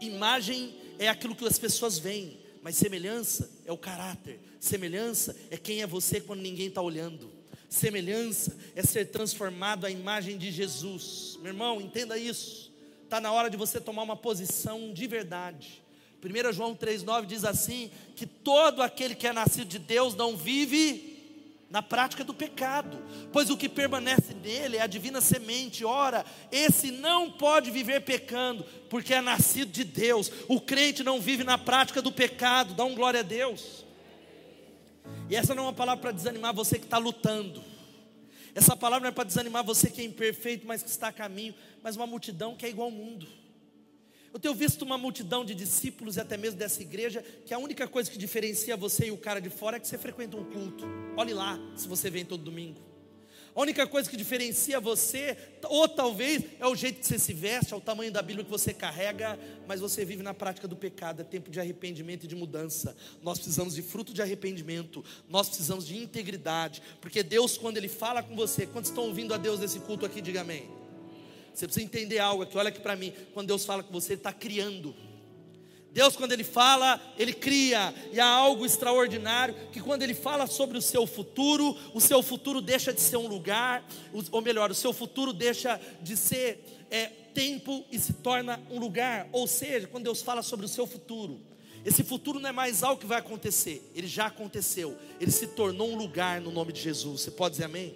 imagem 0.00 0.74
é 0.98 1.08
aquilo 1.08 1.34
que 1.34 1.46
as 1.46 1.58
pessoas 1.58 1.98
veem, 1.98 2.38
mas 2.62 2.76
semelhança 2.76 3.50
é 3.64 3.72
o 3.72 3.78
caráter, 3.78 4.38
semelhança 4.58 5.34
é 5.50 5.56
quem 5.56 5.80
é 5.80 5.86
você 5.86 6.20
quando 6.20 6.40
ninguém 6.40 6.66
está 6.66 6.82
olhando, 6.82 7.30
semelhança 7.68 8.56
é 8.74 8.82
ser 8.82 9.06
transformado 9.06 9.86
à 9.86 9.90
imagem 9.90 10.36
de 10.36 10.50
Jesus. 10.50 11.38
Meu 11.40 11.52
irmão, 11.52 11.80
entenda 11.80 12.18
isso, 12.18 12.70
está 13.04 13.20
na 13.20 13.32
hora 13.32 13.48
de 13.48 13.56
você 13.56 13.80
tomar 13.80 14.02
uma 14.02 14.16
posição 14.16 14.92
de 14.92 15.06
verdade. 15.06 15.82
1 16.22 16.52
João 16.52 16.76
3,9 16.76 17.24
diz 17.24 17.44
assim: 17.44 17.90
que 18.14 18.26
todo 18.26 18.82
aquele 18.82 19.14
que 19.14 19.26
é 19.26 19.32
nascido 19.32 19.66
de 19.66 19.78
Deus 19.78 20.14
não 20.14 20.36
vive 20.36 21.09
na 21.70 21.80
prática 21.80 22.24
do 22.24 22.34
pecado, 22.34 23.00
pois 23.32 23.48
o 23.48 23.56
que 23.56 23.68
permanece 23.68 24.34
nele 24.34 24.76
é 24.76 24.82
a 24.82 24.88
divina 24.88 25.20
semente. 25.20 25.84
Ora, 25.84 26.26
esse 26.50 26.90
não 26.90 27.30
pode 27.30 27.70
viver 27.70 28.00
pecando, 28.00 28.64
porque 28.90 29.14
é 29.14 29.20
nascido 29.20 29.70
de 29.70 29.84
Deus. 29.84 30.32
O 30.48 30.60
crente 30.60 31.04
não 31.04 31.20
vive 31.20 31.44
na 31.44 31.56
prática 31.56 32.02
do 32.02 32.10
pecado, 32.10 32.74
dá 32.74 32.84
um 32.84 32.96
glória 32.96 33.20
a 33.20 33.22
Deus. 33.22 33.84
E 35.28 35.36
essa 35.36 35.54
não 35.54 35.62
é 35.62 35.66
uma 35.66 35.72
palavra 35.72 36.02
para 36.02 36.12
desanimar 36.12 36.52
você 36.52 36.76
que 36.76 36.86
está 36.86 36.98
lutando. 36.98 37.62
Essa 38.52 38.76
palavra 38.76 39.04
não 39.04 39.10
é 39.10 39.14
para 39.14 39.22
desanimar 39.22 39.64
você 39.64 39.88
que 39.88 40.00
é 40.00 40.04
imperfeito, 40.04 40.66
mas 40.66 40.82
que 40.82 40.90
está 40.90 41.08
a 41.08 41.12
caminho, 41.12 41.54
mas 41.84 41.94
uma 41.94 42.06
multidão 42.06 42.56
que 42.56 42.66
é 42.66 42.68
igual 42.68 42.88
ao 42.88 42.92
mundo. 42.92 43.28
Eu 44.32 44.38
tenho 44.38 44.54
visto 44.54 44.82
uma 44.82 44.96
multidão 44.96 45.44
de 45.44 45.54
discípulos 45.54 46.16
e 46.16 46.20
até 46.20 46.36
mesmo 46.36 46.58
dessa 46.58 46.80
igreja, 46.80 47.24
que 47.44 47.52
a 47.52 47.58
única 47.58 47.88
coisa 47.88 48.10
que 48.10 48.16
diferencia 48.16 48.76
você 48.76 49.06
e 49.06 49.10
o 49.10 49.16
cara 49.16 49.40
de 49.40 49.50
fora 49.50 49.76
é 49.76 49.80
que 49.80 49.88
você 49.88 49.98
frequenta 49.98 50.36
um 50.36 50.44
culto. 50.44 50.84
Olhe 51.16 51.34
lá, 51.34 51.58
se 51.76 51.88
você 51.88 52.08
vem 52.08 52.24
todo 52.24 52.44
domingo. 52.44 52.90
A 53.54 53.60
única 53.60 53.84
coisa 53.84 54.08
que 54.08 54.16
diferencia 54.16 54.78
você, 54.78 55.36
ou 55.64 55.88
talvez 55.88 56.44
é 56.60 56.66
o 56.66 56.76
jeito 56.76 57.00
que 57.00 57.06
você 57.06 57.18
se 57.18 57.32
veste, 57.32 57.74
é 57.74 57.76
o 57.76 57.80
tamanho 57.80 58.12
da 58.12 58.22
Bíblia 58.22 58.44
que 58.44 58.50
você 58.50 58.72
carrega, 58.72 59.36
mas 59.66 59.80
você 59.80 60.04
vive 60.04 60.22
na 60.22 60.32
prática 60.32 60.68
do 60.68 60.76
pecado, 60.76 61.22
é 61.22 61.24
tempo 61.24 61.50
de 61.50 61.58
arrependimento 61.58 62.24
e 62.24 62.28
de 62.28 62.36
mudança. 62.36 62.96
Nós 63.20 63.38
precisamos 63.38 63.74
de 63.74 63.82
fruto 63.82 64.14
de 64.14 64.22
arrependimento, 64.22 65.04
nós 65.28 65.48
precisamos 65.48 65.84
de 65.84 65.96
integridade, 65.96 66.80
porque 67.00 67.24
Deus, 67.24 67.58
quando 67.58 67.76
Ele 67.76 67.88
fala 67.88 68.22
com 68.22 68.36
você, 68.36 68.66
quando 68.66 68.84
estão 68.84 69.04
ouvindo 69.04 69.34
a 69.34 69.36
Deus 69.36 69.58
nesse 69.58 69.80
culto 69.80 70.06
aqui, 70.06 70.20
diga 70.20 70.42
amém. 70.42 70.79
Você 71.60 71.66
precisa 71.66 71.84
entender 71.84 72.18
algo 72.18 72.42
aqui, 72.42 72.56
olha 72.56 72.70
aqui 72.70 72.80
para 72.80 72.96
mim. 72.96 73.12
Quando 73.34 73.48
Deus 73.48 73.66
fala 73.66 73.82
com 73.82 73.92
você, 73.92 74.14
Ele 74.14 74.20
está 74.20 74.32
criando. 74.32 74.94
Deus, 75.92 76.16
quando 76.16 76.32
Ele 76.32 76.42
fala, 76.42 76.98
Ele 77.18 77.34
cria, 77.34 77.92
e 78.10 78.18
há 78.18 78.26
algo 78.26 78.64
extraordinário, 78.64 79.54
que 79.70 79.78
quando 79.78 80.02
Ele 80.02 80.14
fala 80.14 80.46
sobre 80.46 80.78
o 80.78 80.80
seu 80.80 81.06
futuro, 81.06 81.76
o 81.92 82.00
seu 82.00 82.22
futuro 82.22 82.62
deixa 82.62 82.94
de 82.94 83.00
ser 83.02 83.18
um 83.18 83.26
lugar, 83.26 83.86
ou 84.32 84.40
melhor, 84.40 84.70
o 84.70 84.74
seu 84.74 84.94
futuro 84.94 85.34
deixa 85.34 85.78
de 86.00 86.16
ser 86.16 86.64
é, 86.90 87.08
tempo 87.34 87.84
e 87.92 87.98
se 87.98 88.14
torna 88.14 88.58
um 88.70 88.78
lugar. 88.78 89.28
Ou 89.30 89.46
seja, 89.46 89.86
quando 89.86 90.04
Deus 90.04 90.22
fala 90.22 90.42
sobre 90.42 90.64
o 90.64 90.68
seu 90.68 90.86
futuro, 90.86 91.42
esse 91.84 92.02
futuro 92.02 92.40
não 92.40 92.48
é 92.48 92.52
mais 92.52 92.82
algo 92.82 92.98
que 92.98 93.06
vai 93.06 93.18
acontecer, 93.18 93.82
ele 93.94 94.06
já 94.06 94.28
aconteceu, 94.28 94.96
ele 95.20 95.30
se 95.30 95.48
tornou 95.48 95.90
um 95.90 95.96
lugar 95.96 96.40
no 96.40 96.50
nome 96.50 96.72
de 96.72 96.80
Jesus. 96.80 97.20
Você 97.20 97.30
pode 97.30 97.52
dizer 97.52 97.64
amém? 97.64 97.94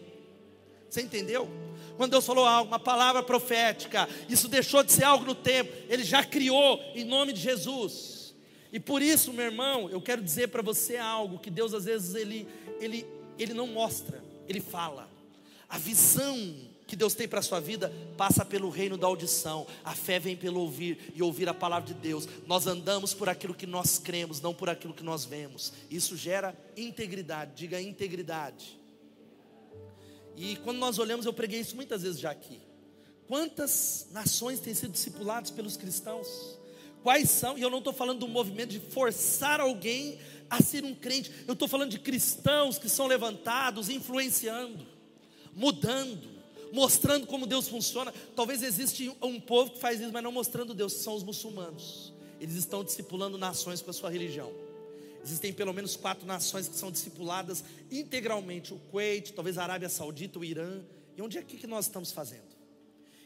Você 0.91 1.01
entendeu? 1.01 1.49
Quando 1.97 2.13
Deus 2.13 2.27
falou 2.27 2.45
algo, 2.47 2.71
uma 2.71 2.79
palavra 2.79 3.23
profética, 3.23 4.09
isso 4.29 4.49
deixou 4.49 4.83
de 4.83 4.93
ser 4.93 5.05
algo 5.05 5.25
no 5.25 5.35
tempo, 5.35 5.73
Ele 5.89 6.03
já 6.03 6.25
criou 6.25 6.81
em 6.95 7.05
nome 7.05 7.33
de 7.33 7.41
Jesus. 7.41 8.35
E 8.73 8.81
por 8.81 9.01
isso, 9.01 9.33
meu 9.33 9.45
irmão, 9.45 9.89
eu 9.89 10.01
quero 10.01 10.21
dizer 10.21 10.49
para 10.49 10.61
você 10.61 10.97
algo 10.97 11.39
que 11.39 11.51
Deus 11.51 11.73
às 11.73 11.85
vezes 11.85 12.15
ele, 12.17 12.49
ele, 12.81 13.07
ele 13.39 13.55
não 13.55 13.69
mostra, 13.69 14.23
Ele 14.49 14.61
fala. 14.61 15.09
A 15.69 15.79
visão 15.79 16.37
que 16.87 16.97
Deus 16.97 17.15
tem 17.15 17.27
para 17.27 17.39
a 17.39 17.43
sua 17.43 17.61
vida 17.61 17.93
passa 18.17 18.45
pelo 18.45 18.69
reino 18.71 18.97
da 18.97 19.07
audição. 19.07 19.67
A 19.85 19.95
fé 19.95 20.19
vem 20.19 20.37
pelo 20.37 20.61
ouvir 20.61 21.13
e 21.15 21.23
ouvir 21.23 21.49
a 21.49 21.55
palavra 21.55 21.87
de 21.87 21.95
Deus. 21.95 22.29
Nós 22.47 22.67
andamos 22.67 23.15
por 23.15 23.29
aquilo 23.29 23.55
que 23.55 23.67
nós 23.67 23.99
cremos, 23.99 24.41
não 24.41 24.53
por 24.53 24.69
aquilo 24.69 24.93
que 24.93 25.03
nós 25.03 25.25
vemos. 25.25 25.73
Isso 25.91 26.17
gera 26.17 26.57
integridade. 26.77 27.53
Diga 27.55 27.81
integridade. 27.81 28.79
E 30.37 30.57
quando 30.57 30.79
nós 30.79 30.99
olhamos, 30.99 31.27
eu 31.27 31.33
preguei 31.33 31.61
isso 31.61 31.77
muitas 31.77 32.03
vezes 32.03 32.21
já 32.21 32.31
aqui. 32.31 32.61
Quantas 33.27 34.09
nações 34.11 34.61
têm 34.61 34.75
sido 34.75 34.93
discipuladas 34.93 35.51
pelos 35.51 35.77
cristãos? 35.77 36.59
Quais 37.03 37.31
são? 37.31 37.57
E 37.59 37.63
eu 37.63 37.71
não 37.71 37.79
estou 37.79 37.93
falando 37.93 38.21
do 38.21 38.29
movimento 38.29 38.71
de 38.71 38.81
forçar 38.81 39.61
alguém 39.61 40.19
a 40.49 40.63
ser 40.63 40.85
um 40.85 40.95
crente. 40.95 41.31
Eu 41.47 41.53
estou 41.53 41.69
falando 41.69 41.91
de 41.91 41.99
cristãos 41.99 42.79
que 42.79 42.89
são 42.89 43.07
levantados, 43.07 43.89
influenciando, 43.89 44.87
mudando, 45.55 46.29
mostrando 46.73 47.27
como 47.27 47.47
Deus 47.47 47.69
funciona. 47.69 48.13
Talvez 48.35 48.63
existe 48.63 49.11
um 49.23 49.41
povo 49.41 49.73
que 49.73 49.79
faz 49.79 50.01
isso, 50.01 50.13
mas 50.13 50.23
não 50.23 50.33
mostrando 50.33 50.75
Deus, 50.75 50.93
são 50.95 51.15
os 51.15 51.23
muçulmanos. 51.23 52.13
Eles 52.41 52.57
estão 52.57 52.83
discipulando 52.83 53.39
nações 53.39 53.81
com 53.81 53.91
a 53.91 53.95
sua 53.95 54.11
religião. 54.11 54.51
Existem 55.25 55.55
pelo 55.55 55.73
menos 55.73 55.97
quatro 55.97 56.27
nações 56.27 56.69
que 56.69 56.77
são 56.77 56.93
discipuladas 56.93 57.65
integralmente: 57.91 58.75
o 58.75 58.79
Kuwait, 58.91 59.33
talvez 59.33 59.57
a 59.57 59.63
Arábia 59.63 59.89
Saudita, 59.89 60.39
o 60.39 60.45
Irã. 60.45 60.83
E 61.17 61.23
onde 61.23 61.39
é 61.39 61.43
que 61.43 61.67
nós 61.67 61.87
estamos 61.87 62.13
fazendo? 62.13 62.55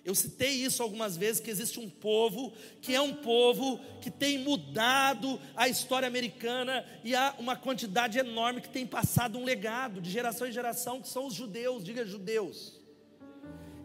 Eu 0.04 0.14
citei 0.14 0.50
isso 0.50 0.80
algumas 0.80 1.16
vezes: 1.16 1.40
que 1.40 1.50
existe 1.50 1.80
um 1.80 1.90
povo 1.90 2.52
que 2.80 2.94
é 2.94 3.00
um 3.00 3.14
povo 3.14 3.80
que 4.00 4.12
tem 4.12 4.38
mudado 4.38 5.40
a 5.56 5.68
história 5.68 6.06
americana 6.06 6.86
e 7.02 7.16
há 7.16 7.34
uma 7.36 7.56
quantidade 7.56 8.16
enorme 8.16 8.60
que 8.60 8.68
tem 8.68 8.86
passado 8.86 9.36
um 9.36 9.44
legado 9.44 10.00
de 10.00 10.08
geração 10.08 10.46
em 10.46 10.52
geração, 10.52 11.02
que 11.02 11.08
são 11.08 11.26
os 11.26 11.34
judeus, 11.34 11.82
diga 11.82 12.06
judeus. 12.06 12.78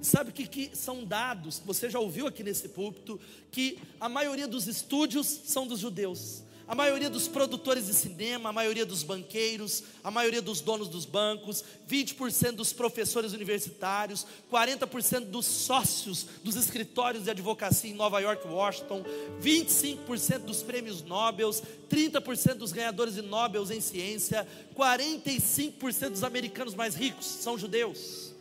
Sabe 0.01 0.29
o 0.29 0.33
que, 0.33 0.45
que 0.45 0.75
são 0.75 1.03
dados? 1.03 1.59
Você 1.65 1.89
já 1.89 1.97
ouviu 1.99 2.27
aqui 2.27 2.43
nesse 2.43 2.69
púlpito 2.69 3.19
que 3.49 3.79
a 3.99 4.07
maioria 4.07 4.47
dos 4.47 4.67
estúdios 4.67 5.25
são 5.25 5.65
dos 5.65 5.79
judeus 5.79 6.43
a 6.67 6.73
maioria 6.73 7.09
dos 7.09 7.27
produtores 7.27 7.87
de 7.87 7.93
cinema, 7.93 8.49
a 8.49 8.53
maioria 8.53 8.85
dos 8.85 9.03
banqueiros, 9.03 9.83
a 10.03 10.09
maioria 10.09 10.41
dos 10.41 10.61
donos 10.61 10.87
dos 10.87 11.05
bancos, 11.05 11.63
20% 11.89 12.53
dos 12.53 12.71
professores 12.71 13.33
universitários, 13.33 14.25
40% 14.51 15.25
dos 15.25 15.45
sócios 15.45 16.25
dos 16.43 16.55
escritórios 16.55 17.25
de 17.25 17.31
advocacia 17.31 17.89
em 17.89 17.93
Nova 17.93 18.19
York 18.19 18.47
e 18.47 18.51
Washington, 18.51 19.03
25% 19.41 20.39
dos 20.39 20.63
prêmios 20.63 21.01
Nobel, 21.01 21.49
30% 21.89 22.55
dos 22.55 22.71
ganhadores 22.71 23.15
de 23.15 23.21
Nobel 23.21 23.63
em 23.71 23.81
ciência, 23.81 24.47
45% 24.75 26.09
dos 26.09 26.23
americanos 26.23 26.73
mais 26.75 26.95
ricos 26.95 27.25
são 27.25 27.57
judeus. 27.57 28.33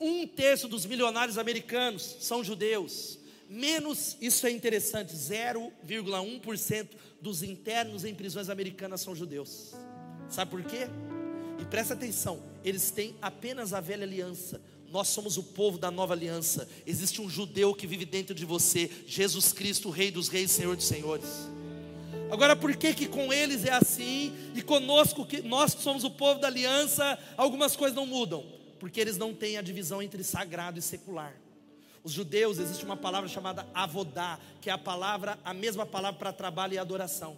Um 0.00 0.26
terço 0.26 0.66
dos 0.66 0.86
milionários 0.86 1.36
americanos 1.36 2.16
são 2.20 2.42
judeus. 2.42 3.19
Menos, 3.52 4.16
isso 4.20 4.46
é 4.46 4.50
interessante, 4.52 5.12
0,1% 5.12 6.88
dos 7.20 7.42
internos 7.42 8.04
em 8.04 8.14
prisões 8.14 8.48
americanas 8.48 9.00
são 9.00 9.12
judeus. 9.12 9.74
Sabe 10.28 10.52
por 10.52 10.62
quê? 10.62 10.86
E 11.58 11.64
presta 11.64 11.94
atenção, 11.94 12.40
eles 12.64 12.92
têm 12.92 13.16
apenas 13.20 13.72
a 13.74 13.80
velha 13.80 14.04
aliança. 14.04 14.60
Nós 14.88 15.08
somos 15.08 15.36
o 15.36 15.42
povo 15.42 15.78
da 15.78 15.90
nova 15.90 16.14
aliança. 16.14 16.68
Existe 16.86 17.20
um 17.20 17.28
judeu 17.28 17.74
que 17.74 17.88
vive 17.88 18.04
dentro 18.04 18.36
de 18.36 18.44
você, 18.44 18.88
Jesus 19.04 19.52
Cristo, 19.52 19.90
Rei 19.90 20.12
dos 20.12 20.28
Reis, 20.28 20.52
Senhor 20.52 20.76
dos 20.76 20.86
Senhores. 20.86 21.26
Agora, 22.30 22.54
por 22.54 22.76
que 22.76 22.94
que 22.94 23.08
com 23.08 23.32
eles 23.32 23.64
é 23.64 23.72
assim 23.72 24.32
e 24.54 24.62
conosco, 24.62 25.26
que 25.26 25.42
nós 25.42 25.74
que 25.74 25.82
somos 25.82 26.04
o 26.04 26.10
povo 26.12 26.38
da 26.38 26.46
aliança, 26.46 27.18
algumas 27.36 27.74
coisas 27.74 27.96
não 27.96 28.06
mudam? 28.06 28.46
Porque 28.78 29.00
eles 29.00 29.16
não 29.16 29.34
têm 29.34 29.58
a 29.58 29.62
divisão 29.62 30.00
entre 30.00 30.22
sagrado 30.22 30.78
e 30.78 30.82
secular. 30.82 31.34
Os 32.02 32.12
judeus, 32.12 32.58
existe 32.58 32.84
uma 32.84 32.96
palavra 32.96 33.28
chamada 33.28 33.66
avodá, 33.74 34.38
que 34.60 34.70
é 34.70 34.72
a 34.72 34.78
palavra, 34.78 35.38
a 35.44 35.52
mesma 35.52 35.84
palavra 35.84 36.18
para 36.18 36.32
trabalho 36.32 36.74
e 36.74 36.78
adoração. 36.78 37.36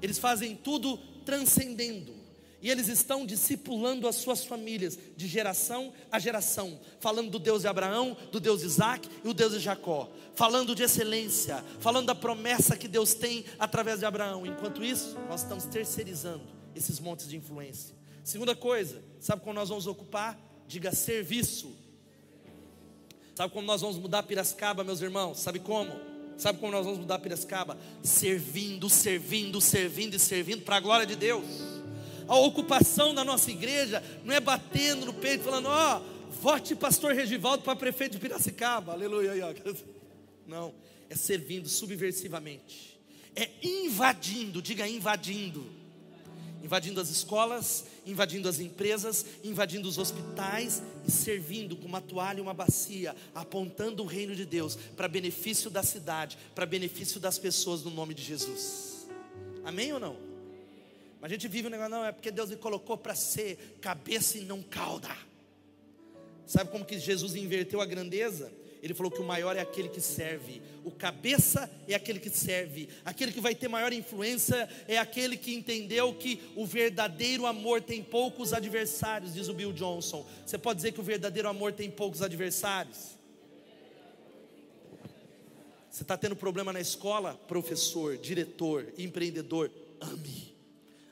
Eles 0.00 0.18
fazem 0.18 0.56
tudo 0.56 0.96
transcendendo. 1.24 2.16
E 2.60 2.70
eles 2.70 2.88
estão 2.88 3.24
discipulando 3.24 4.08
as 4.08 4.16
suas 4.16 4.44
famílias 4.44 4.98
de 5.16 5.28
geração 5.28 5.92
a 6.10 6.18
geração, 6.18 6.80
falando 6.98 7.30
do 7.30 7.38
Deus 7.38 7.62
de 7.62 7.68
Abraão, 7.68 8.16
do 8.32 8.40
Deus 8.40 8.60
de 8.60 8.66
Isaac 8.66 9.08
e 9.24 9.28
o 9.28 9.34
Deus 9.34 9.52
de 9.52 9.60
Jacó, 9.60 10.10
falando 10.34 10.74
de 10.74 10.82
excelência, 10.82 11.64
falando 11.78 12.06
da 12.06 12.16
promessa 12.16 12.76
que 12.76 12.88
Deus 12.88 13.14
tem 13.14 13.44
através 13.60 14.00
de 14.00 14.06
Abraão. 14.06 14.44
Enquanto 14.44 14.82
isso, 14.82 15.16
nós 15.28 15.42
estamos 15.42 15.66
terceirizando 15.66 16.42
esses 16.74 16.98
montes 16.98 17.28
de 17.28 17.36
influência. 17.36 17.94
Segunda 18.24 18.56
coisa, 18.56 19.04
sabe 19.20 19.42
como 19.42 19.54
nós 19.54 19.68
vamos 19.68 19.86
ocupar? 19.86 20.36
Diga 20.66 20.92
serviço 20.92 21.76
Sabe 23.38 23.52
como 23.52 23.68
nós 23.68 23.82
vamos 23.82 23.96
mudar 23.98 24.24
Piracicaba, 24.24 24.82
meus 24.82 25.00
irmãos? 25.00 25.38
Sabe 25.38 25.60
como? 25.60 25.94
Sabe 26.36 26.58
como 26.58 26.72
nós 26.72 26.84
vamos 26.84 26.98
mudar 26.98 27.20
Piracicaba? 27.20 27.78
Servindo, 28.02 28.90
servindo, 28.90 29.60
servindo 29.60 30.14
e 30.14 30.18
servindo 30.18 30.62
para 30.62 30.78
a 30.78 30.80
glória 30.80 31.06
de 31.06 31.14
Deus. 31.14 31.46
A 32.26 32.36
ocupação 32.36 33.14
da 33.14 33.24
nossa 33.24 33.48
igreja 33.52 34.02
não 34.24 34.34
é 34.34 34.40
batendo 34.40 35.06
no 35.06 35.14
peito, 35.14 35.44
falando, 35.44 35.66
ó, 35.66 35.98
oh, 35.98 36.32
vote 36.32 36.74
pastor 36.74 37.14
Regivaldo 37.14 37.62
para 37.62 37.76
prefeito 37.76 38.14
de 38.14 38.18
Piracicaba, 38.18 38.90
aleluia. 38.90 39.54
Não, 40.44 40.74
é 41.08 41.14
servindo 41.14 41.68
subversivamente, 41.68 42.98
é 43.36 43.48
invadindo, 43.62 44.60
diga 44.60 44.88
invadindo 44.88 45.64
invadindo 46.62 47.00
as 47.00 47.08
escolas, 47.08 47.84
invadindo 48.04 48.48
as 48.48 48.58
empresas, 48.58 49.24
invadindo 49.44 49.88
os 49.88 49.98
hospitais 49.98 50.82
e 51.06 51.10
servindo 51.10 51.76
com 51.76 51.86
uma 51.86 52.00
toalha 52.00 52.38
e 52.38 52.42
uma 52.42 52.54
bacia, 52.54 53.14
apontando 53.34 54.02
o 54.02 54.06
reino 54.06 54.34
de 54.34 54.44
Deus 54.44 54.76
para 54.96 55.08
benefício 55.08 55.70
da 55.70 55.82
cidade, 55.82 56.38
para 56.54 56.66
benefício 56.66 57.20
das 57.20 57.38
pessoas 57.38 57.82
no 57.82 57.90
nome 57.90 58.14
de 58.14 58.22
Jesus. 58.22 59.08
Amém 59.64 59.92
ou 59.92 60.00
não? 60.00 60.16
Mas 61.20 61.30
a 61.30 61.34
gente 61.34 61.48
vive 61.48 61.68
um 61.68 61.70
negócio, 61.70 61.90
não, 61.90 62.04
é 62.04 62.12
porque 62.12 62.30
Deus 62.30 62.50
me 62.50 62.56
colocou 62.56 62.96
para 62.96 63.14
ser 63.14 63.78
cabeça 63.80 64.38
e 64.38 64.42
não 64.42 64.62
cauda. 64.62 65.14
Sabe 66.46 66.70
como 66.70 66.84
que 66.84 66.98
Jesus 66.98 67.34
inverteu 67.34 67.80
a 67.80 67.86
grandeza? 67.86 68.50
Ele 68.82 68.94
falou 68.94 69.10
que 69.10 69.20
o 69.20 69.24
maior 69.24 69.56
é 69.56 69.60
aquele 69.60 69.88
que 69.88 70.00
serve, 70.00 70.62
o 70.84 70.90
cabeça 70.90 71.70
é 71.86 71.94
aquele 71.94 72.20
que 72.20 72.30
serve, 72.30 72.88
aquele 73.04 73.32
que 73.32 73.40
vai 73.40 73.54
ter 73.54 73.68
maior 73.68 73.92
influência 73.92 74.68
é 74.86 74.96
aquele 74.96 75.36
que 75.36 75.54
entendeu 75.54 76.14
que 76.14 76.40
o 76.54 76.64
verdadeiro 76.64 77.44
amor 77.44 77.82
tem 77.82 78.02
poucos 78.02 78.52
adversários, 78.52 79.34
diz 79.34 79.48
o 79.48 79.54
Bill 79.54 79.72
Johnson. 79.72 80.24
Você 80.46 80.56
pode 80.56 80.76
dizer 80.76 80.92
que 80.92 81.00
o 81.00 81.02
verdadeiro 81.02 81.48
amor 81.48 81.72
tem 81.72 81.90
poucos 81.90 82.22
adversários? 82.22 83.18
Você 85.90 86.04
está 86.04 86.16
tendo 86.16 86.36
problema 86.36 86.72
na 86.72 86.80
escola? 86.80 87.34
Professor, 87.48 88.16
diretor, 88.16 88.86
empreendedor, 88.96 89.70
ame, 90.00 90.54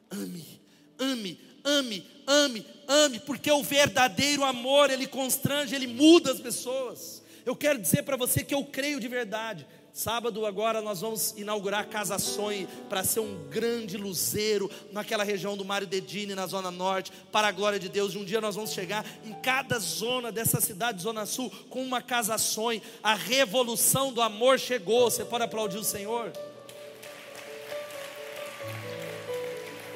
ame, 0.09 0.61
ame, 0.97 1.41
ame, 1.64 2.07
ame, 2.25 2.67
ame, 2.87 3.21
porque 3.21 3.51
o 3.51 3.64
verdadeiro 3.64 4.45
amor 4.45 4.91
ele 4.91 5.09
constrange, 5.09 5.75
ele 5.75 5.89
muda 5.89 6.31
as 6.31 6.39
pessoas. 6.39 7.26
Eu 7.47 7.55
quero 7.55 7.78
dizer 7.78 8.03
para 8.03 8.16
você 8.16 8.42
que 8.42 8.53
eu 8.53 8.64
creio 8.64 8.99
de 8.99 9.07
verdade. 9.07 9.64
Sábado 9.92 10.44
agora 10.44 10.82
nós 10.82 11.01
vamos 11.01 11.32
inaugurar 11.38 11.86
Casa 11.86 12.18
Sonhe 12.18 12.66
para 12.88 13.05
ser 13.05 13.20
um 13.20 13.49
grande 13.49 13.97
luzeiro 13.97 14.68
naquela 14.90 15.22
região 15.22 15.57
do 15.57 15.64
Mário 15.64 15.86
Dedini, 15.86 16.34
na 16.34 16.44
Zona 16.49 16.72
Norte, 16.72 17.12
para 17.30 17.47
a 17.47 17.53
glória 17.53 17.78
de 17.78 17.88
Deus. 17.88 18.14
E 18.14 18.18
um 18.18 18.24
dia 18.24 18.40
nós 18.40 18.57
vamos 18.57 18.72
chegar 18.72 19.07
em 19.24 19.32
cada 19.34 19.78
zona 19.78 20.32
dessa 20.32 20.61
cidade, 20.61 21.01
Zona 21.01 21.24
Sul, 21.24 21.49
com 21.70 21.84
uma 21.84 22.03
Casa 22.03 22.36
Sonhe. 22.36 22.82
A 23.01 23.14
revolução 23.14 24.12
do 24.12 24.20
amor 24.20 24.59
chegou. 24.59 25.09
Você 25.09 25.24
pode 25.24 25.44
aplaudir 25.44 25.78
o 25.78 25.84
Senhor? 25.84 26.32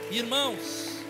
Irmãos, 0.09 1.03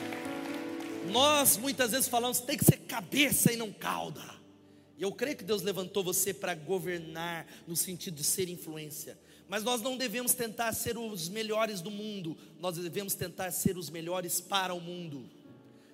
nós 1.10 1.58
muitas 1.58 1.90
vezes 1.90 2.08
falamos 2.08 2.40
tem 2.40 2.56
que 2.56 2.64
ser 2.64 2.78
cabeça 2.78 3.52
e 3.52 3.56
não 3.56 3.70
cauda. 3.70 4.39
E 5.00 5.02
eu 5.02 5.10
creio 5.10 5.34
que 5.34 5.42
Deus 5.42 5.62
levantou 5.62 6.04
você 6.04 6.34
para 6.34 6.54
governar, 6.54 7.46
no 7.66 7.74
sentido 7.74 8.16
de 8.16 8.22
ser 8.22 8.50
influência. 8.50 9.18
Mas 9.48 9.64
nós 9.64 9.80
não 9.80 9.96
devemos 9.96 10.34
tentar 10.34 10.74
ser 10.74 10.98
os 10.98 11.26
melhores 11.26 11.80
do 11.80 11.90
mundo, 11.90 12.36
nós 12.60 12.76
devemos 12.76 13.14
tentar 13.14 13.50
ser 13.50 13.78
os 13.78 13.88
melhores 13.88 14.42
para 14.42 14.74
o 14.74 14.80
mundo. 14.80 15.24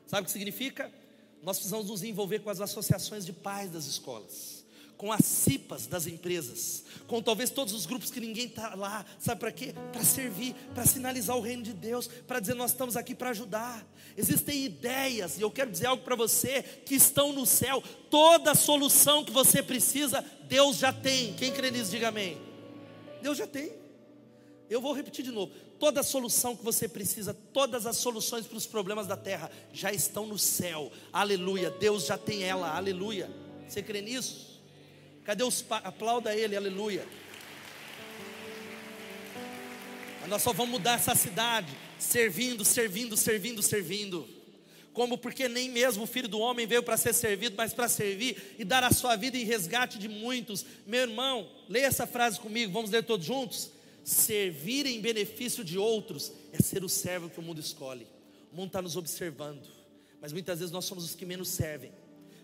Sabe 0.09 0.22
o 0.22 0.24
que 0.24 0.32
significa? 0.32 0.92
Nós 1.40 1.57
precisamos 1.57 1.86
nos 1.86 2.02
envolver 2.02 2.40
com 2.40 2.50
as 2.50 2.61
associações 2.61 3.24
de 3.24 3.32
pais 3.32 3.70
das 3.70 3.86
escolas 3.86 4.55
com 4.97 5.12
as 5.12 5.24
CIPAs 5.24 5.86
das 5.86 6.07
empresas, 6.07 6.84
com 7.07 7.20
talvez 7.22 7.51
todos 7.51 7.74
os 7.74 7.86
grupos 7.86 8.11
que 8.11 8.20
ninguém 8.20 8.47
está 8.47 8.74
lá, 8.74 9.05
sabe 9.18 9.40
para 9.40 9.53
quê? 9.53 9.74
Para 9.92 10.05
servir, 10.05 10.55
para 10.74 10.86
sinalizar 10.86 11.36
o 11.36 11.40
reino 11.40 11.62
de 11.62 11.72
Deus, 11.72 12.09
para 12.26 12.40
dizer 12.40 12.55
nós 12.55 12.70
estamos 12.70 12.97
aqui 12.97 13.14
para 13.14 13.30
ajudar. 13.30 13.86
Existem 14.16 14.64
ideias, 14.64 15.38
e 15.38 15.42
eu 15.42 15.51
quero 15.51 15.70
dizer 15.70 15.86
algo 15.86 16.03
para 16.03 16.16
você, 16.16 16.62
que 16.62 16.94
estão 16.94 17.32
no 17.32 17.44
céu, 17.44 17.82
toda 18.11 18.55
solução 18.55 19.24
que 19.24 19.30
você 19.30 19.62
precisa, 19.62 20.24
Deus 20.49 20.78
já 20.78 20.92
tem. 20.92 21.34
Quem 21.34 21.53
crê 21.53 21.70
nisso, 21.70 21.90
diga 21.90 22.09
amém. 22.09 22.38
Deus 23.22 23.36
já 23.36 23.47
tem. 23.47 23.72
Eu 24.68 24.80
vou 24.80 24.92
repetir 24.92 25.24
de 25.24 25.30
novo. 25.30 25.53
Toda 25.78 26.03
solução 26.03 26.57
que 26.57 26.64
você 26.64 26.88
precisa, 26.88 27.34
todas 27.53 27.86
as 27.86 27.99
soluções 27.99 28.47
para 28.47 28.57
os 28.57 28.66
problemas 28.66 29.07
da 29.07 29.16
terra 29.16 29.51
já 29.72 29.92
estão 29.92 30.26
no 30.26 30.38
céu. 30.38 30.90
Aleluia. 31.12 31.70
Deus 31.70 32.07
já 32.07 32.16
tem 32.16 32.42
ela. 32.42 32.74
Aleluia. 32.74 33.30
Você 33.68 33.82
crê 33.82 34.01
nisso? 34.01 34.55
Cadê 35.27 35.43
os 35.43 35.61
pa... 35.61 35.79
aplauda 35.79 36.37
ele, 36.37 36.55
aleluia. 36.55 37.05
Mas 40.20 40.31
nós 40.31 40.41
só 40.41 40.53
vamos 40.53 40.70
mudar 40.70 40.95
essa 40.95 41.16
cidade 41.16 41.66
servindo, 41.99 42.64
servindo, 42.64 43.16
servindo, 43.16 43.61
servindo. 43.61 44.29
Como 44.93 45.18
porque 45.18 45.49
nem 45.49 45.68
mesmo 45.68 46.05
o 46.05 46.07
filho 46.07 46.29
do 46.29 46.39
homem 46.39 46.64
veio 46.64 46.83
para 46.83 46.97
ser 46.97 47.12
servido, 47.12 47.57
mas 47.57 47.74
para 47.74 47.89
servir 47.89 48.55
e 48.57 48.64
dar 48.64 48.85
a 48.85 48.93
sua 48.93 49.16
vida 49.16 49.37
em 49.37 49.45
resgate 49.45 49.99
de 49.99 50.09
muitos. 50.09 50.64
Meu 50.87 51.01
irmão, 51.01 51.51
leia 51.68 51.87
essa 51.87 52.07
frase 52.07 52.39
comigo, 52.39 52.72
vamos 52.72 52.91
ler 52.93 53.03
todos 53.03 53.27
juntos. 53.27 53.72
Servir 54.05 54.87
em 54.87 55.01
benefício 55.01 55.64
de 55.64 55.77
outros 55.77 56.33
é 56.53 56.62
ser 56.62 56.85
o 56.85 56.89
servo 56.89 57.29
que 57.29 57.41
o 57.41 57.43
mundo 57.43 57.61
escolhe. 57.61 58.07
O 58.53 58.57
mundo 58.57 58.68
está 58.68 58.81
nos 58.81 58.97
observando, 58.97 59.66
mas 60.20 60.33
muitas 60.33 60.61
vezes 60.61 60.72
nós 60.72 60.85
somos 60.85 61.05
os 61.05 61.16
que 61.16 61.27
menos 61.27 61.49
servem. 61.49 61.91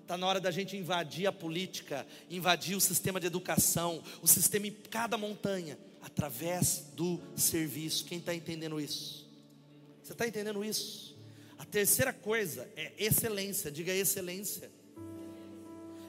Está 0.02 0.18
na 0.18 0.26
hora 0.26 0.40
da 0.40 0.50
gente 0.50 0.76
invadir 0.76 1.26
a 1.26 1.32
política, 1.32 2.06
invadir 2.28 2.76
o 2.76 2.80
sistema 2.80 3.18
de 3.18 3.26
educação, 3.26 4.02
o 4.20 4.26
sistema 4.26 4.66
em 4.66 4.72
cada 4.72 5.16
montanha, 5.16 5.78
através 6.02 6.90
do 6.94 7.20
serviço. 7.36 8.04
Quem 8.04 8.18
está 8.18 8.34
entendendo 8.34 8.80
isso? 8.80 9.26
Você 10.02 10.12
está 10.12 10.26
entendendo 10.26 10.64
isso? 10.64 11.16
A 11.56 11.64
terceira 11.64 12.12
coisa 12.12 12.68
é 12.76 12.92
excelência, 12.98 13.70
diga 13.70 13.92
excelência. 13.92 14.70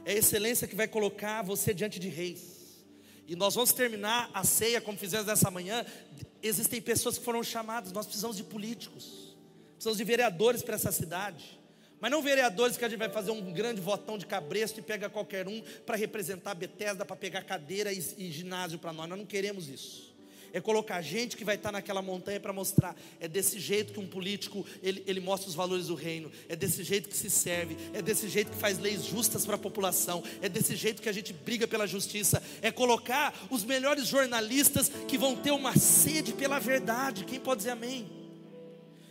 É 0.03 0.13
excelência 0.13 0.67
que 0.67 0.75
vai 0.75 0.87
colocar 0.87 1.43
você 1.43 1.73
diante 1.73 1.99
de 1.99 2.09
reis. 2.09 2.83
E 3.27 3.35
nós 3.35 3.53
vamos 3.53 3.71
terminar 3.71 4.29
a 4.33 4.43
ceia 4.43 4.81
como 4.81 4.97
fizemos 4.97 5.27
nessa 5.27 5.49
manhã. 5.49 5.85
Existem 6.41 6.81
pessoas 6.81 7.17
que 7.17 7.23
foram 7.23 7.43
chamadas, 7.43 7.91
nós 7.91 8.05
precisamos 8.05 8.35
de 8.35 8.43
políticos, 8.43 9.37
precisamos 9.75 9.97
de 9.97 10.03
vereadores 10.03 10.61
para 10.61 10.75
essa 10.75 10.91
cidade. 10.91 11.62
Mas 12.03 12.11
não 12.11 12.21
vereadores 12.21 12.75
que 12.75 12.83
a 12.83 12.89
gente 12.89 12.99
vai 12.99 13.07
fazer 13.07 13.31
um 13.31 13.53
grande 13.53 13.79
votão 13.79 14.17
de 14.17 14.25
cabresto 14.25 14.77
e 14.77 14.83
pega 14.83 15.09
qualquer 15.09 15.47
um 15.47 15.63
para 15.85 15.95
representar 15.95 16.53
Bethesda, 16.53 17.05
para 17.05 17.15
pegar 17.15 17.43
cadeira 17.43 17.93
e, 17.93 18.05
e 18.17 18.29
ginásio 18.29 18.77
para 18.77 18.91
nós. 18.91 19.07
Nós 19.07 19.17
não 19.17 19.25
queremos 19.25 19.69
isso. 19.69 20.13
É 20.51 20.59
colocar 20.59 21.01
gente 21.01 21.37
que 21.37 21.45
vai 21.45 21.55
estar 21.55 21.71
naquela 21.71 22.01
montanha 22.01 22.41
para 22.41 22.51
mostrar. 22.51 22.93
É 23.21 23.27
desse 23.29 23.57
jeito 23.57 23.93
que 23.93 24.01
um 24.01 24.05
político 24.05 24.65
ele, 24.81 25.01
ele 25.07 25.21
mostra 25.21 25.47
os 25.47 25.55
valores 25.55 25.87
do 25.87 25.95
reino. 25.95 26.29
É 26.49 26.57
desse 26.57 26.83
jeito 26.83 27.07
que 27.07 27.15
se 27.15 27.29
serve. 27.29 27.77
É 27.93 28.01
desse 28.01 28.27
jeito 28.27 28.51
que 28.51 28.57
faz 28.57 28.79
leis 28.79 29.05
justas 29.05 29.45
para 29.45 29.55
a 29.55 29.57
população. 29.57 30.21
É 30.41 30.49
desse 30.49 30.75
jeito 30.75 31.01
que 31.01 31.07
a 31.07 31.13
gente 31.13 31.31
briga 31.31 31.69
pela 31.69 31.87
justiça. 31.87 32.43
É 32.61 32.69
colocar 32.69 33.33
os 33.49 33.63
melhores 33.63 34.07
jornalistas 34.07 34.91
que 35.07 35.17
vão 35.17 35.37
ter 35.37 35.51
uma 35.51 35.77
sede 35.77 36.33
pela 36.33 36.59
verdade. 36.59 37.23
Quem 37.23 37.39
pode 37.39 37.59
dizer 37.59 37.69
amém? 37.69 38.22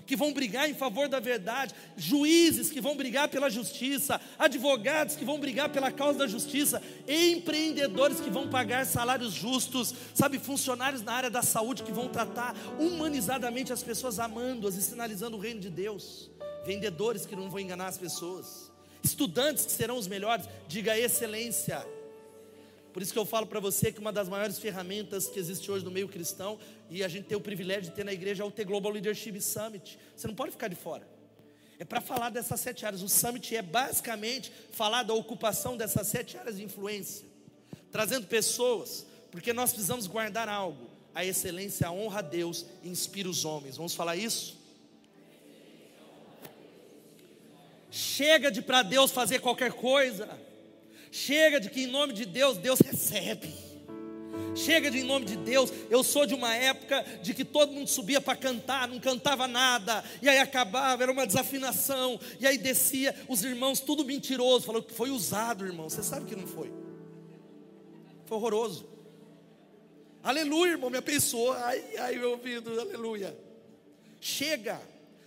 Que 0.07 0.17
vão 0.17 0.33
brigar 0.33 0.69
em 0.69 0.75
favor 0.75 1.09
da 1.09 1.21
verdade, 1.21 1.75
juízes 1.97 2.71
que 2.71 2.81
vão 2.81 2.97
brigar 2.97 3.29
pela 3.29 3.51
justiça, 3.51 4.21
advogados 4.39 5.17
que 5.17 5.25
vão 5.25 5.39
brigar 5.39 5.69
pela 5.69 5.91
causa 5.91 6.21
da 6.21 6.27
justiça, 6.27 6.83
empreendedores 7.07 8.21
que 8.21 8.31
vão 8.31 8.49
pagar 8.49 8.87
salários 8.87 9.33
justos, 9.33 9.95
sabe, 10.15 10.39
funcionários 10.39 11.03
na 11.03 11.13
área 11.13 11.31
da 11.31 11.43
saúde 11.43 11.83
que 11.83 11.93
vão 11.93 12.09
tratar 12.09 12.55
humanizadamente 12.79 13.73
as 13.73 13.83
pessoas, 13.83 14.19
amando-as 14.19 14.77
e 14.77 14.83
sinalizando 14.83 15.37
o 15.37 15.41
reino 15.41 15.61
de 15.61 15.71
Deus, 15.71 16.31
vendedores 16.65 17.27
que 17.27 17.37
não 17.37 17.51
vão 17.51 17.61
enganar 17.61 17.87
as 17.87 17.99
pessoas, 17.99 18.71
estudantes 19.03 19.67
que 19.67 19.73
serão 19.73 19.97
os 19.97 20.07
melhores, 20.07 20.49
diga 20.69 20.99
excelência. 20.99 21.85
Por 22.93 23.03
isso 23.03 23.13
que 23.13 23.19
eu 23.19 23.25
falo 23.25 23.47
para 23.47 23.59
você 23.59 23.91
que 23.91 23.99
uma 23.99 24.13
das 24.13 24.29
maiores 24.29 24.59
ferramentas 24.59 25.27
que 25.27 25.39
existe 25.39 25.71
hoje 25.71 25.85
no 25.85 25.91
meio 25.91 26.09
cristão, 26.09 26.59
e 26.91 27.03
a 27.03 27.09
gente 27.09 27.25
tem 27.25 27.37
o 27.37 27.41
privilégio 27.41 27.85
de 27.85 27.91
ter 27.91 28.05
na 28.05 28.13
igreja, 28.13 28.43
é 28.43 28.47
o 28.47 28.51
The 28.51 28.65
Global 28.65 28.93
Leadership 28.93 29.41
Summit. 29.41 29.99
Você 30.15 30.27
não 30.27 30.35
pode 30.35 30.53
ficar 30.53 30.69
de 30.69 30.77
fora. 30.77 31.07
É 31.79 31.85
para 31.85 32.01
falar 32.01 32.31
dessas 32.31 32.61
sete 32.61 32.85
áreas. 32.85 33.03
O 33.03 33.09
Summit 33.09 33.57
é 33.57 33.63
basicamente 33.63 34.53
falar 34.73 35.03
da 35.03 35.15
ocupação 35.15 35.77
dessas 35.77 36.07
sete 36.07 36.37
áreas 36.37 36.57
de 36.59 36.63
influência, 36.63 37.27
trazendo 37.91 38.27
pessoas, 38.27 39.07
porque 39.31 39.53
nós 39.53 39.73
precisamos 39.73 40.07
guardar 40.07 40.49
algo. 40.49 40.91
A 41.15 41.25
excelência, 41.25 41.89
a 41.89 41.93
honra 41.93 42.21
a 42.21 42.23
Deus 42.23 42.67
inspira 42.85 43.29
os 43.29 43.45
homens. 43.45 43.77
Vamos 43.77 43.95
falar 43.95 44.17
isso? 44.17 44.57
Chega 47.91 48.51
de 48.51 48.63
para 48.63 48.83
Deus 48.83 49.11
fazer 49.11 49.41
qualquer 49.41 49.73
coisa. 49.73 50.29
Chega 51.13 51.61
de 51.61 51.69
que 51.69 51.83
em 51.83 51.87
nome 51.87 52.15
de 52.15 52.25
Deus, 52.25 52.57
Deus 52.57 52.81
recebe. 52.81 53.53
Chega 54.57 54.91
de 54.91 55.01
em 55.01 55.05
nome 55.05 55.27
de 55.27 55.37
Deus. 55.37 55.71
Eu 55.91 56.03
sou 56.03 56.25
de 56.25 56.35
uma 56.35 56.55
época 56.55 57.05
de 57.23 57.35
que 57.35 57.45
todo 57.45 57.71
mundo 57.71 57.87
subia 57.87 58.19
para 58.19 58.35
cantar, 58.35 58.89
não 58.89 58.99
cantava 58.99 59.47
nada, 59.47 60.03
e 60.23 60.29
aí 60.29 60.39
acabava, 60.39 61.03
era 61.03 61.13
uma 61.13 61.27
desafinação, 61.27 62.19
e 62.41 62.47
aí 62.47 62.57
descia 62.57 63.15
os 63.29 63.45
irmãos, 63.45 63.79
tudo 63.79 64.07
mentiroso, 64.07 64.65
falou 64.65 64.83
que 64.83 64.95
foi 64.95 65.11
usado, 65.11 65.67
irmão. 65.67 65.91
Você 65.91 66.03
sabe 66.03 66.25
que 66.25 66.35
não 66.35 66.47
foi. 66.47 66.73
Foi 68.25 68.39
horroroso. 68.39 68.89
Aleluia, 70.23 70.73
irmão, 70.73 70.89
me 70.89 70.97
abençoou. 70.97 71.53
Ai, 71.53 71.85
ai, 71.99 72.17
meu 72.17 72.31
ouvido, 72.31 72.81
aleluia. 72.81 73.37
Chega. 74.19 74.81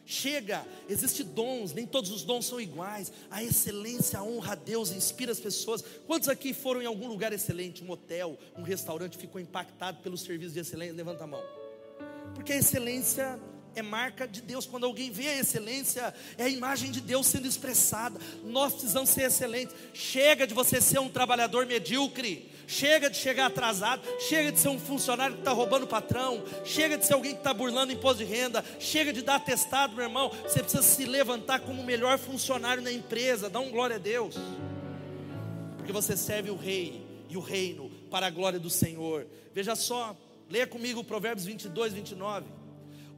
Chega, 0.05 0.63
existem 0.87 1.25
dons, 1.25 1.73
nem 1.73 1.85
todos 1.85 2.11
os 2.11 2.23
dons 2.23 2.45
são 2.45 2.61
iguais. 2.61 3.11
A 3.31 3.43
excelência, 3.43 4.21
honra 4.21 4.51
a 4.51 4.55
Deus 4.55 4.91
inspira 4.91 5.31
as 5.31 5.39
pessoas. 5.39 5.83
Quantos 6.05 6.29
aqui 6.29 6.53
foram 6.53 6.81
em 6.81 6.85
algum 6.85 7.07
lugar 7.07 7.33
excelente, 7.33 7.83
um 7.83 7.89
hotel, 7.89 8.37
um 8.55 8.61
restaurante, 8.61 9.17
ficou 9.17 9.41
impactado 9.41 10.01
pelo 10.03 10.17
serviço 10.17 10.53
de 10.53 10.59
excelência? 10.59 10.95
Levanta 10.95 11.23
a 11.23 11.27
mão. 11.27 11.43
Porque 12.35 12.53
a 12.53 12.57
excelência 12.57 13.39
é 13.75 13.81
marca 13.81 14.27
de 14.27 14.41
Deus. 14.41 14.65
Quando 14.65 14.85
alguém 14.85 15.09
vê 15.09 15.27
a 15.27 15.39
excelência, 15.39 16.13
é 16.37 16.43
a 16.43 16.49
imagem 16.49 16.91
de 16.91 17.01
Deus 17.01 17.25
sendo 17.25 17.47
expressada. 17.47 18.19
Nós 18.43 18.73
precisamos 18.73 19.09
ser 19.09 19.23
excelentes. 19.23 19.75
Chega 19.93 20.45
de 20.45 20.53
você 20.53 20.79
ser 20.79 20.99
um 20.99 21.09
trabalhador 21.09 21.65
medíocre. 21.65 22.51
Chega 22.67 23.09
de 23.09 23.17
chegar 23.17 23.45
atrasado, 23.47 24.01
chega 24.19 24.51
de 24.51 24.59
ser 24.59 24.69
um 24.69 24.79
funcionário 24.79 25.35
que 25.35 25.41
está 25.41 25.51
roubando 25.51 25.83
o 25.83 25.87
patrão, 25.87 26.43
chega 26.63 26.97
de 26.97 27.05
ser 27.05 27.13
alguém 27.13 27.33
que 27.33 27.39
está 27.39 27.53
burlando 27.53 27.91
imposto 27.91 28.23
de 28.23 28.25
renda, 28.25 28.63
chega 28.79 29.13
de 29.13 29.21
dar 29.21 29.35
atestado, 29.35 29.95
meu 29.95 30.05
irmão. 30.05 30.31
Você 30.43 30.59
precisa 30.59 30.81
se 30.81 31.05
levantar 31.05 31.59
como 31.59 31.81
o 31.81 31.85
melhor 31.85 32.17
funcionário 32.17 32.81
na 32.81 32.91
empresa, 32.91 33.49
dá 33.49 33.59
um 33.59 33.69
glória 33.69 33.97
a 33.97 33.99
Deus, 33.99 34.35
porque 35.77 35.91
você 35.91 36.17
serve 36.17 36.49
o 36.49 36.55
rei, 36.55 37.05
e 37.29 37.37
o 37.37 37.41
reino 37.41 37.91
para 38.09 38.27
a 38.27 38.29
glória 38.29 38.59
do 38.59 38.69
Senhor. 38.69 39.27
Veja 39.53 39.75
só, 39.75 40.15
leia 40.49 40.67
comigo 40.67 41.03
Provérbios 41.03 41.45
22, 41.45 41.93
29. 41.93 42.45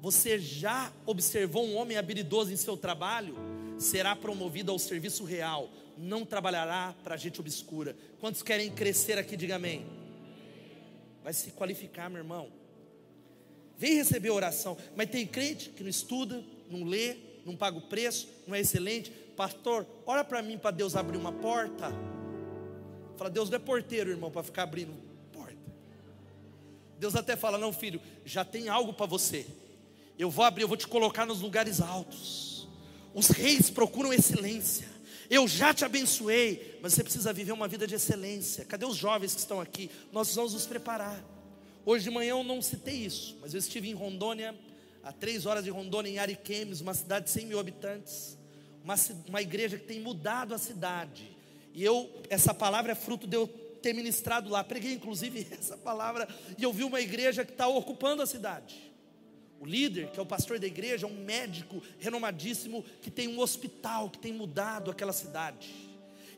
Você 0.02 0.40
já 0.40 0.92
observou 1.06 1.66
um 1.66 1.76
homem 1.76 1.98
habilidoso 1.98 2.52
em 2.52 2.56
seu 2.56 2.78
trabalho? 2.78 3.36
Será 3.78 4.16
promovido 4.16 4.72
ao 4.72 4.80
serviço 4.80 5.24
real, 5.24 5.70
não 5.98 6.26
trabalhará 6.26 6.96
para 7.04 7.18
gente 7.18 7.40
obscura. 7.40 7.96
Quantos 8.20 8.44
querem 8.44 8.72
crescer 8.72 9.18
aqui, 9.18 9.36
diga 9.36 9.56
amém. 9.56 9.86
Vai 11.24 11.34
se 11.34 11.52
qualificar, 11.52 12.10
meu 12.10 12.20
irmão. 12.20 12.52
Vem 13.78 13.96
receber 13.96 14.30
oração, 14.30 14.78
mas 14.96 15.10
tem 15.10 15.26
crente 15.26 15.70
que 15.70 15.84
não 15.84 15.90
estuda, 15.90 16.44
não 16.70 16.84
lê, 16.84 17.18
não 17.46 17.56
paga 17.56 17.78
o 17.78 17.82
preço, 17.82 18.28
não 18.48 18.56
é 18.56 18.60
excelente. 18.60 19.12
Pastor, 19.36 19.86
ora 20.06 20.24
para 20.24 20.42
mim 20.42 20.58
para 20.58 20.72
Deus 20.72 20.96
abrir 20.96 21.18
uma 21.18 21.32
porta. 21.32 21.92
Fala, 23.18 23.30
Deus 23.30 23.50
não 23.50 23.58
é 23.58 23.60
porteiro, 23.60 24.10
irmão, 24.10 24.32
para 24.32 24.44
ficar 24.44 24.64
abrindo 24.64 24.94
porta. 25.32 25.58
Deus 27.00 27.16
até 27.16 27.36
fala: 27.36 27.58
Não, 27.58 27.72
filho, 27.72 28.02
já 28.26 28.44
tem 28.44 28.68
algo 28.68 28.94
para 28.94 29.06
você. 29.06 29.46
Eu 30.18 30.32
vou 30.32 30.44
abrir, 30.44 30.64
eu 30.64 30.68
vou 30.68 30.78
te 30.78 30.88
colocar 30.88 31.26
nos 31.26 31.42
lugares 31.42 31.80
altos. 31.80 32.68
Os 33.14 33.30
reis 33.30 33.70
procuram 33.70 34.12
excelência. 34.12 34.97
Eu 35.30 35.48
já 35.48 35.74
te 35.74 35.84
abençoei, 35.84 36.80
mas 36.82 36.94
você 36.94 37.04
precisa 37.04 37.34
viver 37.34 37.52
uma 37.52 37.68
vida 37.68 37.86
de 37.86 37.96
excelência. 37.96 38.64
Cadê 38.66 38.86
os 38.86 38.96
jovens 38.96 39.34
que 39.34 39.40
estão 39.40 39.60
aqui? 39.60 39.90
Nós 40.12 40.34
vamos 40.34 40.54
nos 40.54 40.66
preparar. 40.66 41.24
Hoje 41.86 42.06
de 42.06 42.10
manhã 42.10 42.32
eu 42.32 42.44
não 42.44 42.62
citei 42.62 42.96
isso, 42.96 43.38
mas 43.42 43.54
eu 43.54 43.60
estive 43.60 43.90
em 43.90 43.94
Rondônia, 43.94 44.56
a 45.04 45.12
três 45.12 45.46
horas 45.46 45.64
de 45.64 45.70
Rondônia, 45.70 46.10
em 46.10 46.20
Ariquemes, 46.20 46.82
uma 46.82 46.94
cidade 46.94 47.26
de 47.26 47.32
100 47.32 47.46
mil 47.46 47.60
habitantes, 47.60 48.38
uma, 48.84 48.96
uma 49.28 49.42
igreja 49.42 49.78
que 49.78 49.86
tem 49.86 50.00
mudado 50.00 50.54
a 50.54 50.58
cidade. 50.58 51.36
E 51.74 51.84
eu, 51.84 52.10
essa 52.30 52.54
palavra 52.54 52.94
é 52.94 52.96
fruto 52.96 53.28
de 53.28 53.36
eu 53.36 53.48
ter 53.82 53.94
ministrado 53.94 54.50
lá. 54.50 54.64
Preguei 54.64 54.94
inclusive 54.94 55.48
essa 55.58 55.78
palavra 55.78 56.28
e 56.58 56.64
eu 56.64 56.74
vi 56.74 56.84
uma 56.84 57.00
igreja 57.00 57.46
que 57.46 57.52
está 57.52 57.68
ocupando 57.68 58.22
a 58.22 58.26
cidade. 58.26 58.92
O 59.60 59.66
líder, 59.66 60.12
que 60.12 60.20
é 60.20 60.22
o 60.22 60.26
pastor 60.26 60.60
da 60.60 60.68
igreja, 60.68 61.06
é 61.06 61.10
um 61.10 61.24
médico 61.24 61.82
renomadíssimo 62.00 62.86
que 63.02 63.10
tem 63.10 63.28
um 63.28 63.40
hospital 63.40 64.10
que 64.10 64.20
tem 64.20 64.32
mudado 64.32 64.92
aquela 64.92 65.14
cidade. 65.14 65.70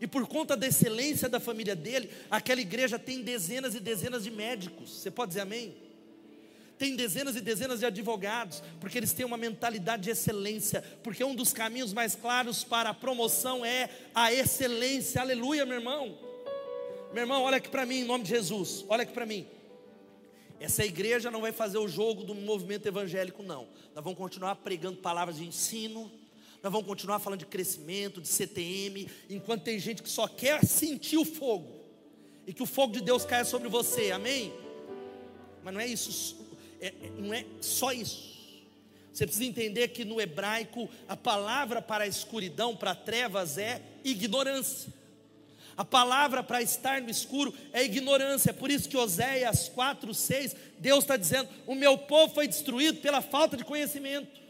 E 0.01 0.07
por 0.07 0.25
conta 0.27 0.55
da 0.55 0.67
excelência 0.67 1.27
da 1.27 1.39
família 1.39 1.75
dele, 1.75 2.09
aquela 2.31 2.61
igreja 2.61 2.97
tem 2.97 3.21
dezenas 3.21 3.75
e 3.75 3.79
dezenas 3.79 4.23
de 4.23 4.31
médicos. 4.31 4.89
Você 4.89 5.11
pode 5.11 5.29
dizer 5.29 5.41
amém? 5.41 5.75
Tem 6.77 6.95
dezenas 6.95 7.35
e 7.35 7.41
dezenas 7.41 7.81
de 7.81 7.85
advogados, 7.85 8.63
porque 8.79 8.97
eles 8.97 9.11
têm 9.11 9.25
uma 9.25 9.35
mentalidade 9.35 10.03
de 10.03 10.11
excelência, 10.11 10.81
porque 11.03 11.21
um 11.21 11.35
dos 11.35 11.51
caminhos 11.51 11.91
mais 11.91 12.15
claros 12.15 12.63
para 12.63 12.91
a 12.91 12.93
promoção 12.93 13.65
é 13.65 13.89
a 14.15 14.31
excelência. 14.31 15.19
Aleluia, 15.19 15.65
meu 15.65 15.75
irmão. 15.75 16.17
Meu 17.11 17.23
irmão, 17.23 17.41
olha 17.41 17.57
aqui 17.57 17.67
para 17.67 17.85
mim, 17.85 17.97
em 17.97 18.05
nome 18.05 18.23
de 18.23 18.29
Jesus. 18.29 18.85
Olha 18.87 19.03
aqui 19.03 19.11
para 19.11 19.25
mim. 19.25 19.45
Essa 20.59 20.83
igreja 20.83 21.31
não 21.31 21.41
vai 21.41 21.51
fazer 21.51 21.77
o 21.77 21.87
jogo 21.87 22.23
do 22.23 22.35
movimento 22.35 22.85
evangélico, 22.85 23.41
não. 23.41 23.67
Nós 23.95 24.03
vamos 24.03 24.19
continuar 24.19 24.55
pregando 24.57 24.97
palavras 24.97 25.37
de 25.37 25.45
ensino, 25.45 26.11
nós 26.61 26.71
vamos 26.71 26.85
continuar 26.85 27.19
falando 27.19 27.39
de 27.39 27.45
crescimento, 27.45 28.19
de 28.19 28.27
CTM, 28.27 29.07
enquanto 29.29 29.63
tem 29.63 29.79
gente 29.79 30.03
que 30.03 30.09
só 30.09 30.27
quer 30.27 30.65
sentir 30.65 31.17
o 31.17 31.23
fogo, 31.23 31.79
e 32.45 32.53
que 32.53 32.61
o 32.61 32.65
fogo 32.65 32.93
de 32.93 33.01
Deus 33.01 33.23
caia 33.23 33.45
sobre 33.45 33.69
você, 33.69 34.11
amém? 34.11 34.51
Mas 35.63 35.73
não 35.73 35.79
é 35.79 35.87
isso, 35.87 36.35
é, 36.81 36.87
é, 36.87 36.93
não 37.17 37.33
é 37.33 37.45
só 37.61 37.93
isso. 37.93 38.29
Você 39.13 39.25
precisa 39.25 39.45
entender 39.45 39.87
que 39.89 40.05
no 40.05 40.19
hebraico 40.19 40.89
a 41.07 41.15
palavra 41.15 41.81
para 41.81 42.03
a 42.03 42.07
escuridão, 42.07 42.75
para 42.75 42.93
trevas, 42.93 43.57
é 43.57 43.81
ignorância. 44.03 44.93
A 45.79 45.85
palavra 45.85 46.43
para 46.43 46.61
estar 46.61 47.01
no 47.01 47.09
escuro 47.09 47.53
é 47.71 47.85
ignorância. 47.85 48.49
É 48.49 48.53
por 48.53 48.69
isso 48.69 48.89
que 48.89 48.97
Oséias 48.97 49.69
4, 49.69 50.13
6, 50.13 50.53
Deus 50.77 51.05
está 51.05 51.15
dizendo: 51.15 51.47
O 51.65 51.73
meu 51.73 51.97
povo 51.97 52.33
foi 52.33 52.49
destruído 52.49 52.99
pela 52.99 53.21
falta 53.21 53.55
de 53.55 53.63
conhecimento. 53.63 54.41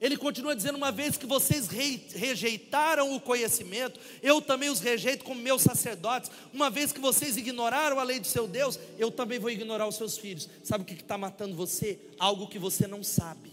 Ele 0.00 0.16
continua 0.16 0.56
dizendo: 0.56 0.78
Uma 0.78 0.90
vez 0.90 1.18
que 1.18 1.26
vocês 1.26 1.68
rejeitaram 1.68 3.14
o 3.14 3.20
conhecimento, 3.20 4.00
eu 4.22 4.40
também 4.40 4.70
os 4.70 4.80
rejeito 4.80 5.22
como 5.22 5.38
meus 5.38 5.60
sacerdotes. 5.60 6.30
Uma 6.50 6.70
vez 6.70 6.92
que 6.92 6.98
vocês 6.98 7.36
ignoraram 7.36 8.00
a 8.00 8.02
lei 8.02 8.18
do 8.18 8.26
seu 8.26 8.48
Deus, 8.48 8.78
eu 8.98 9.10
também 9.10 9.38
vou 9.38 9.50
ignorar 9.50 9.86
os 9.86 9.96
seus 9.96 10.16
filhos. 10.16 10.48
Sabe 10.62 10.82
o 10.84 10.86
que 10.86 10.94
está 10.94 11.18
matando 11.18 11.54
você? 11.54 11.98
Algo 12.18 12.48
que 12.48 12.58
você 12.58 12.86
não 12.86 13.02
sabe. 13.02 13.52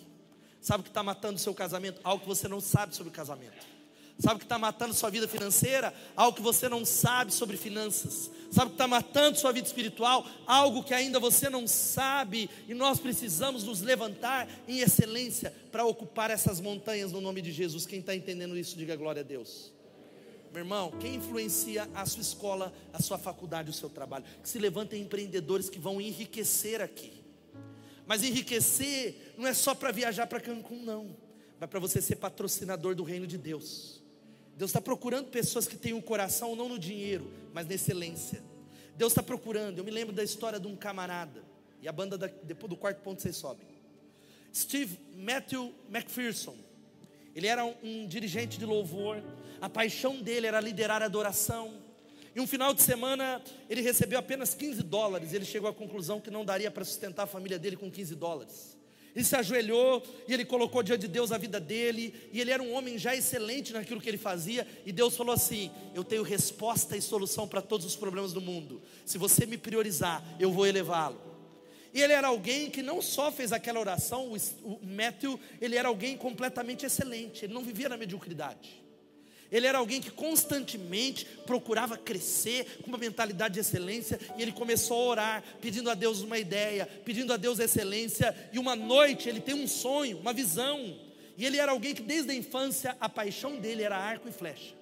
Sabe 0.61 0.79
o 0.79 0.83
que 0.85 0.89
está 0.89 1.03
matando 1.03 1.35
o 1.35 1.39
seu 1.39 1.53
casamento? 1.53 1.99
Algo 2.05 2.21
que 2.21 2.29
você 2.29 2.47
não 2.47 2.61
sabe 2.61 2.95
sobre 2.95 3.11
o 3.11 3.13
casamento. 3.13 3.80
Sabe 4.19 4.35
o 4.35 4.39
que 4.39 4.45
está 4.45 4.59
matando 4.59 4.93
sua 4.93 5.09
vida 5.09 5.27
financeira? 5.27 5.93
Algo 6.15 6.35
que 6.35 6.43
você 6.43 6.69
não 6.69 6.85
sabe 6.85 7.33
sobre 7.33 7.57
finanças. 7.57 8.29
Sabe 8.51 8.67
o 8.67 8.69
que 8.69 8.75
está 8.75 8.87
matando 8.87 9.39
sua 9.39 9.51
vida 9.51 9.65
espiritual? 9.65 10.25
Algo 10.45 10.83
que 10.83 10.93
ainda 10.93 11.19
você 11.19 11.49
não 11.49 11.67
sabe. 11.67 12.49
E 12.67 12.73
nós 12.73 12.99
precisamos 12.99 13.63
nos 13.63 13.81
levantar 13.81 14.47
em 14.67 14.79
excelência 14.79 15.53
para 15.71 15.85
ocupar 15.85 16.29
essas 16.29 16.59
montanhas 16.59 17.11
no 17.11 17.21
nome 17.21 17.41
de 17.41 17.51
Jesus. 17.51 17.85
Quem 17.85 17.99
está 17.99 18.15
entendendo 18.15 18.57
isso, 18.57 18.77
diga 18.77 18.95
glória 18.95 19.21
a 19.21 19.23
Deus. 19.23 19.71
Meu 20.51 20.63
irmão, 20.63 20.91
quem 20.99 21.15
influencia 21.15 21.89
a 21.95 22.05
sua 22.05 22.21
escola, 22.21 22.73
a 22.91 23.01
sua 23.01 23.17
faculdade, 23.17 23.69
o 23.69 23.73
seu 23.73 23.89
trabalho? 23.89 24.25
Que 24.43 24.49
se 24.49 24.59
levantem 24.59 25.01
empreendedores 25.01 25.69
que 25.69 25.79
vão 25.79 26.01
enriquecer 26.01 26.81
aqui. 26.81 27.23
Mas 28.05 28.21
enriquecer 28.21 29.33
não 29.37 29.47
é 29.47 29.53
só 29.53 29.73
para 29.73 29.91
viajar 29.91 30.27
para 30.27 30.41
Cancún, 30.41 30.83
não. 30.83 31.15
Mas 31.57 31.69
para 31.69 31.79
você 31.79 32.01
ser 32.01 32.17
patrocinador 32.17 32.93
do 32.93 33.03
reino 33.03 33.25
de 33.25 33.37
Deus. 33.37 34.00
Deus 34.55 34.69
está 34.69 34.81
procurando 34.81 35.27
pessoas 35.27 35.67
que 35.67 35.75
têm 35.75 35.93
um 35.93 36.01
coração 36.01 36.55
não 36.55 36.69
no 36.69 36.77
dinheiro, 36.77 37.31
mas 37.53 37.67
na 37.67 37.73
excelência. 37.73 38.43
Deus 38.95 39.11
está 39.11 39.23
procurando. 39.23 39.79
Eu 39.79 39.83
me 39.83 39.91
lembro 39.91 40.13
da 40.13 40.23
história 40.23 40.59
de 40.59 40.67
um 40.67 40.75
camarada. 40.75 41.43
E 41.81 41.87
a 41.87 41.91
banda, 41.91 42.17
da, 42.17 42.27
depois 42.43 42.69
do 42.69 42.77
quarto 42.77 43.01
ponto 43.01 43.21
vocês 43.21 43.35
sobem. 43.35 43.67
Steve 44.53 44.99
Matthew 45.15 45.73
McPherson. 45.89 46.55
Ele 47.35 47.47
era 47.47 47.65
um, 47.65 47.73
um 47.81 48.07
dirigente 48.07 48.59
de 48.59 48.65
louvor. 48.65 49.23
A 49.59 49.69
paixão 49.69 50.21
dele 50.21 50.47
era 50.47 50.59
liderar 50.59 51.01
a 51.01 51.05
adoração. 51.05 51.73
E 52.35 52.39
um 52.39 52.47
final 52.47 52.73
de 52.73 52.81
semana 52.81 53.41
ele 53.69 53.81
recebeu 53.81 54.19
apenas 54.19 54.53
15 54.53 54.83
dólares. 54.83 55.33
Ele 55.33 55.45
chegou 55.45 55.69
à 55.69 55.73
conclusão 55.73 56.19
que 56.21 56.29
não 56.29 56.45
daria 56.45 56.69
para 56.69 56.85
sustentar 56.85 57.23
a 57.23 57.27
família 57.27 57.57
dele 57.57 57.75
com 57.75 57.89
15 57.89 58.15
dólares. 58.15 58.70
Ele 59.15 59.25
se 59.25 59.35
ajoelhou 59.35 60.01
e 60.27 60.33
ele 60.33 60.45
colocou 60.45 60.81
diante 60.81 61.01
de 61.01 61.07
Deus 61.07 61.31
a 61.31 61.37
vida 61.37 61.59
dele, 61.59 62.13
e 62.31 62.39
ele 62.39 62.51
era 62.51 62.63
um 62.63 62.73
homem 62.73 62.97
já 62.97 63.15
excelente 63.15 63.73
naquilo 63.73 63.99
que 63.99 64.07
ele 64.07 64.17
fazia, 64.17 64.65
e 64.85 64.91
Deus 64.91 65.17
falou 65.17 65.33
assim: 65.33 65.69
Eu 65.93 66.03
tenho 66.03 66.23
resposta 66.23 66.95
e 66.95 67.01
solução 67.01 67.47
para 67.47 67.61
todos 67.61 67.85
os 67.85 67.95
problemas 67.95 68.31
do 68.31 68.41
mundo. 68.41 68.81
Se 69.05 69.17
você 69.17 69.45
me 69.45 69.57
priorizar, 69.57 70.23
eu 70.39 70.51
vou 70.51 70.65
elevá-lo. 70.65 71.31
E 71.93 72.01
ele 72.01 72.13
era 72.13 72.27
alguém 72.27 72.69
que 72.69 72.81
não 72.81 73.01
só 73.01 73.31
fez 73.31 73.51
aquela 73.51 73.79
oração, 73.79 74.33
o 74.63 74.79
Matthew, 74.81 75.37
ele 75.59 75.75
era 75.75 75.89
alguém 75.89 76.15
completamente 76.15 76.85
excelente, 76.85 77.43
ele 77.43 77.53
não 77.53 77.63
vivia 77.63 77.89
na 77.89 77.97
mediocridade. 77.97 78.80
Ele 79.51 79.67
era 79.67 79.79
alguém 79.79 79.99
que 79.99 80.09
constantemente 80.09 81.25
procurava 81.45 81.97
crescer 81.97 82.79
com 82.81 82.87
uma 82.87 82.97
mentalidade 82.97 83.55
de 83.55 83.59
excelência 83.59 84.17
e 84.37 84.41
ele 84.41 84.53
começou 84.53 84.97
a 84.97 85.05
orar, 85.09 85.43
pedindo 85.59 85.89
a 85.89 85.93
Deus 85.93 86.21
uma 86.21 86.39
ideia, 86.39 86.87
pedindo 87.03 87.33
a 87.33 87.37
Deus 87.37 87.59
excelência. 87.59 88.33
E 88.53 88.57
uma 88.57 88.75
noite 88.75 89.27
ele 89.27 89.41
tem 89.41 89.53
um 89.53 89.67
sonho, 89.67 90.19
uma 90.19 90.31
visão. 90.31 90.97
E 91.37 91.45
ele 91.45 91.57
era 91.57 91.71
alguém 91.71 91.93
que 91.93 92.01
desde 92.01 92.31
a 92.31 92.35
infância 92.35 92.95
a 92.99 93.09
paixão 93.09 93.57
dele 93.57 93.83
era 93.83 93.97
arco 93.97 94.29
e 94.29 94.31
flecha. 94.31 94.73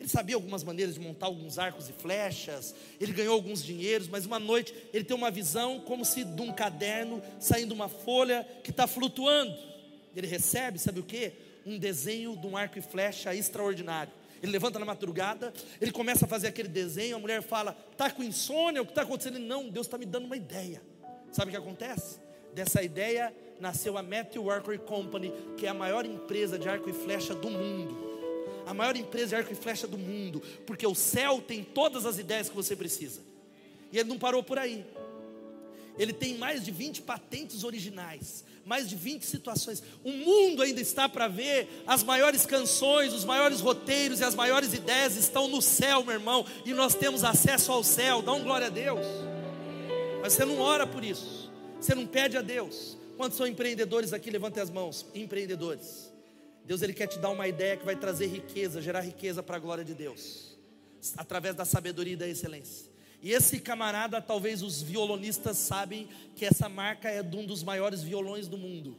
Ele 0.00 0.08
sabia 0.08 0.34
algumas 0.34 0.64
maneiras 0.64 0.94
de 0.94 1.00
montar 1.00 1.26
alguns 1.26 1.56
arcos 1.56 1.88
e 1.88 1.92
flechas, 1.92 2.74
ele 3.00 3.12
ganhou 3.12 3.32
alguns 3.32 3.62
dinheiros, 3.62 4.08
mas 4.08 4.26
uma 4.26 4.40
noite 4.40 4.74
ele 4.92 5.04
tem 5.04 5.16
uma 5.16 5.30
visão 5.30 5.80
como 5.80 6.04
se 6.04 6.24
de 6.24 6.42
um 6.42 6.52
caderno 6.52 7.22
saindo 7.38 7.72
uma 7.72 7.88
folha 7.88 8.46
que 8.64 8.70
está 8.70 8.88
flutuando. 8.88 9.56
Ele 10.16 10.26
recebe, 10.26 10.78
sabe 10.78 11.00
o 11.00 11.04
que? 11.04 11.32
Um 11.66 11.78
desenho 11.78 12.36
de 12.36 12.46
um 12.46 12.56
arco 12.56 12.78
e 12.78 12.82
flecha 12.82 13.34
extraordinário. 13.34 14.12
Ele 14.42 14.52
levanta 14.52 14.78
na 14.78 14.84
madrugada, 14.84 15.52
ele 15.80 15.90
começa 15.90 16.26
a 16.26 16.28
fazer 16.28 16.48
aquele 16.48 16.68
desenho, 16.68 17.16
a 17.16 17.18
mulher 17.18 17.42
fala: 17.42 17.72
"Tá 17.96 18.10
com 18.10 18.22
insônia? 18.22 18.82
O 18.82 18.84
que 18.84 18.92
está 18.92 19.02
acontecendo?" 19.02 19.36
Ele, 19.36 19.46
não, 19.46 19.70
Deus 19.70 19.86
está 19.86 19.96
me 19.96 20.04
dando 20.04 20.26
uma 20.26 20.36
ideia. 20.36 20.82
Sabe 21.32 21.48
o 21.48 21.50
que 21.50 21.56
acontece? 21.56 22.18
Dessa 22.52 22.82
ideia 22.82 23.34
nasceu 23.58 23.96
a 23.96 24.02
Matthew 24.02 24.50
Archery 24.50 24.78
Company, 24.78 25.32
que 25.56 25.66
é 25.66 25.70
a 25.70 25.74
maior 25.74 26.04
empresa 26.04 26.58
de 26.58 26.68
arco 26.68 26.88
e 26.90 26.92
flecha 26.92 27.34
do 27.34 27.50
mundo. 27.50 27.96
A 28.66 28.72
maior 28.72 28.96
empresa 28.96 29.28
de 29.28 29.34
arco 29.36 29.52
e 29.52 29.56
flecha 29.56 29.86
do 29.86 29.98
mundo, 29.98 30.40
porque 30.66 30.86
o 30.86 30.94
céu 30.94 31.40
tem 31.40 31.64
todas 31.64 32.06
as 32.06 32.18
ideias 32.18 32.48
que 32.48 32.54
você 32.54 32.76
precisa. 32.76 33.20
E 33.90 33.98
ele 33.98 34.08
não 34.08 34.18
parou 34.18 34.42
por 34.42 34.58
aí. 34.58 34.84
Ele 35.98 36.12
tem 36.12 36.36
mais 36.36 36.64
de 36.64 36.70
20 36.70 37.02
patentes 37.02 37.64
originais 37.64 38.44
mais 38.64 38.88
de 38.88 38.96
20 38.96 39.24
situações. 39.24 39.82
O 40.02 40.10
mundo 40.10 40.62
ainda 40.62 40.80
está 40.80 41.08
para 41.08 41.28
ver 41.28 41.82
as 41.86 42.02
maiores 42.02 42.46
canções, 42.46 43.12
os 43.12 43.24
maiores 43.24 43.60
roteiros 43.60 44.20
e 44.20 44.24
as 44.24 44.34
maiores 44.34 44.72
ideias 44.72 45.16
estão 45.16 45.48
no 45.48 45.60
céu, 45.60 46.02
meu 46.02 46.14
irmão, 46.14 46.46
e 46.64 46.72
nós 46.72 46.94
temos 46.94 47.24
acesso 47.24 47.70
ao 47.70 47.84
céu. 47.84 48.22
Dá 48.22 48.32
um 48.32 48.42
glória 48.42 48.68
a 48.68 48.70
Deus. 48.70 49.06
Mas 50.22 50.32
você 50.32 50.44
não 50.44 50.60
ora 50.60 50.86
por 50.86 51.04
isso. 51.04 51.52
Você 51.80 51.94
não 51.94 52.06
pede 52.06 52.36
a 52.36 52.42
Deus. 52.42 52.96
Quantos 53.16 53.36
são 53.36 53.46
empreendedores 53.46 54.12
aqui? 54.12 54.30
Levantem 54.30 54.62
as 54.62 54.70
mãos. 54.70 55.06
Empreendedores. 55.14 56.10
Deus 56.64 56.80
ele 56.80 56.94
quer 56.94 57.06
te 57.06 57.18
dar 57.18 57.28
uma 57.28 57.46
ideia 57.46 57.76
que 57.76 57.84
vai 57.84 57.94
trazer 57.94 58.26
riqueza, 58.26 58.80
gerar 58.80 59.02
riqueza 59.02 59.42
para 59.42 59.56
a 59.56 59.58
glória 59.58 59.84
de 59.84 59.92
Deus, 59.92 60.56
através 61.14 61.54
da 61.54 61.66
sabedoria 61.66 62.14
e 62.14 62.16
da 62.16 62.26
excelência. 62.26 62.93
E 63.24 63.32
esse 63.32 63.58
camarada, 63.58 64.20
talvez 64.20 64.62
os 64.62 64.82
violonistas 64.82 65.56
sabem 65.56 66.06
que 66.36 66.44
essa 66.44 66.68
marca 66.68 67.08
é 67.08 67.22
de 67.22 67.34
um 67.34 67.46
dos 67.46 67.62
maiores 67.62 68.02
violões 68.02 68.46
do 68.46 68.58
mundo, 68.58 68.98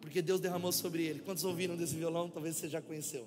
porque 0.00 0.22
Deus 0.22 0.40
derramou 0.40 0.70
sobre 0.70 1.02
ele. 1.02 1.18
Quantos 1.18 1.42
ouviram 1.42 1.76
desse 1.76 1.96
violão? 1.96 2.30
Talvez 2.30 2.54
você 2.54 2.68
já 2.68 2.80
conheceu. 2.80 3.26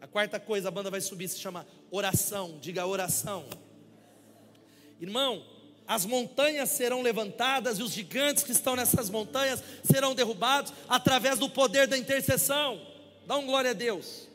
A 0.00 0.06
quarta 0.06 0.40
coisa, 0.40 0.68
a 0.68 0.70
banda 0.70 0.90
vai 0.90 1.02
subir, 1.02 1.28
se 1.28 1.38
chama 1.38 1.66
oração. 1.90 2.58
Diga 2.58 2.86
oração. 2.86 3.44
Irmão, 4.98 5.44
as 5.86 6.06
montanhas 6.06 6.70
serão 6.70 7.02
levantadas 7.02 7.78
e 7.78 7.82
os 7.82 7.92
gigantes 7.92 8.44
que 8.44 8.52
estão 8.52 8.76
nessas 8.76 9.10
montanhas 9.10 9.62
serão 9.84 10.14
derrubados 10.14 10.72
através 10.88 11.38
do 11.38 11.50
poder 11.50 11.86
da 11.86 11.98
intercessão. 11.98 12.80
Dá 13.26 13.36
um 13.36 13.44
glória 13.44 13.72
a 13.72 13.74
Deus. 13.74 14.26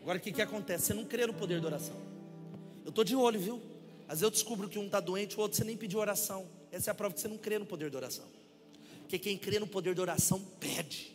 Agora 0.00 0.16
o 0.16 0.20
que, 0.22 0.32
que 0.32 0.40
acontece? 0.40 0.86
Você 0.86 0.94
não 0.94 1.04
crê 1.04 1.26
no 1.26 1.34
poder 1.34 1.60
da 1.60 1.66
oração. 1.66 1.96
Eu 2.82 2.88
estou 2.88 3.04
de 3.04 3.14
olho, 3.14 3.38
viu? 3.38 3.69
Às 4.10 4.14
vezes 4.14 4.22
eu 4.24 4.30
descubro 4.32 4.68
que 4.68 4.76
um 4.76 4.86
está 4.86 4.98
doente, 4.98 5.36
o 5.36 5.40
outro 5.40 5.56
você 5.56 5.62
nem 5.62 5.76
pediu 5.76 6.00
oração. 6.00 6.44
Essa 6.72 6.90
é 6.90 6.92
a 6.92 6.94
prova 6.96 7.14
que 7.14 7.20
você 7.20 7.28
não 7.28 7.38
crê 7.38 7.60
no 7.60 7.64
poder 7.64 7.92
da 7.92 7.98
oração. 7.98 8.24
Porque 9.02 9.20
quem 9.20 9.38
crê 9.38 9.60
no 9.60 9.68
poder 9.68 9.94
da 9.94 10.02
oração 10.02 10.40
pede. 10.58 11.14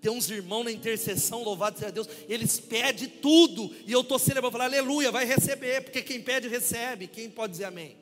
Tem 0.00 0.10
uns 0.10 0.30
irmãos 0.30 0.64
na 0.64 0.72
intercessão, 0.72 1.42
louvado 1.42 1.78
seja 1.78 1.92
Deus, 1.92 2.08
eles 2.26 2.58
pedem 2.58 3.10
tudo. 3.10 3.70
E 3.86 3.92
eu 3.92 4.00
estou 4.00 4.18
celebrando, 4.18 4.52
falar 4.52 4.64
aleluia, 4.64 5.12
vai 5.12 5.26
receber, 5.26 5.82
porque 5.82 6.00
quem 6.00 6.22
pede 6.22 6.48
recebe. 6.48 7.08
Quem 7.08 7.28
pode 7.28 7.50
dizer 7.52 7.64
amém? 7.64 7.94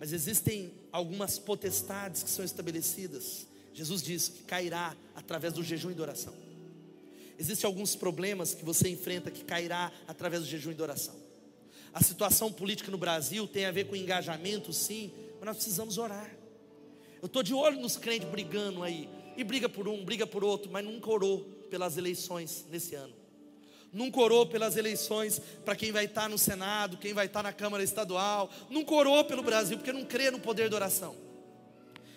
Mas 0.00 0.14
existem 0.14 0.72
algumas 0.90 1.38
potestades 1.38 2.22
que 2.22 2.30
são 2.30 2.42
estabelecidas. 2.42 3.46
Jesus 3.74 4.02
diz 4.02 4.28
que 4.28 4.42
cairá 4.44 4.96
através 5.14 5.52
do 5.52 5.62
jejum 5.62 5.90
e 5.90 5.94
da 5.94 6.02
oração. 6.02 6.34
Existem 7.38 7.68
alguns 7.68 7.94
problemas 7.94 8.54
que 8.54 8.64
você 8.64 8.88
enfrenta 8.88 9.30
que 9.30 9.44
cairá 9.44 9.92
através 10.08 10.44
do 10.44 10.48
jejum 10.48 10.70
e 10.70 10.74
da 10.74 10.84
oração. 10.84 11.21
A 11.94 12.02
situação 12.02 12.50
política 12.50 12.90
no 12.90 12.96
Brasil 12.96 13.46
tem 13.46 13.66
a 13.66 13.70
ver 13.70 13.84
com 13.84 13.94
engajamento, 13.94 14.72
sim, 14.72 15.12
mas 15.34 15.44
nós 15.44 15.56
precisamos 15.56 15.98
orar. 15.98 16.34
Eu 17.20 17.26
estou 17.26 17.42
de 17.42 17.52
olho 17.52 17.78
nos 17.78 17.96
crentes 17.96 18.28
brigando 18.28 18.82
aí, 18.82 19.08
e 19.36 19.44
briga 19.44 19.68
por 19.68 19.86
um, 19.86 20.02
briga 20.02 20.26
por 20.26 20.42
outro, 20.42 20.70
mas 20.72 20.84
nunca 20.84 21.10
orou 21.10 21.40
pelas 21.70 21.98
eleições 21.98 22.66
nesse 22.70 22.94
ano. 22.94 23.14
Nunca 23.92 24.20
orou 24.20 24.46
pelas 24.46 24.76
eleições 24.78 25.38
para 25.64 25.76
quem 25.76 25.92
vai 25.92 26.06
estar 26.06 26.28
no 26.28 26.38
Senado, 26.38 26.96
quem 26.96 27.12
vai 27.12 27.26
estar 27.26 27.42
na 27.42 27.52
Câmara 27.52 27.84
Estadual. 27.84 28.50
Nunca 28.70 28.94
orou 28.94 29.22
pelo 29.24 29.42
Brasil, 29.42 29.76
porque 29.76 29.92
não 29.92 30.06
crê 30.06 30.30
no 30.30 30.40
poder 30.40 30.70
da 30.70 30.76
oração. 30.76 31.14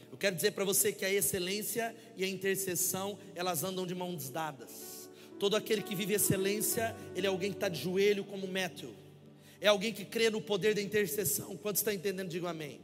Eu 0.10 0.18
quero 0.18 0.38
dizer 0.38 0.52
para 0.52 0.64
você 0.64 0.94
que 0.94 1.04
a 1.04 1.12
excelência 1.12 1.94
e 2.16 2.24
a 2.24 2.28
intercessão, 2.28 3.20
elas 3.36 3.62
andam 3.66 3.86
de 3.86 3.94
mãos 3.94 4.30
dadas. 4.30 5.10
Todo 5.38 5.58
aquele 5.58 5.82
que 5.82 5.94
vive 5.94 6.14
excelência, 6.14 6.96
ele 7.14 7.28
é 7.28 7.30
alguém 7.30 7.52
que 7.52 7.58
está 7.58 7.68
de 7.68 7.82
joelho 7.82 8.24
como 8.24 8.48
Méteo 8.48 8.96
é 9.66 9.68
alguém 9.68 9.92
que 9.92 10.06
crê 10.06 10.30
no 10.30 10.40
poder 10.40 10.76
da 10.76 10.82
intercessão. 10.82 11.58
Quantos 11.58 11.82
está 11.82 11.92
entendendo? 11.92 12.30
Diga 12.30 12.52
amém. 12.52 12.80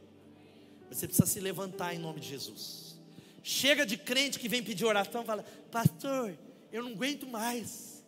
Você 0.90 1.08
precisa 1.08 1.28
se 1.28 1.40
levantar 1.40 1.94
em 1.94 2.00
nome 2.00 2.20
de 2.20 2.30
Jesus. 2.30 2.98
Chega 3.44 3.86
de 3.86 3.96
crente 3.96 4.40
que 4.40 4.50
vem 4.50 4.64
pedir 4.64 4.84
oração 4.86 5.22
e 5.22 5.26
fala: 5.26 5.46
Pastor, 5.72 6.36
eu 6.74 6.84
não 6.84 6.94
aguento 6.94 7.28
mais. 7.28 8.04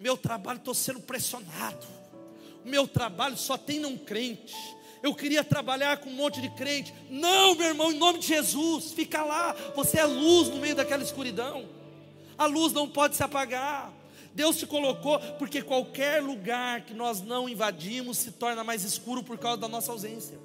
O 0.00 0.02
meu 0.02 0.16
trabalho 0.16 0.58
estou 0.58 0.74
sendo 0.74 0.98
pressionado. 0.98 1.86
O 2.64 2.68
meu 2.68 2.88
trabalho 2.88 3.36
só 3.36 3.56
tem 3.56 3.78
não 3.78 3.96
crente. 3.96 4.56
Eu 5.04 5.14
queria 5.14 5.44
trabalhar 5.44 5.98
com 5.98 6.10
um 6.10 6.14
monte 6.14 6.40
de 6.40 6.50
crente. 6.50 6.92
Não, 7.08 7.54
meu 7.54 7.68
irmão, 7.68 7.92
em 7.92 7.96
nome 7.96 8.18
de 8.18 8.26
Jesus, 8.26 8.90
fica 8.90 9.22
lá. 9.22 9.52
Você 9.76 10.00
é 10.00 10.04
luz 10.04 10.48
no 10.48 10.56
meio 10.56 10.74
daquela 10.74 11.04
escuridão. 11.04 11.68
A 12.36 12.46
luz 12.46 12.72
não 12.72 12.88
pode 12.88 13.14
se 13.14 13.22
apagar. 13.22 13.94
Deus 14.36 14.58
te 14.58 14.66
colocou 14.66 15.18
porque 15.38 15.62
qualquer 15.62 16.22
lugar 16.22 16.82
que 16.82 16.92
nós 16.92 17.22
não 17.22 17.48
invadimos 17.48 18.18
se 18.18 18.32
torna 18.32 18.62
mais 18.62 18.84
escuro 18.84 19.22
por 19.22 19.38
causa 19.38 19.56
da 19.56 19.66
nossa 19.66 19.90
ausência. 19.90 20.38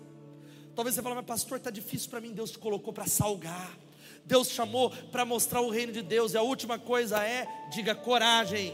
Talvez 0.73 0.95
você 0.95 1.01
fale, 1.01 1.15
mas 1.15 1.25
pastor, 1.25 1.57
está 1.57 1.69
difícil 1.69 2.09
para 2.09 2.21
mim. 2.21 2.31
Deus 2.31 2.51
te 2.51 2.57
colocou 2.57 2.93
para 2.93 3.05
salgar. 3.05 3.77
Deus 4.23 4.49
chamou 4.49 4.91
para 5.11 5.25
mostrar 5.25 5.59
o 5.59 5.69
reino 5.69 5.91
de 5.91 6.01
Deus. 6.01 6.33
E 6.33 6.37
a 6.37 6.41
última 6.41 6.79
coisa 6.79 7.21
é, 7.21 7.45
diga 7.69 7.93
coragem. 7.93 8.73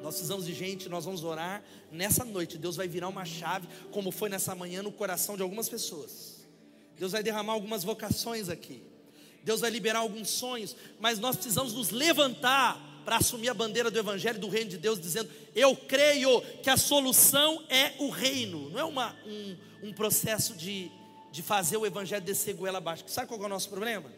Nós 0.00 0.14
precisamos 0.14 0.46
de 0.46 0.54
gente, 0.54 0.88
nós 0.88 1.04
vamos 1.04 1.24
orar 1.24 1.64
nessa 1.90 2.24
noite. 2.24 2.56
Deus 2.58 2.76
vai 2.76 2.86
virar 2.86 3.08
uma 3.08 3.24
chave, 3.24 3.66
como 3.90 4.12
foi 4.12 4.28
nessa 4.28 4.54
manhã, 4.54 4.80
no 4.80 4.92
coração 4.92 5.34
de 5.34 5.42
algumas 5.42 5.68
pessoas. 5.68 6.46
Deus 6.96 7.10
vai 7.10 7.22
derramar 7.24 7.54
algumas 7.54 7.82
vocações 7.82 8.48
aqui. 8.48 8.80
Deus 9.42 9.60
vai 9.60 9.70
liberar 9.70 9.98
alguns 9.98 10.30
sonhos, 10.30 10.76
mas 11.00 11.18
nós 11.18 11.34
precisamos 11.34 11.74
nos 11.74 11.90
levantar 11.90 12.91
para 13.04 13.16
assumir 13.16 13.48
a 13.48 13.54
bandeira 13.54 13.90
do 13.90 13.98
Evangelho 13.98 14.38
do 14.38 14.48
Reino 14.48 14.70
de 14.70 14.78
Deus, 14.78 15.00
dizendo: 15.00 15.30
Eu 15.54 15.76
creio 15.76 16.40
que 16.62 16.70
a 16.70 16.76
solução 16.76 17.64
é 17.68 17.94
o 17.98 18.08
reino, 18.08 18.70
não 18.70 18.78
é 18.78 18.84
uma, 18.84 19.16
um, 19.26 19.56
um 19.88 19.92
processo 19.92 20.54
de, 20.54 20.90
de 21.30 21.42
fazer 21.42 21.76
o 21.76 21.86
Evangelho 21.86 22.24
descer 22.24 22.54
goela 22.54 22.78
abaixo. 22.78 23.04
Sabe 23.06 23.28
qual 23.28 23.40
é 23.40 23.46
o 23.46 23.48
nosso 23.48 23.68
problema? 23.68 24.10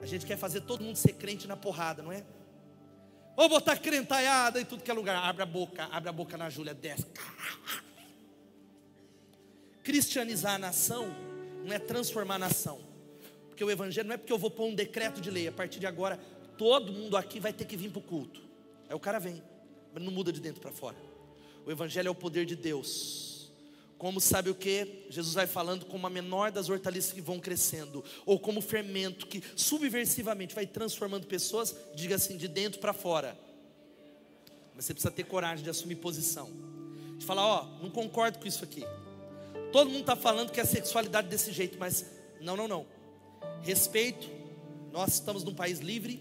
A 0.00 0.06
gente 0.06 0.26
quer 0.26 0.36
fazer 0.36 0.60
todo 0.62 0.84
mundo 0.84 0.96
ser 0.96 1.14
crente 1.14 1.46
na 1.46 1.56
porrada, 1.56 2.02
não 2.02 2.12
é? 2.12 2.22
Ou 3.36 3.48
botar 3.48 3.76
crentaiada 3.76 4.60
em 4.60 4.64
tudo 4.64 4.82
que 4.82 4.90
é 4.90 4.94
lugar. 4.94 5.16
Abre 5.16 5.42
a 5.42 5.46
boca, 5.46 5.88
abre 5.90 6.08
a 6.08 6.12
boca 6.12 6.36
na 6.36 6.48
Júlia, 6.48 6.74
desce. 6.74 7.06
Cristianizar 9.82 10.54
a 10.54 10.58
nação 10.58 11.14
não 11.64 11.74
é 11.74 11.78
transformar 11.78 12.36
a 12.36 12.38
nação. 12.38 12.80
Porque 13.48 13.62
o 13.64 13.70
Evangelho 13.70 14.08
não 14.08 14.14
é 14.14 14.18
porque 14.18 14.32
eu 14.32 14.38
vou 14.38 14.50
pôr 14.50 14.66
um 14.66 14.74
decreto 14.74 15.20
de 15.20 15.30
lei, 15.30 15.48
a 15.48 15.52
partir 15.52 15.78
de 15.78 15.86
agora 15.86 16.20
todo 16.56 16.92
mundo 16.92 17.16
aqui 17.16 17.40
vai 17.40 17.52
ter 17.52 17.64
que 17.64 17.76
vir 17.76 17.90
para 17.90 17.98
o 17.98 18.02
culto. 18.02 18.40
Aí 18.88 18.94
o 18.94 19.00
cara 19.00 19.18
vem, 19.18 19.42
mas 19.92 20.02
não 20.02 20.12
muda 20.12 20.32
de 20.32 20.40
dentro 20.40 20.60
para 20.60 20.72
fora. 20.72 20.96
O 21.64 21.70
Evangelho 21.70 22.08
é 22.08 22.10
o 22.10 22.14
poder 22.14 22.46
de 22.46 22.54
Deus. 22.54 23.50
Como 23.98 24.20
sabe 24.20 24.50
o 24.50 24.54
que? 24.54 25.06
Jesus 25.08 25.34
vai 25.34 25.46
falando 25.46 25.86
como 25.86 26.06
a 26.06 26.10
menor 26.10 26.52
das 26.52 26.68
hortaliças 26.68 27.12
que 27.12 27.20
vão 27.20 27.40
crescendo, 27.40 28.04
ou 28.26 28.38
como 28.38 28.60
fermento 28.60 29.26
que 29.26 29.42
subversivamente 29.56 30.54
vai 30.54 30.66
transformando 30.66 31.26
pessoas, 31.26 31.74
diga 31.94 32.16
assim, 32.16 32.36
de 32.36 32.46
dentro 32.46 32.78
para 32.78 32.92
fora. 32.92 33.38
Mas 34.74 34.84
você 34.84 34.92
precisa 34.92 35.10
ter 35.10 35.24
coragem 35.24 35.64
de 35.64 35.70
assumir 35.70 35.96
posição, 35.96 36.50
de 37.16 37.24
falar: 37.24 37.46
Ó, 37.46 37.82
não 37.82 37.90
concordo 37.90 38.38
com 38.38 38.46
isso 38.46 38.62
aqui. 38.62 38.84
Todo 39.72 39.88
mundo 39.88 40.00
está 40.00 40.14
falando 40.14 40.52
que 40.52 40.60
é 40.60 40.62
a 40.62 40.66
sexualidade 40.66 41.28
desse 41.28 41.50
jeito, 41.50 41.78
mas 41.78 42.04
não, 42.40 42.56
não, 42.56 42.68
não. 42.68 42.86
Respeito, 43.62 44.28
nós 44.92 45.14
estamos 45.14 45.42
num 45.42 45.54
país 45.54 45.78
livre, 45.78 46.20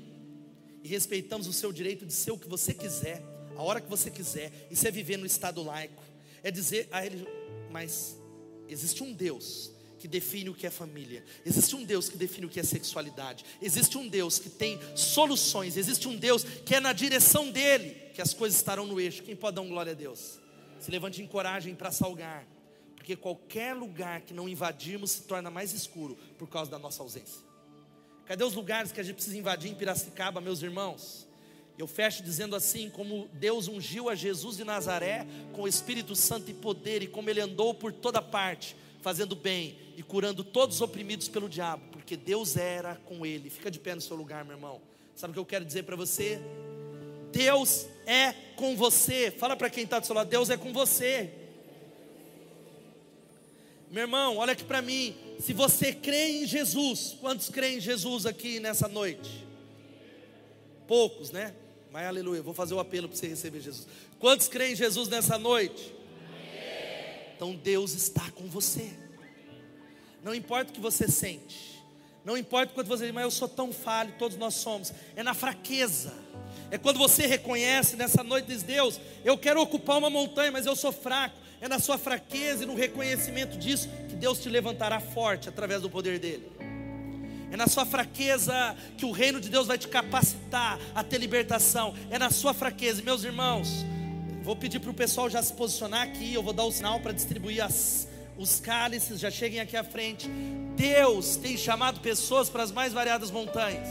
e 0.86 0.88
respeitamos 0.88 1.48
o 1.48 1.52
seu 1.52 1.74
direito 1.74 2.06
de 2.06 2.14
ser 2.14 2.30
o 2.30 2.38
que 2.38 2.48
você 2.48 2.72
quiser, 2.72 3.20
a 3.56 3.64
hora 3.64 3.82
que 3.82 3.90
você 3.90 4.12
quiser. 4.12 4.52
Isso 4.70 4.88
é 4.88 4.92
viver 4.92 5.18
no 5.18 5.26
estado 5.26 5.64
laico. 5.64 6.04
É 6.44 6.52
dizer 6.52 6.88
a 6.92 7.04
ele, 7.04 7.28
mas 7.72 8.16
existe 8.70 9.02
um 9.02 9.12
Deus 9.12 9.72
que 9.98 10.08
define 10.08 10.52
o 10.52 10.54
que 10.54 10.68
é 10.68 10.70
família. 10.70 11.26
Existe 11.44 11.76
um 11.76 11.84
Deus 11.84 12.08
que 12.08 12.16
define 12.16 12.46
o 12.46 12.50
que 12.50 12.60
é 12.60 12.64
sexualidade. 12.64 13.44
Existe 13.60 13.98
um 13.98 14.08
Deus 14.08 14.38
que 14.38 14.48
tem 14.48 14.80
soluções. 14.96 15.76
Existe 15.76 16.08
um 16.08 16.16
Deus 16.16 16.44
que 16.44 16.76
é 16.76 16.80
na 16.80 16.94
direção 16.94 17.50
dele 17.50 17.90
que 18.14 18.22
as 18.22 18.36
coisas 18.36 18.56
estarão 18.56 18.86
no 18.86 19.02
eixo. 19.02 19.24
Quem 19.24 19.36
pode 19.36 19.56
dar 19.56 19.64
glória 19.64 19.94
a 19.94 19.96
Deus? 19.96 20.40
Se 20.80 20.92
levante 20.92 21.20
em 21.20 21.26
coragem 21.26 21.74
para 21.74 21.92
salgar, 21.92 22.46
porque 22.96 23.16
qualquer 23.16 23.74
lugar 23.74 24.22
que 24.22 24.36
não 24.36 24.48
invadirmos 24.48 25.10
se 25.10 25.24
torna 25.24 25.50
mais 25.50 25.74
escuro 25.74 26.16
por 26.38 26.48
causa 26.48 26.70
da 26.70 26.78
nossa 26.78 27.02
ausência. 27.02 27.55
Cadê 28.26 28.44
os 28.44 28.54
lugares 28.54 28.92
que 28.92 29.00
a 29.00 29.04
gente 29.04 29.16
precisa 29.16 29.38
invadir 29.38 29.72
em 29.72 29.76
Piracicaba, 29.76 30.42
meus 30.42 30.64
irmãos? 30.64 31.28
Eu 31.78 31.88
fecho 31.88 32.24
dizendo 32.24 32.56
assim: 32.56 32.90
como 32.90 33.30
Deus 33.34 33.68
ungiu 33.68 34.10
a 34.10 34.16
Jesus 34.16 34.58
de 34.58 34.64
Nazaré 34.64 35.28
com 35.54 35.64
o 35.64 35.68
Espírito 35.68 36.16
Santo 36.16 36.50
e 36.50 36.54
poder, 36.54 37.04
e 37.04 37.08
como 37.08 37.30
ele 37.30 37.42
andou 37.42 37.74
por 37.74 37.92
toda 37.94 38.22
parte, 38.22 38.76
fazendo 39.02 39.36
bem 39.36 39.78
e 39.96 40.02
curando 40.02 40.44
todos 40.44 40.78
os 40.78 40.82
oprimidos 40.82 41.28
pelo 41.28 41.48
diabo, 41.48 41.84
porque 41.92 42.18
Deus 42.18 42.58
era 42.58 42.96
com 43.06 43.26
ele. 43.26 43.50
Fica 43.50 43.70
de 43.70 43.80
pé 43.80 43.94
no 43.94 44.02
seu 44.02 44.16
lugar, 44.16 44.44
meu 44.44 44.56
irmão. 44.56 44.82
Sabe 45.16 45.32
o 45.32 45.34
que 45.34 45.40
eu 45.40 45.46
quero 45.46 45.64
dizer 45.64 45.84
para 45.84 45.96
você? 45.96 46.40
Deus 47.32 47.86
é 48.08 48.34
com 48.56 48.76
você. 48.76 49.30
Fala 49.30 49.56
para 49.56 49.70
quem 49.70 49.84
está 49.84 50.00
do 50.00 50.06
seu 50.06 50.16
lado: 50.16 50.30
Deus 50.30 50.50
é 50.50 50.58
com 50.58 50.74
você. 50.74 51.32
Meu 53.92 54.02
irmão, 54.04 54.38
olha 54.38 54.54
aqui 54.54 54.64
para 54.64 54.82
mim. 54.82 55.16
Se 55.40 55.54
você 55.54 55.94
crê 55.94 56.44
em 56.44 56.48
Jesus, 56.48 57.16
quantos 57.20 57.50
creem 57.50 57.78
em 57.78 57.82
Jesus 57.82 58.26
aqui 58.26 58.60
nessa 58.60 58.88
noite? 58.88 59.46
Poucos, 60.88 61.32
né? 61.32 61.54
Mas 61.92 62.08
aleluia, 62.08 62.42
vou 62.42 62.54
fazer 62.54 62.74
o 62.74 62.80
apelo 62.80 63.08
para 63.08 63.18
você 63.18 63.28
receber 63.28 63.62
Jesus. 63.62 63.88
Quantos 64.20 64.48
creem 64.48 64.74
em 64.74 64.76
Jesus 64.76 65.08
nessa 65.08 65.38
noite? 65.38 65.94
Então 67.36 67.56
Deus 67.56 67.94
está 67.94 68.30
com 68.32 68.48
você. 68.48 68.92
Não 70.24 70.34
importa 70.34 70.72
o 70.72 70.74
que 70.74 70.82
você 70.82 71.08
sente, 71.08 71.76
não 72.26 72.36
importa 72.36 72.74
quanto 72.74 72.88
você 72.88 73.06
diz, 73.06 73.14
mas 73.14 73.24
eu 73.24 73.30
sou 73.30 73.48
tão 73.48 73.72
falho, 73.72 74.12
todos 74.18 74.36
nós 74.36 74.56
somos. 74.56 74.92
É 75.16 75.22
na 75.22 75.36
fraqueza. 75.36 76.12
É 76.72 76.78
quando 76.78 76.98
você 76.98 77.28
reconhece 77.28 77.96
nessa 77.96 78.24
noite 78.24 78.48
diz 78.48 78.64
Deus, 78.64 79.00
eu 79.24 79.38
quero 79.38 79.62
ocupar 79.62 80.00
uma 80.00 80.10
montanha, 80.10 80.52
mas 80.52 80.66
eu 80.66 80.76
sou 80.76 80.92
fraco. 80.92 81.38
É 81.62 81.68
na 81.68 81.80
sua 81.80 81.98
fraqueza 81.98 82.64
e 82.64 82.66
no 82.66 82.76
reconhecimento 82.76 83.58
disso 83.58 83.90
que 84.10 84.16
Deus 84.16 84.40
te 84.40 84.50
levantará 84.50 85.00
forte 85.00 85.50
através 85.50 85.82
do 85.82 85.90
poder 85.90 86.20
dele. 86.20 86.52
É 87.52 87.58
na 87.58 87.68
sua 87.68 87.86
fraqueza 87.86 88.76
que 88.98 89.06
o 89.06 89.12
reino 89.12 89.40
de 89.40 89.50
Deus 89.50 89.68
vai 89.68 89.78
te 89.78 89.88
capacitar 89.88 90.78
a 90.94 91.04
ter 91.04 91.18
libertação. 91.18 91.94
É 92.10 92.20
na 92.20 92.30
sua 92.30 92.54
fraqueza, 92.54 93.02
meus 93.02 93.24
irmãos. 93.24 93.86
Vou 94.44 94.56
pedir 94.56 94.80
para 94.80 94.92
o 94.92 94.94
pessoal 94.94 95.30
já 95.30 95.42
se 95.42 95.54
posicionar 95.54 96.02
aqui. 96.02 96.34
Eu 96.34 96.44
vou 96.44 96.54
dar 96.54 96.66
o 96.66 96.72
sinal 96.72 97.00
para 97.00 97.12
distribuir 97.12 97.64
as, 97.64 98.08
os 98.38 98.60
cálices, 98.60 99.20
já 99.20 99.32
cheguem 99.32 99.60
aqui 99.60 99.78
à 99.78 99.84
frente. 99.84 100.28
Deus 100.76 101.38
tem 101.38 101.58
chamado 101.58 102.00
pessoas 102.02 102.50
para 102.50 102.62
as 102.64 102.72
mais 102.72 102.92
variadas 102.94 103.32
montanhas. 103.32 103.88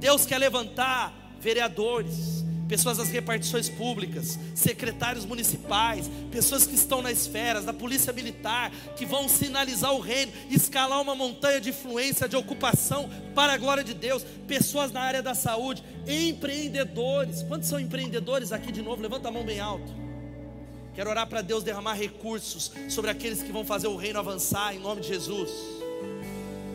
Deus 0.00 0.26
quer 0.26 0.38
levantar 0.38 1.14
vereadores, 1.40 2.44
pessoas 2.68 2.98
das 2.98 3.10
repartições 3.10 3.68
públicas, 3.68 4.38
secretários 4.54 5.24
municipais, 5.24 6.10
pessoas 6.30 6.66
que 6.66 6.74
estão 6.74 7.02
na 7.02 7.12
esferas, 7.12 7.64
da 7.64 7.72
polícia 7.72 8.12
militar, 8.12 8.70
que 8.96 9.06
vão 9.06 9.28
sinalizar 9.28 9.92
o 9.92 10.00
reino, 10.00 10.32
escalar 10.50 11.00
uma 11.00 11.14
montanha 11.14 11.60
de 11.60 11.70
influência, 11.70 12.28
de 12.28 12.36
ocupação 12.36 13.08
para 13.34 13.54
a 13.54 13.56
glória 13.56 13.84
de 13.84 13.94
Deus, 13.94 14.24
pessoas 14.46 14.92
na 14.92 15.00
área 15.00 15.22
da 15.22 15.34
saúde, 15.34 15.82
empreendedores. 16.06 17.42
Quantos 17.42 17.68
são 17.68 17.78
empreendedores 17.78 18.52
aqui 18.52 18.72
de 18.72 18.82
novo? 18.82 19.02
Levanta 19.02 19.28
a 19.28 19.32
mão 19.32 19.44
bem 19.44 19.60
alto. 19.60 20.06
Quero 20.94 21.10
orar 21.10 21.26
para 21.26 21.42
Deus 21.42 21.62
derramar 21.62 21.92
recursos 21.92 22.72
sobre 22.88 23.10
aqueles 23.10 23.42
que 23.42 23.52
vão 23.52 23.66
fazer 23.66 23.86
o 23.86 23.96
reino 23.96 24.18
avançar 24.18 24.74
em 24.74 24.78
nome 24.78 25.02
de 25.02 25.08
Jesus. 25.08 25.75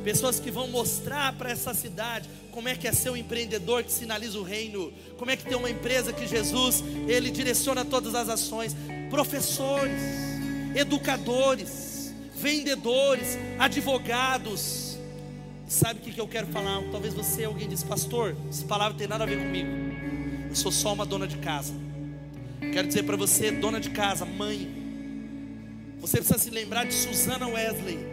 Pessoas 0.03 0.39
que 0.39 0.49
vão 0.49 0.67
mostrar 0.67 1.33
para 1.33 1.51
essa 1.51 1.73
cidade 1.73 2.27
como 2.51 2.67
é 2.67 2.75
que 2.75 2.87
é 2.87 2.91
ser 2.91 3.11
um 3.11 3.17
empreendedor 3.17 3.83
que 3.83 3.91
sinaliza 3.91 4.37
o 4.39 4.43
reino, 4.43 4.91
como 5.17 5.31
é 5.31 5.37
que 5.37 5.45
tem 5.45 5.55
uma 5.55 5.69
empresa 5.69 6.11
que 6.11 6.27
Jesus, 6.27 6.83
ele 7.07 7.29
direciona 7.29 7.85
todas 7.85 8.15
as 8.15 8.27
ações. 8.27 8.75
Professores, 9.09 10.01
educadores, 10.75 12.13
vendedores, 12.35 13.37
advogados. 13.59 14.97
Sabe 15.67 15.99
o 15.99 16.03
que 16.03 16.19
eu 16.19 16.27
quero 16.27 16.47
falar? 16.47 16.81
Talvez 16.91 17.13
você, 17.13 17.45
alguém 17.45 17.69
diz, 17.69 17.83
pastor, 17.83 18.35
essa 18.49 18.65
palavra 18.65 18.97
tem 18.97 19.07
nada 19.07 19.23
a 19.23 19.27
ver 19.27 19.37
comigo. 19.37 19.69
Eu 20.49 20.55
sou 20.55 20.71
só 20.71 20.93
uma 20.93 21.05
dona 21.05 21.27
de 21.27 21.37
casa. 21.37 21.73
Quero 22.73 22.87
dizer 22.87 23.03
para 23.03 23.15
você, 23.15 23.51
dona 23.51 23.79
de 23.79 23.89
casa, 23.89 24.25
mãe, 24.25 24.67
você 25.99 26.17
precisa 26.17 26.39
se 26.39 26.49
lembrar 26.49 26.85
de 26.85 26.93
Susana 26.93 27.47
Wesley. 27.47 28.10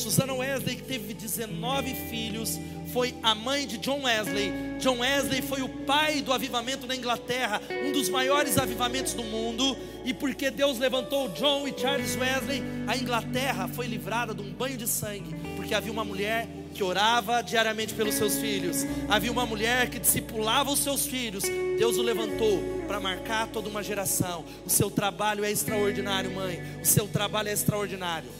Susana 0.00 0.32
Wesley, 0.32 0.76
teve 0.76 1.12
19 1.12 1.94
filhos, 2.08 2.58
foi 2.90 3.14
a 3.22 3.34
mãe 3.34 3.66
de 3.66 3.76
John 3.76 4.02
Wesley. 4.04 4.50
John 4.80 5.00
Wesley 5.00 5.42
foi 5.42 5.60
o 5.60 5.68
pai 5.68 6.22
do 6.22 6.32
avivamento 6.32 6.86
na 6.86 6.96
Inglaterra, 6.96 7.60
um 7.84 7.92
dos 7.92 8.08
maiores 8.08 8.56
avivamentos 8.56 9.12
do 9.12 9.22
mundo. 9.22 9.76
E 10.02 10.14
porque 10.14 10.50
Deus 10.50 10.78
levantou 10.78 11.28
John 11.28 11.68
e 11.68 11.78
Charles 11.78 12.16
Wesley, 12.16 12.62
a 12.86 12.96
Inglaterra 12.96 13.68
foi 13.68 13.86
livrada 13.86 14.32
de 14.32 14.40
um 14.40 14.50
banho 14.50 14.78
de 14.78 14.88
sangue, 14.88 15.34
porque 15.54 15.74
havia 15.74 15.92
uma 15.92 16.04
mulher 16.04 16.48
que 16.74 16.82
orava 16.82 17.42
diariamente 17.42 17.92
pelos 17.92 18.14
seus 18.14 18.38
filhos, 18.38 18.86
havia 19.06 19.30
uma 19.30 19.44
mulher 19.44 19.90
que 19.90 19.98
discipulava 19.98 20.70
os 20.70 20.78
seus 20.78 21.06
filhos. 21.06 21.44
Deus 21.78 21.98
o 21.98 22.02
levantou 22.02 22.58
para 22.88 22.98
marcar 22.98 23.48
toda 23.48 23.68
uma 23.68 23.82
geração. 23.82 24.46
O 24.64 24.70
seu 24.70 24.90
trabalho 24.90 25.44
é 25.44 25.50
extraordinário, 25.50 26.30
mãe. 26.30 26.58
O 26.82 26.86
seu 26.86 27.06
trabalho 27.06 27.50
é 27.50 27.52
extraordinário. 27.52 28.39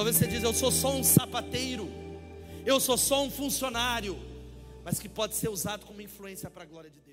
Talvez 0.00 0.16
você 0.16 0.26
diz, 0.26 0.42
eu 0.42 0.54
sou 0.54 0.72
só 0.72 0.94
um 0.94 1.04
sapateiro, 1.04 1.86
eu 2.64 2.80
sou 2.80 2.96
só 2.96 3.22
um 3.22 3.30
funcionário, 3.30 4.18
mas 4.82 4.98
que 4.98 5.10
pode 5.10 5.34
ser 5.34 5.50
usado 5.50 5.84
como 5.84 6.00
influência 6.00 6.48
para 6.48 6.62
a 6.62 6.66
glória 6.66 6.88
de 6.88 6.98
Deus. 7.00 7.09